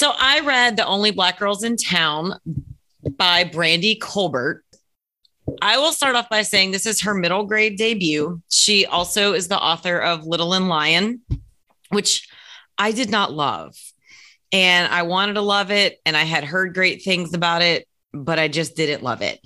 So 0.00 0.14
I 0.18 0.40
read 0.40 0.78
The 0.78 0.86
Only 0.86 1.10
Black 1.10 1.38
Girls 1.38 1.62
in 1.62 1.76
Town 1.76 2.32
by 3.18 3.44
Brandy 3.44 3.96
Colbert. 3.96 4.64
I 5.60 5.76
will 5.76 5.92
start 5.92 6.16
off 6.16 6.30
by 6.30 6.40
saying 6.40 6.70
this 6.70 6.86
is 6.86 7.02
her 7.02 7.12
middle 7.12 7.44
grade 7.44 7.76
debut. 7.76 8.40
She 8.48 8.86
also 8.86 9.34
is 9.34 9.48
the 9.48 9.58
author 9.58 9.98
of 9.98 10.24
Little 10.24 10.54
and 10.54 10.70
Lion, 10.70 11.20
which 11.90 12.26
I 12.78 12.92
did 12.92 13.10
not 13.10 13.34
love. 13.34 13.76
And 14.52 14.90
I 14.90 15.02
wanted 15.02 15.34
to 15.34 15.42
love 15.42 15.70
it. 15.70 16.00
And 16.06 16.16
I 16.16 16.22
had 16.22 16.44
heard 16.44 16.72
great 16.72 17.02
things 17.02 17.34
about 17.34 17.60
it, 17.60 17.86
but 18.12 18.38
I 18.38 18.48
just 18.48 18.76
didn't 18.76 19.02
love 19.02 19.22
it. 19.22 19.40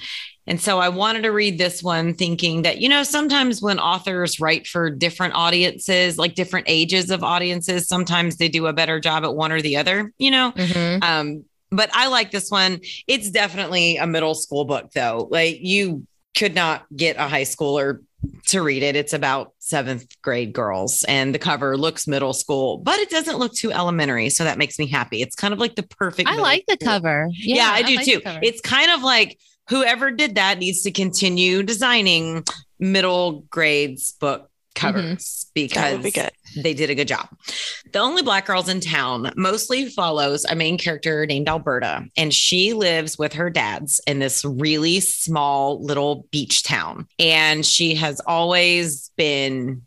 And 0.47 0.61
so 0.61 0.79
I 0.79 0.91
wanted 0.91 1.23
to 1.23 1.31
read 1.31 1.59
this 1.59 1.83
one 1.83 2.15
thinking 2.15 2.63
that, 2.63 2.79
you 2.79 2.89
know, 2.89 3.03
sometimes 3.03 3.63
when 3.63 3.79
authors 3.79 4.41
write 4.41 4.67
for 4.67 4.91
different 4.91 5.35
audiences, 5.35 6.19
like 6.19 6.35
different 6.35 6.67
ages 6.69 7.11
of 7.11 7.25
audiences, 7.25 7.89
sometimes 7.89 8.37
they 8.37 8.49
do 8.49 8.67
a 8.67 8.73
better 8.73 9.01
job 9.01 9.25
at 9.25 9.35
one 9.35 9.53
or 9.53 9.63
the 9.63 9.77
other, 9.77 10.13
you 10.19 10.31
know? 10.31 10.53
Mhm. 10.53 11.03
Um, 11.03 11.45
but 11.71 11.91
I 11.95 12.09
like 12.09 12.31
this 12.31 12.51
one. 12.51 12.81
It's 13.07 13.31
definitely 13.31 13.97
a 13.97 14.07
middle 14.07 14.35
school 14.35 14.65
book, 14.67 14.91
though. 14.95 15.29
Like 15.31 15.59
you 15.61 16.07
could 16.37 16.55
not 16.55 16.85
get 16.95 17.17
a 17.17 17.29
high 17.29 17.43
schooler 17.43 18.01
to 18.47 18.63
read 18.63 18.83
it. 18.83 18.97
It's 18.97 19.13
about 19.13 19.53
seventh 19.59 20.07
grade 20.23 20.53
girls, 20.53 21.05
and 21.05 21.35
the 21.35 21.39
cover 21.39 21.77
looks 21.77 22.07
middle 22.07 22.33
school, 22.33 22.79
but 22.79 22.99
it 22.99 23.11
doesn't 23.11 23.39
look 23.39 23.53
too 23.53 23.73
elementary. 23.73 24.31
So 24.31 24.45
that 24.45 24.59
makes 24.59 24.79
me 24.79 24.87
happy. 24.87 25.23
It's 25.23 25.35
kind 25.35 25.53
of 25.53 25.61
like 25.61 25.75
the 25.75 25.83
perfect. 25.83 26.29
I 26.29 26.37
like 26.37 26.65
the 26.67 26.77
school. 26.81 26.89
cover. 26.89 27.29
Yeah, 27.33 27.71
I 27.73 27.83
do 27.83 27.97
like 27.97 28.05
too. 28.05 28.21
It's 28.43 28.61
kind 28.61 28.91
of 28.91 29.03
like 29.03 29.39
whoever 29.69 30.11
did 30.11 30.35
that 30.37 30.59
needs 30.59 30.83
to 30.83 30.91
continue 30.91 31.63
designing 31.63 32.45
middle 32.79 33.45
grades 33.51 34.13
book 34.13 34.51
covers 34.75 35.47
That 35.49 35.55
because 35.55 36.03
be 36.03 36.11
they 36.63 36.75
did 36.75 36.91
a 36.91 36.95
good 36.95 37.09
job. 37.09 37.29
The 37.93 37.99
Only 37.99 38.23
Black 38.23 38.47
Girls 38.47 38.69
in 38.69 38.81
Town 38.81 39.33
mostly 39.37 39.89
follows 39.89 40.45
a 40.45 40.55
main 40.55 40.79
character 40.79 41.27
named 41.27 41.49
Alberta, 41.49 42.05
and 42.17 42.33
she 42.33 42.73
lives 42.73 43.19
with 43.19 43.33
her 43.35 43.51
dads 43.51 44.01
in 44.07 44.19
this 44.19 44.45
really 44.45 45.01
small 45.01 45.83
little 45.83 46.27
beach 46.31 46.63
town. 46.63 47.07
And 47.19 47.65
she 47.65 47.95
has 47.95 48.21
always 48.27 49.11
been 49.17 49.83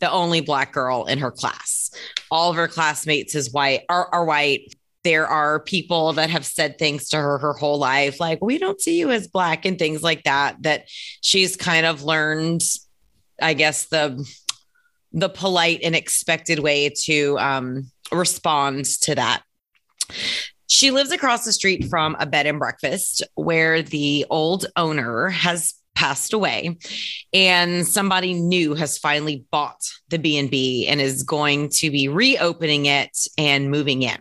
the 0.00 0.10
only 0.10 0.40
black 0.40 0.72
girl 0.72 1.04
in 1.06 1.18
her 1.18 1.30
class. 1.30 1.90
All 2.30 2.50
of 2.50 2.56
her 2.56 2.68
classmates 2.68 3.34
is 3.34 3.52
white 3.52 3.82
are, 3.88 4.08
are 4.12 4.24
white. 4.24 4.74
There 5.04 5.28
are 5.28 5.60
people 5.60 6.14
that 6.14 6.30
have 6.30 6.44
said 6.44 6.78
things 6.78 7.10
to 7.10 7.16
her 7.16 7.38
her 7.38 7.52
whole 7.52 7.78
life, 7.78 8.18
like, 8.18 8.40
we 8.42 8.58
don't 8.58 8.80
see 8.80 8.98
you 8.98 9.12
as 9.12 9.28
black 9.28 9.64
and 9.64 9.78
things 9.78 10.02
like 10.02 10.24
that, 10.24 10.56
that 10.62 10.86
she's 11.20 11.54
kind 11.54 11.86
of 11.86 12.02
learned, 12.02 12.62
I 13.40 13.54
guess, 13.54 13.86
the 13.86 14.26
the 15.12 15.28
polite 15.28 15.80
and 15.82 15.94
expected 15.96 16.58
way 16.58 16.90
to 16.90 17.38
um, 17.38 17.90
respond 18.12 18.84
to 18.84 19.14
that. 19.14 19.42
She 20.66 20.90
lives 20.90 21.10
across 21.10 21.44
the 21.44 21.52
street 21.52 21.86
from 21.88 22.16
a 22.18 22.26
bed 22.26 22.46
and 22.46 22.58
breakfast 22.58 23.22
where 23.34 23.82
the 23.82 24.26
old 24.28 24.66
owner 24.76 25.28
has 25.28 25.74
passed 25.94 26.34
away 26.34 26.76
and 27.32 27.86
somebody 27.86 28.34
new 28.34 28.74
has 28.74 28.98
finally 28.98 29.46
bought 29.50 29.80
the 30.10 30.18
B&B 30.18 30.86
and 30.86 31.00
is 31.00 31.22
going 31.22 31.70
to 31.70 31.90
be 31.90 32.08
reopening 32.08 32.86
it 32.86 33.16
and 33.38 33.70
moving 33.70 34.02
in. 34.02 34.18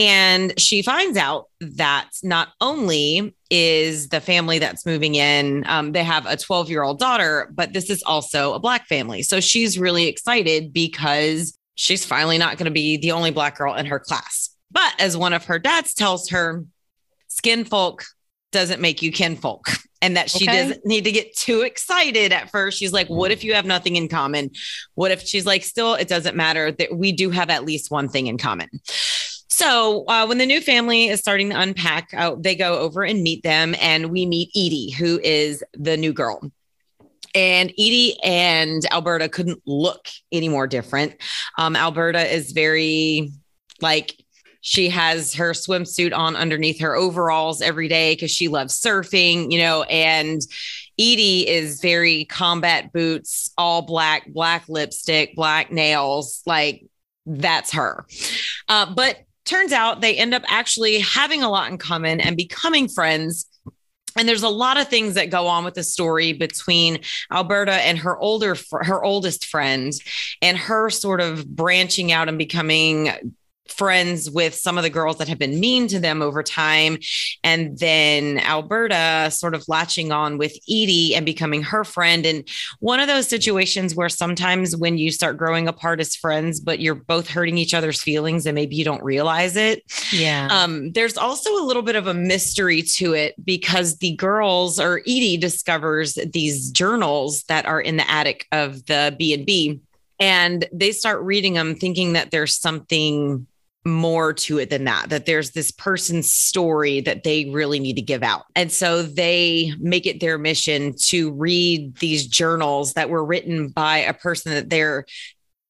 And 0.00 0.58
she 0.58 0.80
finds 0.80 1.18
out 1.18 1.48
that 1.60 2.08
not 2.22 2.48
only 2.62 3.36
is 3.50 4.08
the 4.08 4.20
family 4.22 4.58
that's 4.58 4.86
moving 4.86 5.14
in, 5.14 5.62
um, 5.66 5.92
they 5.92 6.02
have 6.02 6.24
a 6.24 6.38
12 6.38 6.70
year 6.70 6.82
old 6.82 6.98
daughter, 6.98 7.52
but 7.54 7.74
this 7.74 7.90
is 7.90 8.02
also 8.04 8.54
a 8.54 8.58
Black 8.58 8.86
family. 8.86 9.22
So 9.22 9.40
she's 9.40 9.78
really 9.78 10.06
excited 10.06 10.72
because 10.72 11.54
she's 11.74 12.02
finally 12.04 12.38
not 12.38 12.56
going 12.56 12.64
to 12.64 12.70
be 12.70 12.96
the 12.96 13.12
only 13.12 13.30
Black 13.30 13.58
girl 13.58 13.74
in 13.74 13.84
her 13.86 14.00
class. 14.00 14.48
But 14.70 14.94
as 14.98 15.18
one 15.18 15.34
of 15.34 15.44
her 15.44 15.58
dads 15.58 15.92
tells 15.92 16.30
her, 16.30 16.64
skin 17.28 17.64
folk 17.64 18.04
doesn't 18.52 18.80
make 18.80 19.02
you 19.02 19.12
kinfolk. 19.12 19.66
and 20.02 20.16
that 20.16 20.30
she 20.30 20.46
Okay. 20.48 20.62
doesn't 20.62 20.86
need 20.86 21.04
to 21.04 21.12
get 21.12 21.36
too 21.36 21.60
excited 21.60 22.32
at 22.32 22.50
first. 22.50 22.78
She's 22.78 22.92
like, 22.92 23.08
what 23.08 23.30
if 23.30 23.44
you 23.44 23.52
have 23.52 23.66
nothing 23.66 23.96
in 23.96 24.08
common? 24.08 24.50
What 24.94 25.10
if 25.10 25.20
she's 25.20 25.44
like, 25.44 25.62
still, 25.62 25.92
it 25.92 26.08
doesn't 26.08 26.34
matter 26.34 26.72
that 26.72 26.96
we 26.96 27.12
do 27.12 27.28
have 27.28 27.50
at 27.50 27.64
least 27.66 27.90
one 27.90 28.08
thing 28.08 28.26
in 28.26 28.38
common. 28.38 28.68
So 29.60 30.06
uh, 30.08 30.24
when 30.24 30.38
the 30.38 30.46
new 30.46 30.62
family 30.62 31.08
is 31.08 31.20
starting 31.20 31.50
to 31.50 31.60
unpack, 31.60 32.14
uh, 32.16 32.34
they 32.38 32.54
go 32.54 32.78
over 32.78 33.02
and 33.02 33.22
meet 33.22 33.42
them, 33.42 33.74
and 33.78 34.10
we 34.10 34.24
meet 34.24 34.48
Edie, 34.56 34.88
who 34.88 35.20
is 35.22 35.62
the 35.74 35.98
new 35.98 36.14
girl. 36.14 36.40
And 37.34 37.68
Edie 37.72 38.18
and 38.24 38.82
Alberta 38.90 39.28
couldn't 39.28 39.60
look 39.66 40.08
any 40.32 40.48
more 40.48 40.66
different. 40.66 41.12
Um, 41.58 41.76
Alberta 41.76 42.22
is 42.34 42.52
very 42.52 43.32
like 43.82 44.24
she 44.62 44.88
has 44.88 45.34
her 45.34 45.50
swimsuit 45.50 46.16
on 46.16 46.36
underneath 46.36 46.80
her 46.80 46.96
overalls 46.96 47.60
every 47.60 47.88
day 47.88 48.14
because 48.14 48.30
she 48.30 48.48
loves 48.48 48.80
surfing, 48.80 49.52
you 49.52 49.58
know, 49.58 49.82
and 49.82 50.40
Edie 50.98 51.46
is 51.46 51.82
very 51.82 52.24
combat 52.24 52.94
boots, 52.94 53.52
all 53.58 53.82
black, 53.82 54.26
black 54.32 54.64
lipstick, 54.70 55.36
black 55.36 55.70
nails. 55.70 56.40
Like 56.46 56.86
that's 57.26 57.72
her. 57.72 58.06
Uh, 58.66 58.94
but 58.94 59.18
turns 59.44 59.72
out 59.72 60.00
they 60.00 60.16
end 60.16 60.34
up 60.34 60.42
actually 60.46 61.00
having 61.00 61.42
a 61.42 61.50
lot 61.50 61.70
in 61.70 61.78
common 61.78 62.20
and 62.20 62.36
becoming 62.36 62.88
friends. 62.88 63.46
And 64.16 64.28
there's 64.28 64.42
a 64.42 64.48
lot 64.48 64.78
of 64.78 64.88
things 64.88 65.14
that 65.14 65.30
go 65.30 65.46
on 65.46 65.64
with 65.64 65.74
the 65.74 65.84
story 65.84 66.32
between 66.32 67.00
Alberta 67.32 67.74
and 67.74 67.98
her 67.98 68.18
older, 68.18 68.56
her 68.72 69.02
oldest 69.04 69.46
friend, 69.46 69.92
and 70.42 70.58
her 70.58 70.90
sort 70.90 71.20
of 71.20 71.46
branching 71.46 72.10
out 72.10 72.28
and 72.28 72.36
becoming 72.36 73.34
friends 73.68 74.30
with 74.30 74.54
some 74.54 74.76
of 74.76 74.82
the 74.82 74.90
girls 74.90 75.18
that 75.18 75.28
have 75.28 75.38
been 75.38 75.58
mean 75.58 75.86
to 75.88 76.00
them 76.00 76.22
over 76.22 76.42
time. 76.42 76.98
And 77.42 77.78
then 77.78 78.38
Alberta 78.38 79.30
sort 79.30 79.54
of 79.54 79.64
latching 79.68 80.12
on 80.12 80.38
with 80.38 80.52
Edie 80.68 81.14
and 81.14 81.24
becoming 81.24 81.62
her 81.62 81.84
friend. 81.84 82.26
And 82.26 82.46
one 82.80 83.00
of 83.00 83.06
those 83.06 83.28
situations 83.28 83.94
where 83.94 84.08
sometimes 84.08 84.76
when 84.76 84.98
you 84.98 85.10
start 85.10 85.36
growing 85.36 85.68
apart 85.68 86.00
as 86.00 86.16
friends, 86.16 86.60
but 86.60 86.80
you're 86.80 86.94
both 86.94 87.28
hurting 87.28 87.58
each 87.58 87.74
other's 87.74 88.02
feelings 88.02 88.46
and 88.46 88.54
maybe 88.54 88.76
you 88.76 88.84
don't 88.84 89.02
realize 89.02 89.56
it. 89.56 89.82
Yeah. 90.12 90.48
Um, 90.50 90.92
there's 90.92 91.16
also 91.16 91.50
a 91.52 91.64
little 91.64 91.82
bit 91.82 91.96
of 91.96 92.06
a 92.06 92.14
mystery 92.14 92.82
to 92.82 93.14
it 93.14 93.34
because 93.44 93.98
the 93.98 94.14
girls 94.16 94.78
or 94.78 95.00
Edie 95.00 95.36
discovers 95.36 96.18
these 96.32 96.70
journals 96.70 97.44
that 97.44 97.66
are 97.66 97.80
in 97.80 97.96
the 97.96 98.10
attic 98.10 98.46
of 98.52 98.84
the 98.86 99.14
B 99.18 99.32
and 99.32 99.46
B, 99.46 99.80
and 100.18 100.68
they 100.72 100.92
start 100.92 101.22
reading 101.22 101.54
them, 101.54 101.74
thinking 101.74 102.12
that 102.12 102.30
there's 102.30 102.54
something 102.54 103.46
more 103.86 104.34
to 104.34 104.58
it 104.58 104.68
than 104.68 104.84
that 104.84 105.08
that 105.08 105.24
there's 105.24 105.52
this 105.52 105.70
person's 105.70 106.30
story 106.32 107.00
that 107.00 107.24
they 107.24 107.46
really 107.46 107.80
need 107.80 107.96
to 107.96 108.02
give 108.02 108.22
out. 108.22 108.44
And 108.54 108.70
so 108.70 109.02
they 109.02 109.72
make 109.78 110.06
it 110.06 110.20
their 110.20 110.36
mission 110.36 110.94
to 111.06 111.32
read 111.32 111.96
these 111.96 112.26
journals 112.26 112.92
that 112.92 113.08
were 113.08 113.24
written 113.24 113.68
by 113.68 113.98
a 113.98 114.12
person 114.12 114.52
that 114.52 114.68
they're 114.68 115.06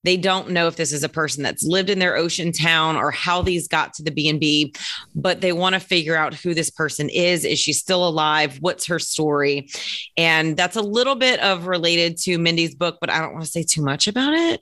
they 0.04 0.16
don't 0.16 0.50
know 0.50 0.66
if 0.66 0.76
this 0.76 0.92
is 0.92 1.02
a 1.02 1.08
person 1.08 1.42
that's 1.42 1.64
lived 1.64 1.90
in 1.90 1.98
their 1.98 2.16
ocean 2.16 2.52
town 2.52 2.96
or 2.96 3.10
how 3.10 3.42
these 3.42 3.68
got 3.68 3.94
to 3.94 4.02
the 4.02 4.10
b&b 4.10 4.72
but 5.14 5.40
they 5.40 5.52
want 5.52 5.74
to 5.74 5.80
figure 5.80 6.16
out 6.16 6.34
who 6.34 6.54
this 6.54 6.70
person 6.70 7.08
is. 7.08 7.44
Is 7.44 7.58
she 7.58 7.72
still 7.72 8.06
alive? 8.06 8.58
What's 8.60 8.86
her 8.86 8.98
story? 8.98 9.68
And 10.16 10.56
that's 10.56 10.76
a 10.76 10.82
little 10.82 11.16
bit 11.16 11.40
of 11.40 11.66
related 11.66 12.16
to 12.18 12.38
mindy's 12.38 12.74
book 12.74 12.98
but 13.00 13.10
i 13.10 13.20
don't 13.20 13.32
want 13.32 13.44
to 13.44 13.50
say 13.50 13.62
too 13.62 13.82
much 13.82 14.06
about 14.08 14.34
it. 14.34 14.60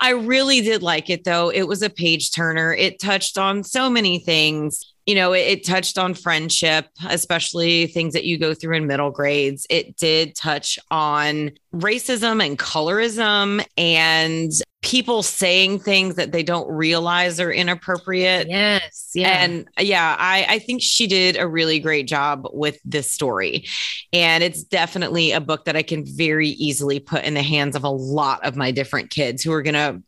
I 0.00 0.10
really 0.10 0.60
did 0.60 0.82
like 0.82 1.10
it 1.10 1.24
though. 1.24 1.50
It 1.50 1.64
was 1.64 1.82
a 1.82 1.90
page 1.90 2.32
turner. 2.32 2.72
It 2.72 3.00
touched 3.00 3.38
on 3.38 3.64
so 3.64 3.90
many 3.90 4.18
things 4.18 4.94
you 5.08 5.14
know, 5.14 5.32
it, 5.32 5.38
it, 5.38 5.64
touched 5.64 5.96
on 5.96 6.12
friendship, 6.12 6.86
especially 7.08 7.86
things 7.86 8.12
that 8.12 8.24
you 8.24 8.36
go 8.36 8.52
through 8.52 8.76
in 8.76 8.86
middle 8.86 9.10
grades. 9.10 9.66
It 9.70 9.96
did 9.96 10.36
touch 10.36 10.78
on 10.90 11.52
racism 11.72 12.44
and 12.44 12.58
colorism 12.58 13.64
and 13.78 14.52
people 14.82 15.22
saying 15.22 15.78
things 15.78 16.16
that 16.16 16.32
they 16.32 16.42
don't 16.42 16.70
realize 16.70 17.40
are 17.40 17.50
inappropriate. 17.50 18.48
Yes. 18.50 19.10
Yeah. 19.14 19.42
And 19.42 19.66
yeah, 19.80 20.14
I, 20.18 20.44
I 20.46 20.58
think 20.58 20.82
she 20.82 21.06
did 21.06 21.38
a 21.38 21.48
really 21.48 21.78
great 21.78 22.06
job 22.06 22.46
with 22.52 22.78
this 22.84 23.10
story. 23.10 23.64
And 24.12 24.44
it's 24.44 24.62
definitely 24.62 25.32
a 25.32 25.40
book 25.40 25.64
that 25.64 25.74
I 25.74 25.82
can 25.82 26.04
very 26.04 26.50
easily 26.50 27.00
put 27.00 27.24
in 27.24 27.32
the 27.32 27.42
hands 27.42 27.76
of 27.76 27.84
a 27.84 27.88
lot 27.88 28.44
of 28.44 28.56
my 28.56 28.72
different 28.72 29.08
kids 29.08 29.42
who 29.42 29.54
are 29.54 29.62
going 29.62 29.72
to 29.72 30.02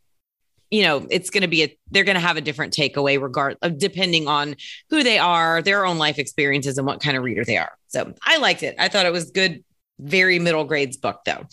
you 0.71 0.83
know 0.83 1.05
it's 1.11 1.29
going 1.29 1.41
to 1.41 1.47
be 1.47 1.63
a 1.63 1.77
they're 1.91 2.03
going 2.03 2.15
to 2.15 2.21
have 2.21 2.37
a 2.37 2.41
different 2.41 2.73
takeaway 2.73 3.21
regard 3.21 3.57
of 3.61 3.77
depending 3.77 4.27
on 4.27 4.55
who 4.89 5.03
they 5.03 5.19
are 5.19 5.61
their 5.61 5.85
own 5.85 5.97
life 5.97 6.17
experiences 6.17 6.77
and 6.77 6.87
what 6.87 7.01
kind 7.01 7.15
of 7.15 7.23
reader 7.23 7.43
they 7.45 7.57
are 7.57 7.73
so 7.87 8.13
i 8.25 8.37
liked 8.37 8.63
it 8.63 8.75
i 8.79 8.87
thought 8.87 9.05
it 9.05 9.11
was 9.11 9.29
good 9.31 9.63
very 9.99 10.39
middle 10.39 10.63
grades 10.63 10.97
book 10.97 11.21
though 11.25 11.45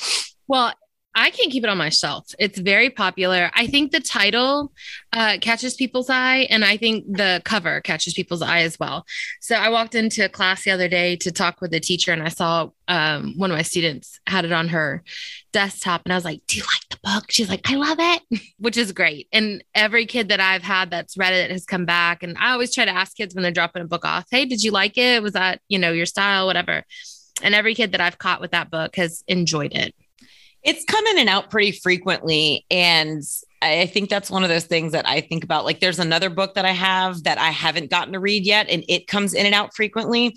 well 0.46 0.72
I 1.14 1.30
can't 1.30 1.50
keep 1.50 1.64
it 1.64 1.68
on 1.68 1.78
my 1.78 1.88
shelf. 1.88 2.32
It's 2.38 2.60
very 2.60 2.90
popular. 2.90 3.50
I 3.52 3.66
think 3.66 3.90
the 3.90 3.98
title 3.98 4.72
uh, 5.12 5.38
catches 5.40 5.74
people's 5.74 6.08
eye, 6.08 6.46
and 6.48 6.64
I 6.64 6.76
think 6.76 7.06
the 7.08 7.42
cover 7.44 7.80
catches 7.80 8.14
people's 8.14 8.40
eye 8.40 8.60
as 8.60 8.78
well. 8.78 9.04
So 9.40 9.56
I 9.56 9.68
walked 9.68 9.96
into 9.96 10.24
a 10.24 10.28
class 10.28 10.62
the 10.62 10.70
other 10.70 10.86
day 10.86 11.16
to 11.16 11.32
talk 11.32 11.60
with 11.60 11.72
the 11.72 11.80
teacher, 11.80 12.12
and 12.12 12.22
I 12.22 12.28
saw 12.28 12.70
um, 12.86 13.34
one 13.36 13.50
of 13.50 13.56
my 13.56 13.62
students 13.62 14.20
had 14.28 14.44
it 14.44 14.52
on 14.52 14.68
her 14.68 15.02
desktop, 15.50 16.02
and 16.04 16.12
I 16.12 16.16
was 16.16 16.24
like, 16.24 16.42
"Do 16.46 16.58
you 16.58 16.62
like 16.62 16.87
book?" 17.14 17.26
She's 17.30 17.48
like, 17.48 17.70
"I 17.70 17.76
love 17.76 17.98
it," 18.00 18.22
which 18.58 18.76
is 18.76 18.92
great. 18.92 19.28
And 19.32 19.62
every 19.74 20.06
kid 20.06 20.28
that 20.28 20.40
I've 20.40 20.62
had 20.62 20.90
that's 20.90 21.16
read 21.16 21.34
it 21.34 21.50
has 21.50 21.64
come 21.64 21.84
back, 21.84 22.22
and 22.22 22.36
I 22.38 22.52
always 22.52 22.74
try 22.74 22.84
to 22.84 22.90
ask 22.90 23.16
kids 23.16 23.34
when 23.34 23.42
they're 23.42 23.52
dropping 23.52 23.82
a 23.82 23.86
book 23.86 24.04
off, 24.04 24.26
"Hey, 24.30 24.44
did 24.44 24.62
you 24.62 24.70
like 24.70 24.98
it? 24.98 25.22
Was 25.22 25.32
that 25.32 25.60
you 25.68 25.78
know 25.78 25.92
your 25.92 26.06
style, 26.06 26.46
whatever?" 26.46 26.84
And 27.42 27.54
every 27.54 27.74
kid 27.74 27.92
that 27.92 28.00
I've 28.00 28.18
caught 28.18 28.40
with 28.40 28.50
that 28.50 28.70
book 28.70 28.96
has 28.96 29.22
enjoyed 29.28 29.72
it 29.74 29.94
it's 30.62 30.84
come 30.84 31.06
in 31.06 31.18
and 31.18 31.28
out 31.28 31.50
pretty 31.50 31.72
frequently 31.72 32.66
and 32.70 33.22
i 33.62 33.86
think 33.86 34.08
that's 34.08 34.30
one 34.30 34.42
of 34.42 34.48
those 34.48 34.64
things 34.64 34.92
that 34.92 35.08
i 35.08 35.20
think 35.20 35.44
about 35.44 35.64
like 35.64 35.80
there's 35.80 35.98
another 35.98 36.30
book 36.30 36.54
that 36.54 36.64
i 36.64 36.72
have 36.72 37.22
that 37.24 37.38
i 37.38 37.50
haven't 37.50 37.90
gotten 37.90 38.12
to 38.12 38.20
read 38.20 38.44
yet 38.44 38.68
and 38.68 38.84
it 38.88 39.06
comes 39.06 39.34
in 39.34 39.46
and 39.46 39.54
out 39.54 39.74
frequently 39.74 40.36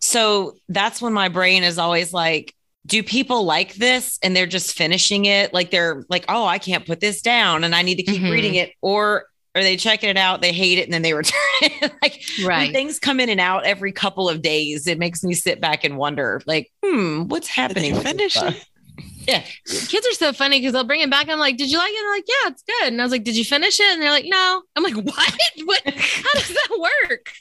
so 0.00 0.54
that's 0.68 1.00
when 1.00 1.12
my 1.12 1.28
brain 1.28 1.62
is 1.62 1.78
always 1.78 2.12
like 2.12 2.54
do 2.86 3.02
people 3.02 3.44
like 3.44 3.74
this 3.74 4.18
and 4.22 4.36
they're 4.36 4.46
just 4.46 4.76
finishing 4.76 5.24
it 5.24 5.54
like 5.54 5.70
they're 5.70 6.04
like 6.08 6.24
oh 6.28 6.44
i 6.46 6.58
can't 6.58 6.86
put 6.86 7.00
this 7.00 7.22
down 7.22 7.64
and 7.64 7.74
i 7.74 7.82
need 7.82 7.96
to 7.96 8.02
keep 8.02 8.22
Mhm. 8.22 8.30
reading 8.30 8.54
it 8.56 8.72
or 8.82 9.26
are 9.54 9.62
they 9.62 9.76
checking 9.76 10.10
it 10.10 10.18
out 10.18 10.42
they 10.42 10.52
hate 10.52 10.78
it 10.78 10.84
and 10.84 10.92
then 10.92 11.02
they 11.02 11.14
return 11.14 11.38
it 11.62 11.92
like 12.02 12.22
when 12.46 12.72
things 12.72 12.98
come 12.98 13.20
in 13.20 13.28
and 13.28 13.40
out 13.40 13.64
every 13.64 13.92
couple 13.92 14.28
of 14.28 14.42
days 14.42 14.86
it 14.86 14.98
makes 14.98 15.22
me 15.24 15.32
sit 15.34 15.60
back 15.60 15.84
and 15.84 15.96
wonder 15.96 16.40
like 16.46 16.70
hmm 16.84 17.22
what's 17.28 17.48
happening 17.48 17.94
finish 17.94 18.36
it? 18.36 18.64
yeah 19.26 19.42
kids 19.88 20.06
are 20.06 20.12
so 20.14 20.32
funny 20.32 20.60
because 20.60 20.72
they'll 20.72 20.84
bring 20.84 21.00
it 21.00 21.10
back. 21.10 21.28
I'm 21.28 21.38
like, 21.38 21.56
did 21.56 21.70
you 21.70 21.78
like 21.78 21.90
it? 21.92 21.96
And 21.98 22.04
they're 22.04 22.14
like, 22.14 22.24
yeah, 22.28 22.50
it's 22.50 22.62
good. 22.62 22.92
And 22.92 23.00
I 23.00 23.04
was 23.04 23.12
like, 23.12 23.24
did 23.24 23.36
you 23.36 23.44
finish 23.44 23.80
it? 23.80 23.86
And 23.92 24.00
they're 24.02 24.10
like, 24.10 24.24
no. 24.26 24.62
I'm 24.76 24.82
like, 24.82 24.94
what? 24.94 25.34
what? 25.64 25.82
How 25.86 26.32
does 26.34 26.48
that 26.48 26.78
work? 27.10 27.32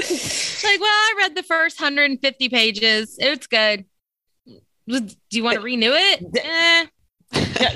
like, 0.00 0.80
well, 0.80 0.88
I 0.88 1.14
read 1.18 1.34
the 1.34 1.42
first 1.42 1.80
150 1.80 2.48
pages. 2.48 3.16
It's 3.18 3.46
good. 3.46 3.84
Do 4.88 5.06
you 5.30 5.44
want 5.44 5.56
to 5.56 5.62
renew 5.62 5.92
it? 5.92 6.24
Eh, 6.44 6.86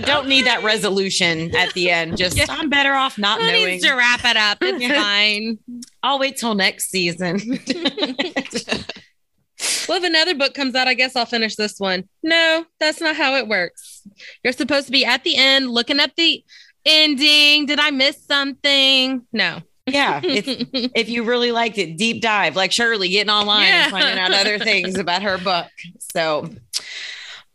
don't 0.05 0.29
need 0.29 0.45
that 0.47 0.63
resolution 0.63 1.55
at 1.57 1.73
the 1.75 1.91
end. 1.91 2.17
Just 2.19 2.37
Yeah. 2.37 2.47
I'm 2.49 2.69
better 2.69 2.93
off 2.93 3.17
not 3.19 3.41
that 3.41 3.47
knowing. 3.53 3.67
needs 3.67 3.85
to 3.85 3.95
wrap 3.95 4.25
it 4.25 4.37
up. 4.37 4.59
It's 4.61 4.95
fine. 5.03 5.59
I'll 6.03 6.19
wait 6.19 6.37
till 6.37 6.55
next 6.55 6.91
season. 6.91 7.41
Well, 9.89 9.97
if 9.99 10.05
another 10.05 10.35
book 10.35 10.53
comes 10.53 10.75
out, 10.75 10.87
I 10.89 10.95
guess 10.95 11.17
I'll 11.17 11.25
finish 11.27 11.57
this 11.57 11.79
one. 11.79 12.09
No, 12.23 12.67
that's 12.79 13.01
not 13.01 13.17
how 13.17 13.37
it 13.37 13.49
works. 13.49 14.03
You're 14.45 14.53
supposed 14.53 14.87
to 14.87 14.93
be 14.93 15.05
at 15.07 15.25
the 15.25 15.37
end 15.37 15.71
looking 15.71 15.99
at 16.01 16.15
the 16.17 16.45
ending. 16.85 17.65
Did 17.67 17.79
I 17.81 17.91
miss 17.91 18.23
something? 18.27 19.27
No. 19.33 19.61
Yeah, 19.87 20.21
it's, 20.25 20.49
if 20.95 21.09
you 21.09 21.25
really 21.25 21.53
liked 21.53 21.79
it, 21.79 21.97
deep 21.97 22.21
dive 22.23 22.57
like 22.57 22.73
Shirley 22.73 23.09
getting 23.09 23.31
online 23.31 23.63
Yeah. 23.63 23.83
and 23.85 23.91
finding 23.93 24.19
out 24.19 24.33
other 24.33 24.59
things 24.59 24.99
about 24.99 25.23
her 25.23 25.39
book. 25.39 25.67
So, 26.13 26.51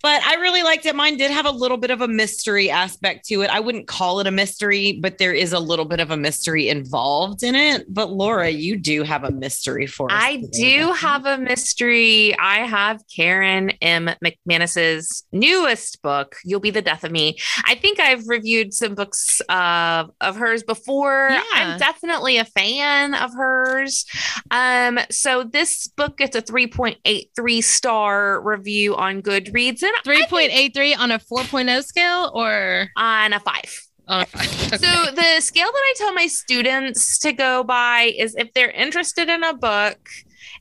but 0.02 0.24
I 0.24 0.36
really 0.36 0.64
liked 0.64 0.86
it. 0.86 0.96
Mine 0.96 1.18
did 1.18 1.32
have 1.32 1.46
a 1.46 1.52
little 1.52 1.78
bit 1.78 1.92
of 1.92 2.02
a 2.02 2.08
mystery 2.08 2.70
aspect 2.70 3.26
to 3.28 3.42
it. 3.42 3.50
I 3.50 3.60
wouldn't 3.60 3.88
call 3.88 4.20
it 4.20 4.28
a 4.28 4.32
mystery, 4.32 5.00
but 5.02 5.18
there 5.18 5.34
is 5.34 5.54
a 5.54 5.60
little 5.60 5.86
bit 5.86 6.00
of 6.00 6.12
a 6.12 6.18
mystery 6.18 6.70
involved 6.70 7.44
in 7.44 7.56
it. 7.56 7.86
But 7.94 8.12
Laura, 8.12 8.50
you 8.50 8.78
do 8.78 9.04
have 9.04 9.24
a 9.24 9.32
mystery 9.32 9.88
for 9.88 10.12
us. 10.12 10.22
I 10.22 10.38
today, 10.38 10.48
do 10.52 10.94
have 10.94 11.26
a 11.26 11.38
mystery. 11.38 12.38
I 12.38 12.60
have 12.66 13.04
Karen 13.14 13.72
M. 13.82 14.10
McManus's 14.24 15.24
newest 15.32 16.02
book, 16.02 16.38
You'll 16.44 16.60
Be 16.60 16.72
the 16.72 16.82
Death 16.82 17.04
of 17.04 17.12
Me. 17.12 17.38
I 17.66 17.76
think 17.76 18.00
I've 18.00 18.28
reviewed 18.28 18.74
some 18.74 18.96
books 18.96 19.42
uh, 19.50 20.06
of 20.20 20.36
hers 20.36 20.64
before. 20.64 21.30
Yeah. 21.32 21.44
I'm 21.54 21.80
definitely 21.80 22.38
a 22.38 22.46
fan 22.46 23.14
of 23.14 23.34
hers. 23.34 24.06
Um, 24.50 25.00
so 25.10 25.44
this 25.44 25.88
book 25.88 26.18
gets 26.18 26.36
a 26.36 26.42
3.83 26.42 27.64
star 27.64 28.42
review 28.42 28.96
on 28.96 29.22
Goodreads 29.22 29.84
3.83 30.06 30.98
on 30.98 31.12
a 31.12 31.20
4.0 31.20 31.84
scale 31.84 32.32
or 32.34 32.88
on 32.96 33.34
a 33.34 33.40
five. 33.40 33.88
on 34.08 34.22
a 34.22 34.26
five? 34.26 34.48
So 34.48 35.12
the 35.12 35.42
scale 35.42 35.68
that 35.68 35.74
I 35.74 35.94
tell 35.98 36.14
my 36.14 36.28
students 36.28 37.20
to 37.20 37.34
go 37.34 37.64
by 37.64 38.14
is 38.18 38.36
if 38.36 38.54
they're 38.54 38.72
interested 38.72 39.30
in 39.30 39.44
a 39.44 39.54
book 39.54 40.00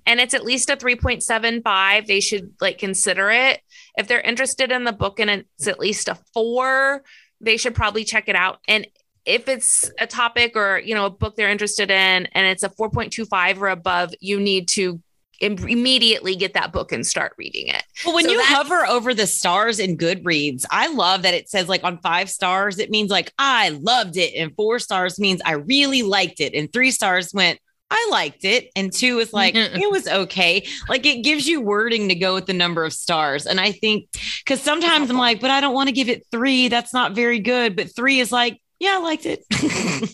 and 0.07 0.21
it's 0.21 0.35
at 0.35 0.45
least 0.45 0.71
a 0.71 0.77
3.75, 0.77 2.07
they 2.07 2.21
should 2.21 2.53
like 2.61 2.79
consider 2.79 3.31
it. 3.31 3.61
If 3.97 4.09
they're 4.09 4.21
interested 4.21 4.73
in 4.73 4.85
the 4.85 4.93
book 4.93 5.21
and 5.21 5.31
it's 5.31 5.67
at 5.67 5.79
least 5.79 6.09
a 6.09 6.19
four, 6.33 7.03
they 7.41 7.57
should 7.57 7.75
probably 7.75 8.05
check 8.05 8.29
it 8.29 8.37
out. 8.37 8.59
And 8.69 8.87
if 9.25 9.49
it's 9.49 9.91
a 9.99 10.07
topic 10.07 10.57
or 10.57 10.81
you 10.85 10.95
know 10.95 11.07
a 11.07 11.11
book 11.11 11.37
they're 11.37 11.51
interested 11.51 11.91
in 11.91 12.27
and 12.27 12.47
it's 12.47 12.63
a 12.63 12.71
4.25 12.71 13.61
or 13.61 13.69
above 13.69 14.15
you 14.21 14.41
need 14.41 14.69
to 14.69 15.01
immediately 15.41 16.37
get 16.37 16.55
that 16.55 16.73
book 16.73 16.93
and 16.93 17.07
start 17.07 17.33
reading 17.39 17.69
it 17.69 17.83
Well, 18.05 18.15
when 18.15 18.27
So 18.27 18.33
you 18.33 18.43
hover 18.43 18.87
over 18.87 19.15
the 19.15 19.27
stars 19.27 19.79
in 19.79 19.97
Goodreads, 19.97 20.65
I 20.71 20.93
love 20.93 21.23
that 21.23 21.35
it 21.35 21.49
says 21.49 21.69
like 21.69 21.83
on 21.85 21.99
five 21.99 22.29
stars, 22.31 22.79
it 22.79 22.91
means 22.91 23.11
like 23.11 23.33
I 23.39 23.71
loved 23.71 24.17
it. 24.17 24.35
And 24.35 24.55
four 24.55 24.79
stars 24.79 25.19
means 25.19 25.41
I 25.45 25.53
really 25.53 26.03
liked 26.03 26.41
it. 26.41 26.55
And 26.55 26.73
three 26.73 26.91
stars 26.91 27.33
went, 27.33 27.59
I 27.91 28.09
liked 28.11 28.45
it. 28.45 28.69
And 28.77 28.93
two 28.93 29.19
is 29.19 29.33
like, 29.33 29.55
it 29.57 29.91
was 29.91 30.07
okay. 30.07 30.67
Like 30.89 31.05
it 31.07 31.23
gives 31.23 31.47
you 31.47 31.61
wording 31.61 32.09
to 32.09 32.15
go 32.15 32.35
with 32.35 32.47
the 32.47 32.53
number 32.53 32.85
of 32.85 32.93
stars. 32.93 33.47
And 33.47 33.61
I 33.61 33.73
think 33.73 34.09
because 34.45 34.61
sometimes 34.61 35.11
I'm 35.11 35.17
like, 35.17 35.41
but 35.41 35.51
I 35.51 35.61
don't 35.61 35.75
want 35.75 35.89
to 35.89 35.95
give 35.95 36.09
it 36.09 36.25
three. 36.31 36.69
That's 36.69 36.95
not 36.95 37.15
very 37.15 37.41
good. 37.41 37.77
But 37.77 37.95
three 37.95 38.21
is 38.21 38.31
like, 38.31 38.61
yeah, 38.81 38.97
I 38.97 39.03
liked 39.03 39.27
it. 39.27 39.45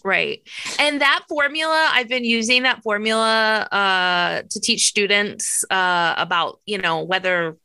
right 0.05 0.41
and 0.79 1.01
that 1.01 1.25
formula 1.29 1.89
i've 1.93 2.09
been 2.09 2.25
using 2.25 2.65
that 2.65 2.83
formula 2.83 3.61
uh, 3.71 4.43
to 4.51 4.61
teach 4.61 4.87
students 4.87 5.65
uh, 5.71 6.15
about 6.17 6.61
you 6.67 6.79
know 6.79 7.03
whether 7.03 7.57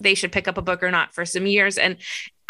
they 0.00 0.14
should 0.14 0.32
pick 0.32 0.48
up 0.48 0.56
a 0.58 0.62
book 0.62 0.82
or 0.82 0.90
not 0.90 1.14
for 1.14 1.24
some 1.24 1.46
years 1.46 1.76
and 1.76 1.96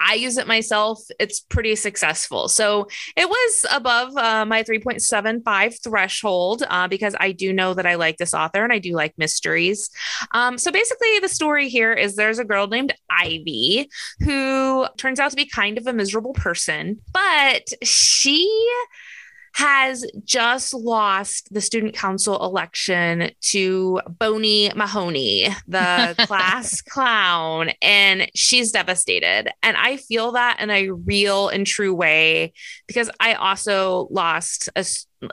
i 0.01 0.15
use 0.15 0.37
it 0.37 0.47
myself 0.47 1.01
it's 1.19 1.41
pretty 1.41 1.77
successful. 1.77 2.49
So 2.49 2.89
it 3.17 3.29
was 3.29 3.67
above 3.71 4.17
uh, 4.17 4.45
my 4.45 4.63
3.75 4.63 5.83
threshold 5.83 6.65
uh, 6.69 6.89
because 6.89 7.15
i 7.21 7.33
do 7.33 7.53
know 7.53 7.75
that 7.75 7.87
i 7.87 7.95
like 7.95 8.17
this 8.17 8.35
author 8.35 8.65
and 8.65 8.73
i 8.73 8.79
do 8.79 8.93
like 8.93 9.15
mysteries. 9.19 9.91
Um, 10.33 10.59
so 10.59 10.73
basically 10.73 11.19
the 11.21 11.29
story 11.29 11.69
here 11.69 11.93
is 11.93 12.17
there's 12.17 12.39
a 12.39 12.45
girl 12.45 12.67
named 12.67 12.95
ivy 13.11 13.91
who 14.21 14.87
turns 14.97 15.21
out 15.21 15.31
to 15.31 15.37
be 15.37 15.47
kind 15.47 15.79
of 15.79 15.87
a 15.87 15.93
miserable 15.93 16.33
person 16.33 17.01
but 17.13 17.73
she 17.83 18.49
has 19.55 20.05
just 20.25 20.73
lost 20.75 21.53
the 21.53 21.61
student 21.61 21.95
council 21.95 22.43
election 22.45 23.31
to 23.41 24.01
Boney 24.19 24.71
Mahoney, 24.75 25.49
the 25.67 26.15
class 26.27 26.81
clown, 26.83 27.71
and 27.83 28.31
she's 28.35 28.73
devastated. 28.73 29.51
And 29.63 29.77
I 29.77 29.97
feel 29.97 30.33
that 30.33 30.59
in 30.61 30.71
a 30.71 30.91
real 30.91 31.49
and 31.49 31.67
true 31.67 31.95
way 31.95 32.53
because 32.87 33.11
I 33.21 33.35
also 33.35 34.09
lost 34.11 34.69
a 34.77 34.85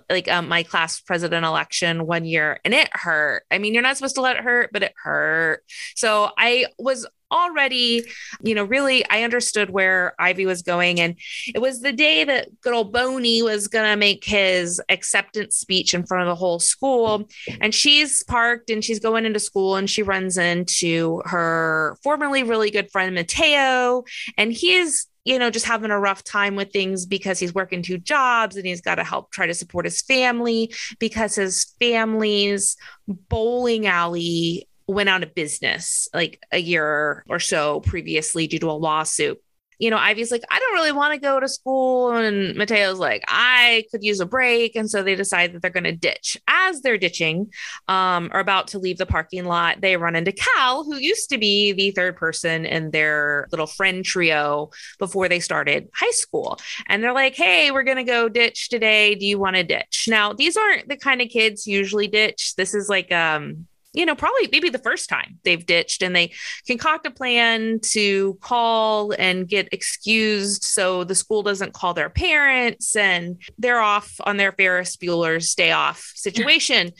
like 0.09 0.27
um, 0.27 0.49
my 0.49 0.63
class 0.63 0.99
president 0.99 1.45
election 1.45 2.05
one 2.05 2.25
year 2.25 2.59
and 2.65 2.73
it 2.73 2.89
hurt. 2.91 3.43
I 3.49 3.57
mean, 3.57 3.73
you're 3.73 3.83
not 3.83 3.95
supposed 3.97 4.15
to 4.15 4.21
let 4.21 4.35
it 4.35 4.43
hurt, 4.43 4.71
but 4.73 4.83
it 4.83 4.93
hurt. 5.01 5.63
So 5.95 6.31
I 6.37 6.65
was 6.77 7.07
already, 7.31 8.03
you 8.41 8.55
know, 8.55 8.63
really 8.63 9.07
I 9.09 9.23
understood 9.23 9.69
where 9.69 10.13
Ivy 10.19 10.45
was 10.45 10.61
going 10.61 10.99
and 10.99 11.15
it 11.53 11.59
was 11.59 11.81
the 11.81 11.93
day 11.93 12.23
that 12.23 12.49
good 12.61 12.73
old 12.73 12.93
Boney 12.93 13.41
was 13.41 13.67
going 13.67 13.89
to 13.89 13.97
make 13.97 14.23
his 14.23 14.81
acceptance 14.89 15.55
speech 15.55 15.93
in 15.93 16.05
front 16.05 16.23
of 16.23 16.27
the 16.27 16.35
whole 16.35 16.59
school. 16.59 17.27
And 17.61 17.73
she's 17.73 18.23
parked 18.23 18.69
and 18.69 18.83
she's 18.83 18.99
going 18.99 19.25
into 19.25 19.39
school 19.39 19.75
and 19.75 19.89
she 19.89 20.03
runs 20.03 20.37
into 20.37 21.21
her 21.25 21.97
formerly 22.03 22.43
really 22.43 22.71
good 22.71 22.91
friend, 22.91 23.13
Mateo. 23.13 24.03
And 24.37 24.53
he's, 24.53 25.07
you 25.25 25.37
know, 25.37 25.49
just 25.49 25.65
having 25.65 25.91
a 25.91 25.99
rough 25.99 26.23
time 26.23 26.55
with 26.55 26.71
things 26.71 27.05
because 27.05 27.39
he's 27.39 27.53
working 27.53 27.81
two 27.81 27.97
jobs 27.97 28.55
and 28.55 28.65
he's 28.65 28.81
got 28.81 28.95
to 28.95 29.03
help 29.03 29.31
try 29.31 29.45
to 29.45 29.53
support 29.53 29.85
his 29.85 30.01
family 30.01 30.73
because 30.99 31.35
his 31.35 31.65
family's 31.79 32.77
bowling 33.07 33.87
alley 33.87 34.67
went 34.87 35.09
out 35.09 35.23
of 35.23 35.35
business 35.35 36.07
like 36.13 36.41
a 36.51 36.57
year 36.57 37.25
or 37.27 37.39
so 37.39 37.81
previously 37.81 38.47
due 38.47 38.59
to 38.59 38.69
a 38.69 38.71
lawsuit 38.71 39.41
you 39.79 39.91
know, 39.91 39.97
Ivy's 39.97 40.31
like, 40.31 40.43
I 40.49 40.59
don't 40.59 40.73
really 40.73 40.91
want 40.91 41.13
to 41.13 41.19
go 41.19 41.39
to 41.39 41.47
school. 41.47 42.11
And 42.11 42.55
Mateo's 42.55 42.97
like, 42.97 43.23
I 43.27 43.85
could 43.91 44.03
use 44.03 44.19
a 44.19 44.25
break. 44.25 44.75
And 44.75 44.89
so 44.89 45.03
they 45.03 45.13
decide 45.13 45.53
that 45.53 45.61
they're 45.61 45.71
going 45.71 45.83
to 45.83 45.95
ditch. 45.95 46.35
As 46.47 46.81
they're 46.81 46.97
ditching 46.97 47.51
um, 47.87 48.31
or 48.33 48.39
about 48.39 48.69
to 48.69 48.79
leave 48.79 48.97
the 48.97 49.05
parking 49.05 49.45
lot, 49.45 49.81
they 49.81 49.95
run 49.95 50.15
into 50.15 50.31
Cal, 50.31 50.83
who 50.83 50.97
used 50.97 51.29
to 51.29 51.37
be 51.37 51.73
the 51.73 51.91
third 51.91 52.15
person 52.15 52.65
in 52.65 52.89
their 52.89 53.47
little 53.51 53.67
friend 53.67 54.03
trio 54.03 54.71
before 54.97 55.29
they 55.29 55.39
started 55.39 55.89
high 55.93 56.11
school. 56.11 56.59
And 56.87 57.03
they're 57.03 57.13
like, 57.13 57.35
hey, 57.35 57.69
we're 57.69 57.83
going 57.83 57.97
to 57.97 58.03
go 58.03 58.29
ditch 58.29 58.69
today. 58.69 59.13
Do 59.13 59.27
you 59.27 59.37
want 59.37 59.57
to 59.57 59.63
ditch? 59.63 60.05
Now, 60.07 60.33
these 60.33 60.57
aren't 60.57 60.89
the 60.89 60.97
kind 60.97 61.21
of 61.21 61.29
kids 61.29 61.67
usually 61.67 62.07
ditch. 62.07 62.55
This 62.55 62.73
is 62.73 62.89
like, 62.89 63.11
um, 63.11 63.67
you 63.97 64.05
know, 64.05 64.15
probably 64.15 64.47
maybe 64.51 64.69
the 64.69 64.77
first 64.77 65.09
time 65.09 65.39
they've 65.43 65.65
ditched 65.65 66.03
and 66.03 66.15
they 66.15 66.31
concoct 66.67 67.07
a 67.07 67.11
plan 67.11 67.79
to 67.81 68.37
call 68.41 69.11
and 69.17 69.47
get 69.47 69.67
excused 69.71 70.63
so 70.63 71.03
the 71.03 71.15
school 71.15 71.41
doesn't 71.41 71.73
call 71.73 71.95
their 71.95 72.09
parents 72.09 72.95
and 72.95 73.41
they're 73.57 73.79
off 73.79 74.13
on 74.23 74.37
their 74.37 74.51
Ferris 74.51 74.97
Bueller's 74.97 75.55
day 75.55 75.71
off 75.71 76.11
situation. 76.15 76.91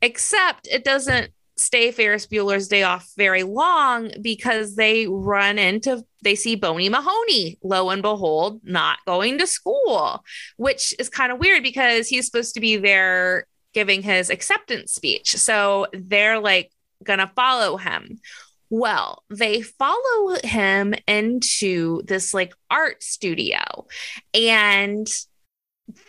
Except 0.00 0.68
it 0.68 0.84
doesn't 0.84 1.32
stay 1.56 1.90
Ferris 1.90 2.26
Bueller's 2.26 2.68
day 2.68 2.84
off 2.84 3.10
very 3.16 3.42
long 3.42 4.10
because 4.22 4.76
they 4.76 5.08
run 5.08 5.58
into 5.58 6.04
they 6.22 6.34
see 6.34 6.54
Boney 6.54 6.88
Mahoney, 6.88 7.58
lo 7.62 7.90
and 7.90 8.02
behold, 8.02 8.60
not 8.62 8.98
going 9.06 9.38
to 9.38 9.46
school, 9.46 10.22
which 10.56 10.94
is 10.98 11.08
kind 11.08 11.32
of 11.32 11.38
weird 11.38 11.62
because 11.62 12.08
he's 12.08 12.26
supposed 12.26 12.54
to 12.54 12.60
be 12.60 12.76
there 12.76 13.46
giving 13.72 14.02
his 14.02 14.30
acceptance 14.30 14.92
speech. 14.92 15.32
So 15.36 15.86
they're 15.92 16.38
like 16.38 16.72
gonna 17.04 17.30
follow 17.34 17.76
him. 17.76 18.20
Well, 18.68 19.24
they 19.28 19.62
follow 19.62 20.36
him 20.44 20.94
into 21.08 22.02
this 22.04 22.32
like 22.32 22.54
art 22.70 23.02
studio 23.02 23.86
and 24.32 25.08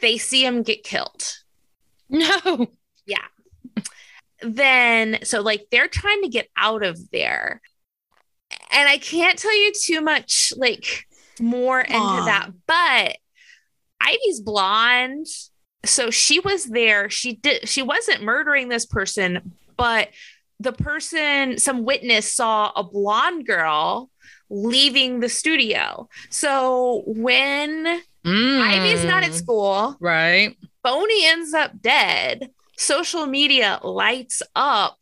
they 0.02 0.18
see 0.18 0.46
him 0.46 0.64
get 0.64 0.84
killed. 0.84 1.38
No. 2.10 2.68
Yeah. 3.06 3.26
then, 4.42 5.20
so 5.24 5.42
like 5.42 5.68
they're 5.72 5.88
trying 5.88 6.22
to 6.24 6.30
get 6.30 6.50
out 6.56 6.84
of 6.84 7.10
there. 7.12 7.62
And 8.72 8.88
I 8.88 8.98
can't 8.98 9.40
tell 9.40 9.56
you 9.58 9.72
too 9.74 10.02
much 10.02 10.54
like 10.56 11.08
more 11.40 11.80
into 11.80 11.94
that, 12.26 12.50
but 12.68 13.18
Ivy's 14.02 14.42
blonde. 14.42 15.28
So 15.84 16.12
she 16.12 16.40
was 16.40 16.66
there. 16.66 17.10
She 17.10 17.34
did 17.34 17.68
she 17.68 17.82
wasn't 17.82 18.22
murdering 18.24 18.70
this 18.70 18.86
person, 18.86 19.54
but 19.78 20.10
the 20.60 20.72
person, 20.74 21.58
some 21.58 21.86
witness 21.86 22.32
saw 22.32 22.72
a 22.76 22.84
blonde 22.84 23.48
girl 23.48 24.10
leaving 24.50 25.20
the 25.20 25.30
studio. 25.30 26.08
So 26.30 27.04
when 27.08 28.02
Ivy's 28.24 29.04
not 29.04 29.24
at 29.24 29.32
Mm. 29.32 29.36
school, 29.36 29.98
Right. 30.00 30.56
Boney 30.84 31.26
ends 31.26 31.54
up 31.56 31.82
dead. 31.82 32.52
Social 32.78 33.26
media 33.26 33.80
lights 33.84 34.44
up, 34.56 35.00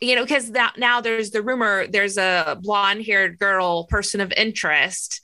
you 0.00 0.14
know, 0.14 0.24
because 0.24 0.52
that 0.52 0.74
now 0.78 1.00
there's 1.00 1.30
the 1.30 1.40
rumor 1.42 1.86
there's 1.86 2.18
a 2.18 2.58
blonde 2.62 3.04
haired 3.06 3.38
girl, 3.38 3.84
person 3.84 4.20
of 4.20 4.30
interest. 4.36 5.20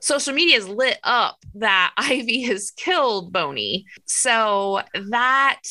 Social 0.00 0.34
media 0.34 0.56
is 0.56 0.68
lit 0.68 0.98
up 1.02 1.38
that 1.54 1.92
Ivy 1.96 2.42
has 2.42 2.70
killed 2.70 3.32
Boney. 3.32 3.86
So 4.04 4.82
that 5.08 5.62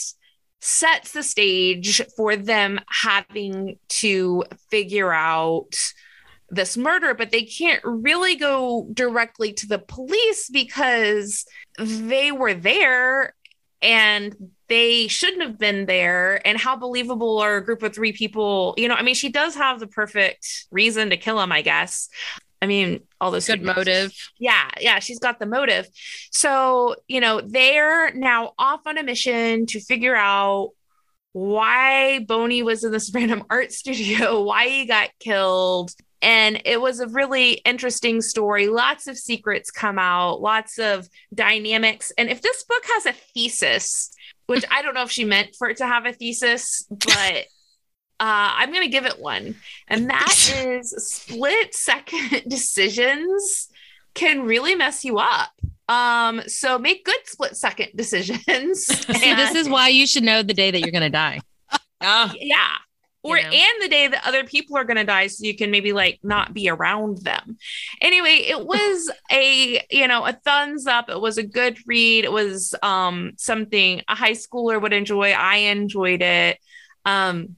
sets 0.61 1.11
the 1.11 1.23
stage 1.23 2.01
for 2.17 2.36
them 2.36 2.80
having 2.89 3.78
to 3.88 4.43
figure 4.71 5.13
out 5.13 5.76
this 6.49 6.78
murder, 6.78 7.13
but 7.13 7.32
they 7.32 7.43
can't 7.43 7.82
really 7.84 8.36
go 8.36 8.88
directly 8.93 9.53
to 9.53 9.67
the 9.67 9.80
police 9.80 10.49
because 10.49 11.45
they 11.78 12.32
were 12.32 12.53
there 12.53 13.36
and 13.82 14.36
they 14.67 15.07
shouldn't 15.07 15.43
have 15.43 15.59
been 15.59 15.86
there. 15.86 16.45
And 16.47 16.57
how 16.57 16.76
believable 16.76 17.39
are 17.39 17.57
a 17.57 17.63
group 17.63 17.84
of 17.84 17.93
three 17.93 18.13
people? 18.13 18.73
You 18.78 18.88
know, 18.88 18.95
I 18.95 19.03
mean, 19.03 19.15
she 19.15 19.30
does 19.30 19.55
have 19.55 19.80
the 19.80 19.88
perfect 19.88 20.65
reason 20.71 21.11
to 21.11 21.17
kill 21.17 21.39
him, 21.39 21.51
I 21.51 21.61
guess. 21.61 22.09
I 22.66 22.68
mean, 22.68 23.01
all 23.22 23.30
those 23.30 23.45
Good 23.45 23.59
students- 23.59 23.78
motive. 23.78 24.13
yeah, 24.39 24.72
yeah, 24.82 24.97
she's 24.97 25.20
got 25.20 25.38
the 25.38 25.45
motive. 25.45 25.88
So, 26.32 26.95
you 27.07 27.20
know, 27.22 27.39
they're 27.39 28.11
now 28.16 28.53
off 28.57 28.88
on 28.88 28.97
a 28.97 29.03
mission 29.03 29.68
to 29.68 29.80
figure 29.80 30.16
out 30.16 30.72
why 31.34 32.26
Boney 32.28 32.63
was 32.63 32.84
in 32.84 32.91
this 32.91 33.11
random 33.13 33.43
art 33.51 33.72
studio, 33.72 34.41
why 34.41 34.68
he 34.68 34.86
got 34.88 35.11
killed. 35.20 35.91
And 36.24 36.59
it 36.66 36.82
was 36.82 36.99
a 37.01 37.07
really 37.07 37.53
interesting 37.66 38.20
story. 38.20 38.66
Lots 38.68 39.05
of 39.05 39.16
secrets 39.16 39.70
come 39.70 39.99
out, 39.99 40.41
lots 40.41 40.80
of 40.80 41.07
dynamics. 41.36 42.11
And 42.18 42.30
if 42.32 42.41
this 42.41 42.63
book 42.63 42.82
has 42.95 43.05
a 43.05 43.11
thesis, 43.11 44.09
which 44.47 44.66
I 44.72 44.82
don't 44.82 44.95
know 44.95 45.03
if 45.03 45.11
she 45.11 45.24
meant 45.24 45.55
for 45.55 45.70
it 45.70 45.78
to 45.78 45.86
have 45.86 46.07
a 46.07 46.13
thesis, 46.13 46.88
but 46.89 47.45
uh, 48.20 48.51
I'm 48.57 48.72
going 48.72 48.84
to 48.84 48.89
give 48.89 49.05
it 49.05 49.20
one. 49.20 49.55
And 49.88 50.09
that 50.09 50.53
is 50.66 50.91
split 50.91 51.74
second 51.76 52.43
decisions 52.47 53.70
can 54.13 54.43
really 54.43 54.76
mess 54.76 55.03
you 55.03 55.18
up. 55.18 55.51
Um, 55.88 56.41
so 56.47 56.80
make 56.80 57.05
good 57.05 57.20
split 57.26 57.55
second 57.55 57.89
decisions. 57.95 58.86
See, 58.86 59.34
this 59.36 59.55
is 59.55 59.70
why 59.70 59.89
you 59.89 60.07
should 60.07 60.24
know 60.24 60.43
the 60.43 60.53
day 60.53 60.72
that 60.72 60.80
you're 60.80 60.91
going 60.91 61.01
to 61.01 61.09
die. 61.09 61.39
Ah, 62.01 62.34
yeah 62.39 62.78
or 63.26 63.38
You 63.38 63.43
know? 63.43 63.49
and 63.49 63.82
the 63.82 63.89
day 63.89 64.07
that 64.07 64.26
other 64.26 64.43
people 64.43 64.78
are 64.78 64.84
going 64.84 64.97
to 64.97 65.03
die 65.03 65.28
so 65.28 65.45
you 65.45 65.55
can 65.55 65.72
maybe 65.72 65.93
like 65.93 66.20
not 66.22 66.53
be 66.53 66.70
around 66.70 67.18
them 67.20 67.57
anyway 68.01 68.43
it 68.47 68.66
was 68.66 69.11
a 69.32 69.84
you 69.89 70.07
know 70.07 70.26
a 70.26 70.34
thumbs 70.34 70.86
up 70.86 71.09
it 71.09 71.20
was 71.20 71.38
a 71.38 71.43
good 71.43 71.78
read 71.88 72.24
it 72.24 72.32
was 72.32 72.76
um 72.84 73.32
something 73.38 74.01
a 74.07 74.16
high 74.16 74.34
schooler 74.34 74.80
would 74.80 74.93
enjoy 74.93 75.32
i 75.32 75.57
enjoyed 75.57 76.22
it 76.22 76.59
um 77.05 77.55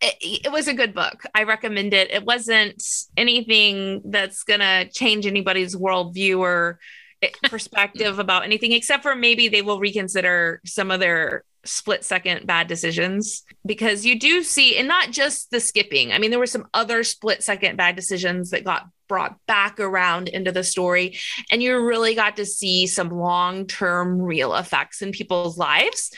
it, 0.00 0.46
it 0.46 0.52
was 0.52 0.68
a 0.68 0.74
good 0.74 0.94
book. 0.94 1.24
I 1.34 1.44
recommend 1.44 1.92
it. 1.94 2.10
It 2.10 2.24
wasn't 2.24 2.82
anything 3.16 4.02
that's 4.04 4.44
going 4.44 4.60
to 4.60 4.88
change 4.90 5.26
anybody's 5.26 5.74
worldview 5.74 6.38
or 6.38 6.78
eh, 7.22 7.30
perspective 7.44 8.18
about 8.18 8.44
anything 8.44 8.72
except 8.72 9.02
for 9.02 9.14
maybe 9.14 9.48
they 9.48 9.62
will 9.62 9.80
reconsider 9.80 10.60
some 10.64 10.90
of 10.90 11.00
their 11.00 11.44
split 11.64 12.04
second 12.04 12.46
bad 12.46 12.68
decisions. 12.68 13.44
Because 13.66 14.06
you 14.06 14.18
do 14.18 14.42
see 14.42 14.76
and 14.76 14.88
not 14.88 15.10
just 15.10 15.50
the 15.50 15.60
skipping 15.60 16.12
i 16.12 16.18
mean 16.18 16.30
there 16.30 16.38
were 16.38 16.46
some 16.46 16.66
other 16.72 17.02
split 17.02 17.42
second 17.42 17.76
bad 17.76 17.96
decisions 17.96 18.50
that 18.50 18.64
got 18.64 18.86
brought 19.08 19.36
back 19.46 19.80
around 19.80 20.28
into 20.28 20.52
the 20.52 20.62
story 20.62 21.18
and 21.50 21.62
you 21.62 21.78
really 21.82 22.14
got 22.14 22.36
to 22.36 22.44
see 22.44 22.86
some 22.86 23.08
long-term 23.08 24.20
real 24.20 24.54
effects 24.54 25.02
in 25.02 25.12
people's 25.12 25.58
lives 25.58 26.12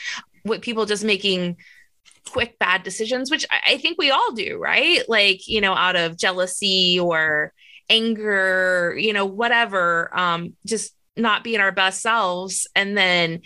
with 0.45 0.61
people 0.61 0.85
just 0.85 1.03
making 1.03 1.57
quick 2.29 2.57
bad 2.59 2.83
decisions 2.83 3.31
which 3.31 3.45
I, 3.49 3.73
I 3.73 3.77
think 3.77 3.97
we 3.97 4.11
all 4.11 4.31
do 4.33 4.57
right 4.59 5.01
like 5.09 5.47
you 5.47 5.59
know 5.61 5.73
out 5.73 5.95
of 5.95 6.17
jealousy 6.17 6.99
or 6.99 7.51
anger 7.89 8.95
you 8.97 9.13
know 9.13 9.25
whatever 9.25 10.09
um 10.17 10.53
just 10.65 10.93
not 11.17 11.43
being 11.43 11.59
our 11.59 11.71
best 11.71 12.01
selves 12.01 12.67
and 12.75 12.97
then 12.97 13.41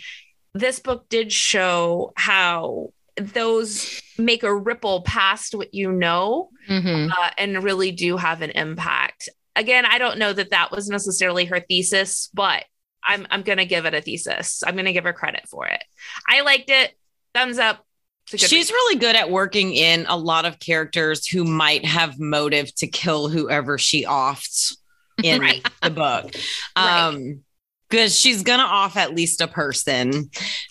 this 0.54 0.78
book 0.78 1.08
did 1.08 1.32
show 1.32 2.12
how 2.16 2.88
those 3.16 4.00
make 4.18 4.42
a 4.42 4.54
ripple 4.54 5.02
past 5.02 5.54
what 5.54 5.74
you 5.74 5.90
know 5.92 6.50
Mhm. 6.68 7.10
uh, 7.10 7.30
and 7.38 7.62
really 7.62 7.92
do 7.92 8.16
have 8.16 8.42
an 8.42 8.50
impact. 8.50 9.28
Again, 9.54 9.86
I 9.86 9.98
don't 9.98 10.18
know 10.18 10.32
that 10.32 10.50
that 10.50 10.70
was 10.72 10.88
necessarily 10.88 11.44
her 11.44 11.60
thesis, 11.60 12.28
but 12.34 12.64
I'm 13.06 13.26
I'm 13.30 13.42
going 13.42 13.58
to 13.58 13.64
give 13.64 13.86
it 13.86 13.94
a 13.94 14.00
thesis. 14.00 14.64
I'm 14.66 14.74
going 14.74 14.86
to 14.86 14.92
give 14.92 15.04
her 15.04 15.12
credit 15.12 15.48
for 15.48 15.66
it. 15.66 15.82
I 16.28 16.40
liked 16.40 16.70
it. 16.70 16.92
Thumbs 17.34 17.58
up. 17.58 17.84
It's 18.26 18.34
a 18.34 18.36
good 18.38 18.50
She's 18.50 18.70
read. 18.70 18.74
really 18.74 18.96
good 18.96 19.16
at 19.16 19.30
working 19.30 19.72
in 19.72 20.04
a 20.08 20.16
lot 20.16 20.44
of 20.44 20.58
characters 20.58 21.26
who 21.26 21.44
might 21.44 21.84
have 21.84 22.18
motive 22.18 22.74
to 22.76 22.86
kill 22.86 23.28
whoever 23.28 23.78
she 23.78 24.04
offs 24.06 24.76
in 25.22 25.40
Right. 25.40 25.66
the 25.82 25.90
book. 25.90 26.34
Right. 26.76 27.06
Um, 27.06 27.40
because 27.88 28.18
she's 28.18 28.42
gonna 28.42 28.64
off 28.64 28.96
at 28.96 29.14
least 29.14 29.40
a 29.40 29.46
person. 29.46 30.28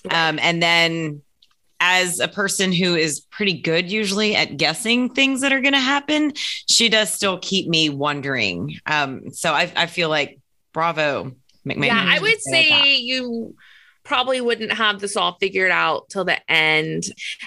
Um, 0.10 0.38
and 0.41 0.62
then 0.62 1.22
as 1.80 2.20
a 2.20 2.28
person 2.28 2.74
who 2.74 2.95
is 2.95 3.22
pretty 3.32 3.53
good 3.62 3.89
usually 3.89 4.36
at 4.36 4.58
guessing 4.58 5.10
things 5.14 5.39
that 5.39 5.53
are 5.53 5.62
gonna 5.62 5.80
happen, 5.80 6.34
she 6.70 6.89
does 6.89 7.14
still 7.14 7.38
keep 7.39 7.70
me 7.70 7.88
wondering. 7.89 8.78
Um, 8.86 9.32
so 9.32 9.53
I, 9.53 9.72
I 9.78 9.86
feel 9.86 10.10
like 10.10 10.39
bravo, 10.74 11.32
McManus. 11.66 11.86
yeah, 11.86 12.06
I 12.06 12.20
would 12.20 12.41
say 12.41 12.97
you 12.97 13.56
probably 14.06 14.39
wouldn't 14.39 14.72
have 14.72 14.99
this 15.01 15.18
all 15.18 15.38
figured 15.39 15.72
out 15.72 16.08
till 16.10 16.24
the 16.24 16.39
end. 16.49 17.03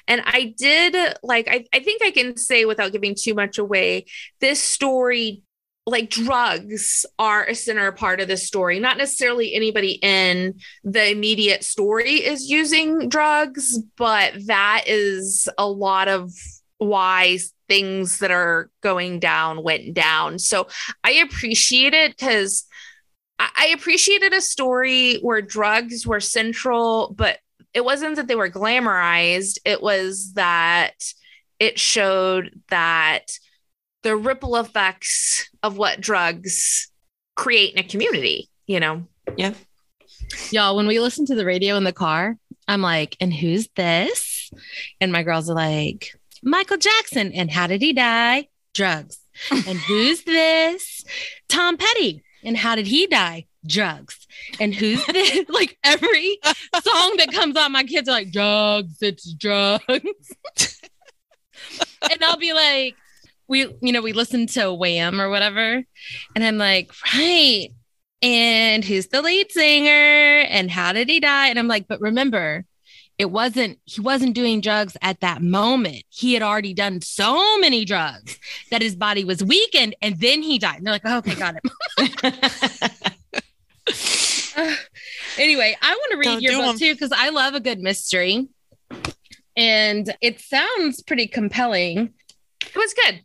And 0.06 0.20
I 0.26 0.54
did 0.58 0.94
like 1.22 1.48
I, 1.48 1.64
I 1.72 1.80
think 1.80 2.02
I 2.02 2.10
can 2.10 2.36
say 2.36 2.64
without 2.64 2.92
giving 2.92 3.14
too 3.18 3.34
much 3.34 3.58
away, 3.58 4.06
this 4.40 4.60
story 4.60 5.42
like 5.86 6.10
drugs 6.10 7.06
are 7.18 7.46
a 7.46 7.54
center 7.54 7.90
part 7.92 8.20
of 8.20 8.28
the 8.28 8.36
story. 8.36 8.78
Not 8.78 8.98
necessarily 8.98 9.54
anybody 9.54 9.92
in 10.02 10.60
the 10.84 11.10
immediate 11.10 11.64
story 11.64 12.16
is 12.16 12.50
using 12.50 13.08
drugs, 13.08 13.78
but 13.96 14.34
that 14.46 14.84
is 14.86 15.48
a 15.56 15.66
lot 15.66 16.08
of 16.08 16.30
why 16.76 17.38
things 17.68 18.18
that 18.18 18.30
are 18.30 18.70
going 18.82 19.18
down 19.18 19.62
went 19.62 19.94
down. 19.94 20.38
So 20.38 20.68
I 21.04 21.12
appreciate 21.12 21.94
it 21.94 22.16
because 22.16 22.66
I 23.38 23.72
appreciated 23.74 24.32
a 24.32 24.40
story 24.40 25.18
where 25.18 25.40
drugs 25.40 26.06
were 26.06 26.20
central, 26.20 27.14
but 27.16 27.38
it 27.72 27.84
wasn't 27.84 28.16
that 28.16 28.26
they 28.26 28.34
were 28.34 28.50
glamorized. 28.50 29.58
It 29.64 29.80
was 29.80 30.32
that 30.34 30.94
it 31.60 31.78
showed 31.78 32.60
that 32.70 33.26
the 34.02 34.16
ripple 34.16 34.56
effects 34.56 35.48
of 35.62 35.76
what 35.76 36.00
drugs 36.00 36.90
create 37.36 37.74
in 37.74 37.78
a 37.78 37.88
community, 37.88 38.48
you 38.66 38.80
know? 38.80 39.06
Yeah. 39.36 39.54
Y'all, 40.50 40.76
when 40.76 40.86
we 40.86 41.00
listen 41.00 41.26
to 41.26 41.34
the 41.34 41.44
radio 41.44 41.76
in 41.76 41.84
the 41.84 41.92
car, 41.92 42.36
I'm 42.66 42.82
like, 42.82 43.16
and 43.20 43.32
who's 43.32 43.68
this? 43.76 44.50
And 45.00 45.12
my 45.12 45.22
girls 45.22 45.48
are 45.48 45.54
like, 45.54 46.18
Michael 46.42 46.76
Jackson. 46.76 47.32
And 47.32 47.50
how 47.50 47.66
did 47.66 47.82
he 47.82 47.92
die? 47.92 48.48
Drugs. 48.74 49.18
And 49.50 49.78
who's 49.78 50.22
this? 50.24 51.04
Tom 51.48 51.76
Petty. 51.76 52.22
And 52.44 52.56
how 52.56 52.76
did 52.76 52.86
he 52.86 53.06
die? 53.06 53.46
Drugs. 53.66 54.26
And 54.60 54.74
who's 54.74 55.04
this? 55.12 55.48
like 55.48 55.78
every 55.84 56.38
song 56.44 57.16
that 57.18 57.32
comes 57.32 57.56
on, 57.56 57.72
my 57.72 57.84
kids 57.84 58.08
are 58.08 58.12
like, 58.12 58.32
drugs, 58.32 58.98
it's 59.00 59.32
drugs. 59.32 59.84
and 62.10 62.22
I'll 62.22 62.36
be 62.36 62.52
like, 62.52 62.96
we, 63.48 63.66
you 63.80 63.92
know, 63.92 64.02
we 64.02 64.12
listen 64.12 64.46
to 64.48 64.72
Wham 64.72 65.20
or 65.20 65.30
whatever. 65.30 65.82
And 66.34 66.44
I'm 66.44 66.58
like, 66.58 66.92
right. 67.14 67.68
And 68.20 68.84
who's 68.84 69.06
the 69.08 69.22
lead 69.22 69.50
singer? 69.50 70.40
And 70.48 70.70
how 70.70 70.92
did 70.92 71.08
he 71.08 71.20
die? 71.20 71.48
And 71.48 71.58
I'm 71.58 71.68
like, 71.68 71.86
but 71.88 72.00
remember, 72.00 72.64
it 73.18 73.30
wasn't, 73.30 73.78
he 73.84 74.00
wasn't 74.00 74.34
doing 74.34 74.60
drugs 74.60 74.96
at 75.02 75.20
that 75.20 75.42
moment. 75.42 76.04
He 76.08 76.34
had 76.34 76.42
already 76.42 76.72
done 76.72 77.00
so 77.00 77.58
many 77.58 77.84
drugs 77.84 78.38
that 78.70 78.80
his 78.80 78.94
body 78.94 79.24
was 79.24 79.42
weakened 79.42 79.96
and 80.00 80.18
then 80.20 80.42
he 80.42 80.58
died. 80.58 80.76
And 80.78 80.86
they're 80.86 80.94
like, 80.94 81.02
oh, 81.04 81.18
okay, 81.18 81.34
got 81.34 81.56
it. 81.56 83.12
anyway, 85.38 85.76
I 85.82 85.90
want 85.94 86.12
to 86.12 86.18
read 86.18 86.24
Don't 86.24 86.42
your 86.42 86.52
book 86.52 86.62
book 86.62 86.72
'em. 86.74 86.78
too 86.78 86.94
because 86.94 87.12
I 87.12 87.30
love 87.30 87.54
a 87.54 87.60
good 87.60 87.80
mystery. 87.80 88.48
And 89.56 90.14
it 90.20 90.40
sounds 90.40 91.02
pretty 91.02 91.26
compelling. 91.26 92.12
It 92.64 92.76
was 92.76 92.94
good. 92.94 93.20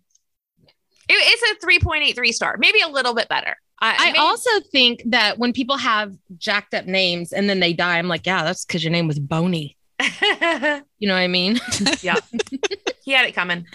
It, 1.10 1.10
it's 1.10 1.64
a 1.64 1.68
3.83 1.68 2.32
star, 2.32 2.56
maybe 2.58 2.80
a 2.82 2.88
little 2.88 3.14
bit 3.14 3.30
better. 3.30 3.56
I 3.80 4.06
maybe- 4.08 4.18
also 4.20 4.50
think 4.72 5.04
that 5.08 5.38
when 5.38 5.52
people 5.52 5.78
have 5.78 6.16
jacked 6.38 6.74
up 6.74 6.86
names 6.86 7.34
and 7.34 7.50
then 7.50 7.60
they 7.60 7.74
die, 7.74 7.98
I'm 8.00 8.08
like, 8.08 8.26
yeah, 8.26 8.44
that's 8.44 8.66
because 8.66 8.84
your 8.84 8.92
name 8.92 9.08
was 9.08 9.20
Boney. 9.20 9.76
You 11.00 11.08
know 11.10 11.16
what 11.16 11.20
I 11.22 11.28
mean? 11.28 11.60
yeah. 12.02 12.16
he 13.04 13.12
had 13.12 13.26
it 13.26 13.34
coming. 13.36 13.66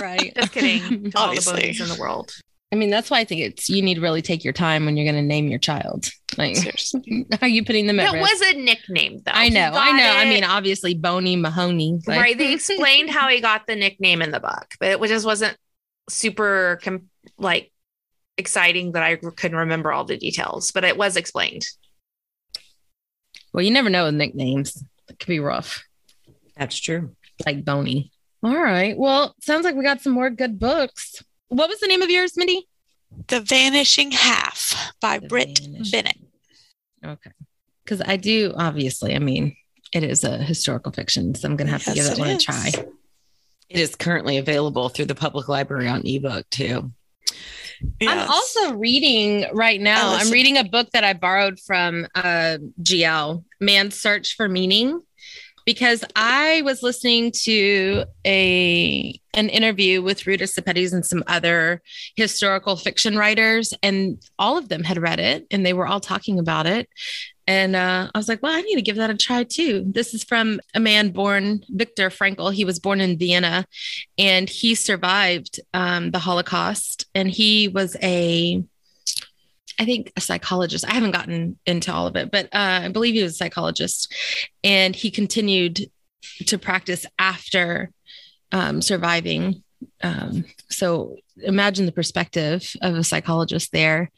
right. 0.00 0.32
Just 0.34 0.52
kidding. 0.52 1.10
To 1.10 1.18
all 1.18 1.24
the 1.26 1.28
Obviously. 1.38 1.60
bonies 1.60 1.80
in 1.80 1.88
the 1.88 2.00
world. 2.00 2.32
I 2.72 2.76
mean, 2.76 2.90
that's 2.90 3.10
why 3.10 3.20
I 3.20 3.24
think 3.24 3.42
it's 3.42 3.68
you 3.68 3.82
need 3.82 3.94
to 3.96 4.00
really 4.00 4.22
take 4.22 4.42
your 4.42 4.52
time 4.52 4.86
when 4.86 4.96
you're 4.96 5.04
going 5.10 5.22
to 5.22 5.26
name 5.26 5.48
your 5.48 5.58
child. 5.58 6.08
Like, 6.36 6.56
Seriously. 6.56 7.26
are 7.42 7.48
you 7.48 7.64
putting 7.64 7.86
them 7.86 8.00
at 8.00 8.12
It 8.14 8.18
risk? 8.18 8.30
was 8.32 8.40
a 8.50 8.54
nickname, 8.58 9.20
though. 9.24 9.32
I 9.34 9.48
know, 9.50 9.68
I 9.72 9.90
got 9.90 9.96
know. 9.96 10.12
I 10.16 10.24
mean, 10.24 10.42
obviously, 10.44 10.94
Boney 10.94 11.36
Mahoney. 11.36 12.00
like- 12.06 12.20
right. 12.20 12.36
They 12.38 12.52
explained 12.54 13.10
how 13.10 13.28
he 13.28 13.40
got 13.40 13.66
the 13.66 13.76
nickname 13.76 14.20
in 14.22 14.30
the 14.30 14.40
book, 14.40 14.74
but 14.80 14.88
it 14.90 15.08
just 15.08 15.24
wasn't 15.26 15.56
super 16.08 16.80
com- 16.82 17.08
like 17.38 17.70
exciting 18.38 18.92
that 18.92 19.02
I 19.02 19.16
couldn't 19.16 19.56
remember 19.58 19.92
all 19.92 20.04
the 20.04 20.16
details, 20.16 20.70
but 20.72 20.82
it 20.84 20.96
was 20.96 21.16
explained. 21.16 21.66
Well, 23.52 23.62
you 23.64 23.70
never 23.70 23.88
know 23.90 24.04
with 24.04 24.14
nicknames. 24.14 24.82
It 25.16 25.20
could 25.20 25.28
be 25.30 25.40
rough, 25.40 25.82
That's 26.58 26.76
true. 26.78 27.16
like 27.46 27.64
bony. 27.64 28.12
All 28.42 28.54
right. 28.54 28.96
Well, 28.98 29.34
sounds 29.40 29.64
like 29.64 29.74
we 29.74 29.82
got 29.82 30.02
some 30.02 30.12
more 30.12 30.28
good 30.28 30.58
books. 30.58 31.24
What 31.48 31.70
was 31.70 31.80
the 31.80 31.86
name 31.86 32.02
of 32.02 32.10
yours, 32.10 32.36
Mindy? 32.36 32.68
The 33.28 33.40
Vanishing 33.40 34.10
Half 34.12 34.92
by 35.00 35.18
The 35.18 35.26
Brit 35.26 35.58
Vanishing- 35.58 35.90
Bennett. 35.90 36.18
Okay. 37.04 37.30
Because 37.82 38.02
I 38.04 38.16
do, 38.16 38.52
obviously, 38.56 39.14
I 39.14 39.20
mean, 39.20 39.56
it 39.94 40.02
is 40.04 40.22
a 40.22 40.36
historical 40.36 40.92
fiction, 40.92 41.34
so 41.34 41.48
I'm 41.48 41.56
going 41.56 41.66
to 41.66 41.72
have 41.72 41.84
to 41.84 41.94
give 41.94 42.04
that 42.04 42.18
it 42.18 42.18
one 42.18 42.28
a 42.28 42.36
try. 42.38 42.68
It 43.70 43.78
is 43.80 43.94
currently 43.96 44.36
available 44.36 44.90
through 44.90 45.06
the 45.06 45.14
public 45.14 45.48
library 45.48 45.88
on 45.88 46.02
ebook 46.06 46.48
too. 46.50 46.92
I'm 48.02 48.30
also 48.30 48.74
reading 48.74 49.46
right 49.52 49.80
now. 49.80 50.08
Allison. 50.08 50.26
I'm 50.26 50.32
reading 50.32 50.56
a 50.58 50.64
book 50.64 50.90
that 50.92 51.04
I 51.04 51.12
borrowed 51.12 51.58
from 51.60 52.06
uh, 52.14 52.58
GL, 52.82 53.44
Man's 53.60 53.98
Search 53.98 54.36
for 54.36 54.48
Meaning, 54.48 55.00
because 55.64 56.04
I 56.14 56.62
was 56.62 56.82
listening 56.82 57.32
to 57.42 58.04
a 58.24 59.20
an 59.34 59.48
interview 59.48 60.00
with 60.00 60.26
Ruta 60.26 60.44
Sepetys 60.44 60.92
and 60.92 61.04
some 61.04 61.24
other 61.26 61.82
historical 62.14 62.76
fiction 62.76 63.16
writers, 63.16 63.74
and 63.82 64.22
all 64.38 64.56
of 64.56 64.68
them 64.68 64.84
had 64.84 64.98
read 64.98 65.20
it, 65.20 65.46
and 65.50 65.66
they 65.66 65.72
were 65.72 65.86
all 65.86 66.00
talking 66.00 66.38
about 66.38 66.66
it. 66.66 66.88
And 67.46 67.76
uh, 67.76 68.10
I 68.12 68.18
was 68.18 68.28
like, 68.28 68.42
well, 68.42 68.56
I 68.56 68.60
need 68.62 68.74
to 68.74 68.82
give 68.82 68.96
that 68.96 69.10
a 69.10 69.16
try 69.16 69.44
too. 69.44 69.84
This 69.86 70.14
is 70.14 70.24
from 70.24 70.60
a 70.74 70.80
man 70.80 71.10
born 71.10 71.62
Viktor 71.68 72.10
Frankl. 72.10 72.52
He 72.52 72.64
was 72.64 72.80
born 72.80 73.00
in 73.00 73.18
Vienna 73.18 73.66
and 74.18 74.48
he 74.48 74.74
survived 74.74 75.60
um, 75.72 76.10
the 76.10 76.18
Holocaust. 76.18 77.06
And 77.14 77.30
he 77.30 77.68
was 77.68 77.96
a, 78.02 78.64
I 79.78 79.84
think, 79.84 80.12
a 80.16 80.20
psychologist. 80.20 80.84
I 80.88 80.94
haven't 80.94 81.12
gotten 81.12 81.58
into 81.66 81.92
all 81.92 82.08
of 82.08 82.16
it, 82.16 82.32
but 82.32 82.46
uh, 82.46 82.80
I 82.84 82.88
believe 82.88 83.14
he 83.14 83.22
was 83.22 83.34
a 83.34 83.36
psychologist. 83.36 84.12
And 84.64 84.96
he 84.96 85.10
continued 85.10 85.88
to 86.46 86.58
practice 86.58 87.06
after 87.18 87.92
um, 88.50 88.82
surviving. 88.82 89.62
Um, 90.02 90.46
so 90.68 91.16
imagine 91.42 91.86
the 91.86 91.92
perspective 91.92 92.74
of 92.82 92.96
a 92.96 93.04
psychologist 93.04 93.70
there 93.70 94.10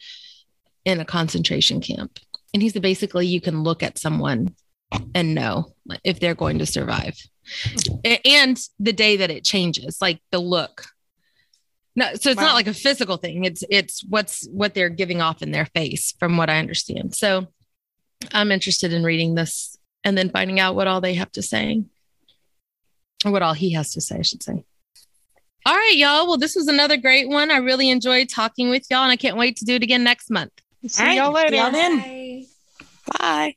in 0.84 1.00
a 1.00 1.04
concentration 1.04 1.80
camp. 1.82 2.18
And 2.54 2.62
he 2.62 2.68
said 2.68 2.82
basically 2.82 3.26
you 3.26 3.40
can 3.40 3.62
look 3.62 3.82
at 3.82 3.98
someone 3.98 4.54
and 5.14 5.34
know 5.34 5.74
if 6.04 6.20
they're 6.20 6.34
going 6.34 6.58
to 6.58 6.66
survive. 6.66 7.16
And 8.24 8.58
the 8.78 8.92
day 8.92 9.16
that 9.18 9.30
it 9.30 9.44
changes, 9.44 10.00
like 10.00 10.20
the 10.30 10.38
look. 10.38 10.86
No, 11.96 12.14
so 12.14 12.30
it's 12.30 12.38
wow. 12.38 12.44
not 12.44 12.54
like 12.54 12.66
a 12.66 12.74
physical 12.74 13.16
thing. 13.16 13.44
It's 13.44 13.64
it's 13.70 14.04
what's 14.04 14.46
what 14.48 14.72
they're 14.74 14.88
giving 14.88 15.20
off 15.20 15.42
in 15.42 15.50
their 15.50 15.66
face, 15.66 16.14
from 16.18 16.36
what 16.36 16.48
I 16.48 16.58
understand. 16.58 17.14
So 17.14 17.48
I'm 18.32 18.52
interested 18.52 18.92
in 18.92 19.02
reading 19.02 19.34
this 19.34 19.76
and 20.04 20.16
then 20.16 20.30
finding 20.30 20.60
out 20.60 20.74
what 20.74 20.86
all 20.86 21.00
they 21.00 21.14
have 21.14 21.32
to 21.32 21.42
say. 21.42 21.84
Or 23.24 23.32
what 23.32 23.42
all 23.42 23.54
he 23.54 23.72
has 23.72 23.92
to 23.94 24.00
say, 24.00 24.18
I 24.18 24.22
should 24.22 24.44
say. 24.44 24.64
All 25.66 25.74
right, 25.74 25.96
y'all. 25.96 26.28
Well, 26.28 26.38
this 26.38 26.54
was 26.54 26.68
another 26.68 26.96
great 26.96 27.28
one. 27.28 27.50
I 27.50 27.56
really 27.56 27.90
enjoyed 27.90 28.28
talking 28.28 28.70
with 28.70 28.86
y'all, 28.90 29.02
and 29.02 29.10
I 29.10 29.16
can't 29.16 29.36
wait 29.36 29.56
to 29.56 29.64
do 29.64 29.74
it 29.74 29.82
again 29.82 30.04
next 30.04 30.30
month. 30.30 30.52
See 30.86 31.16
y'all 31.16 31.32
later. 31.32 31.50
See 31.50 31.56
y'all 31.56 31.72
then. 31.72 31.98
Bye. 31.98 32.37
Bye. 33.10 33.56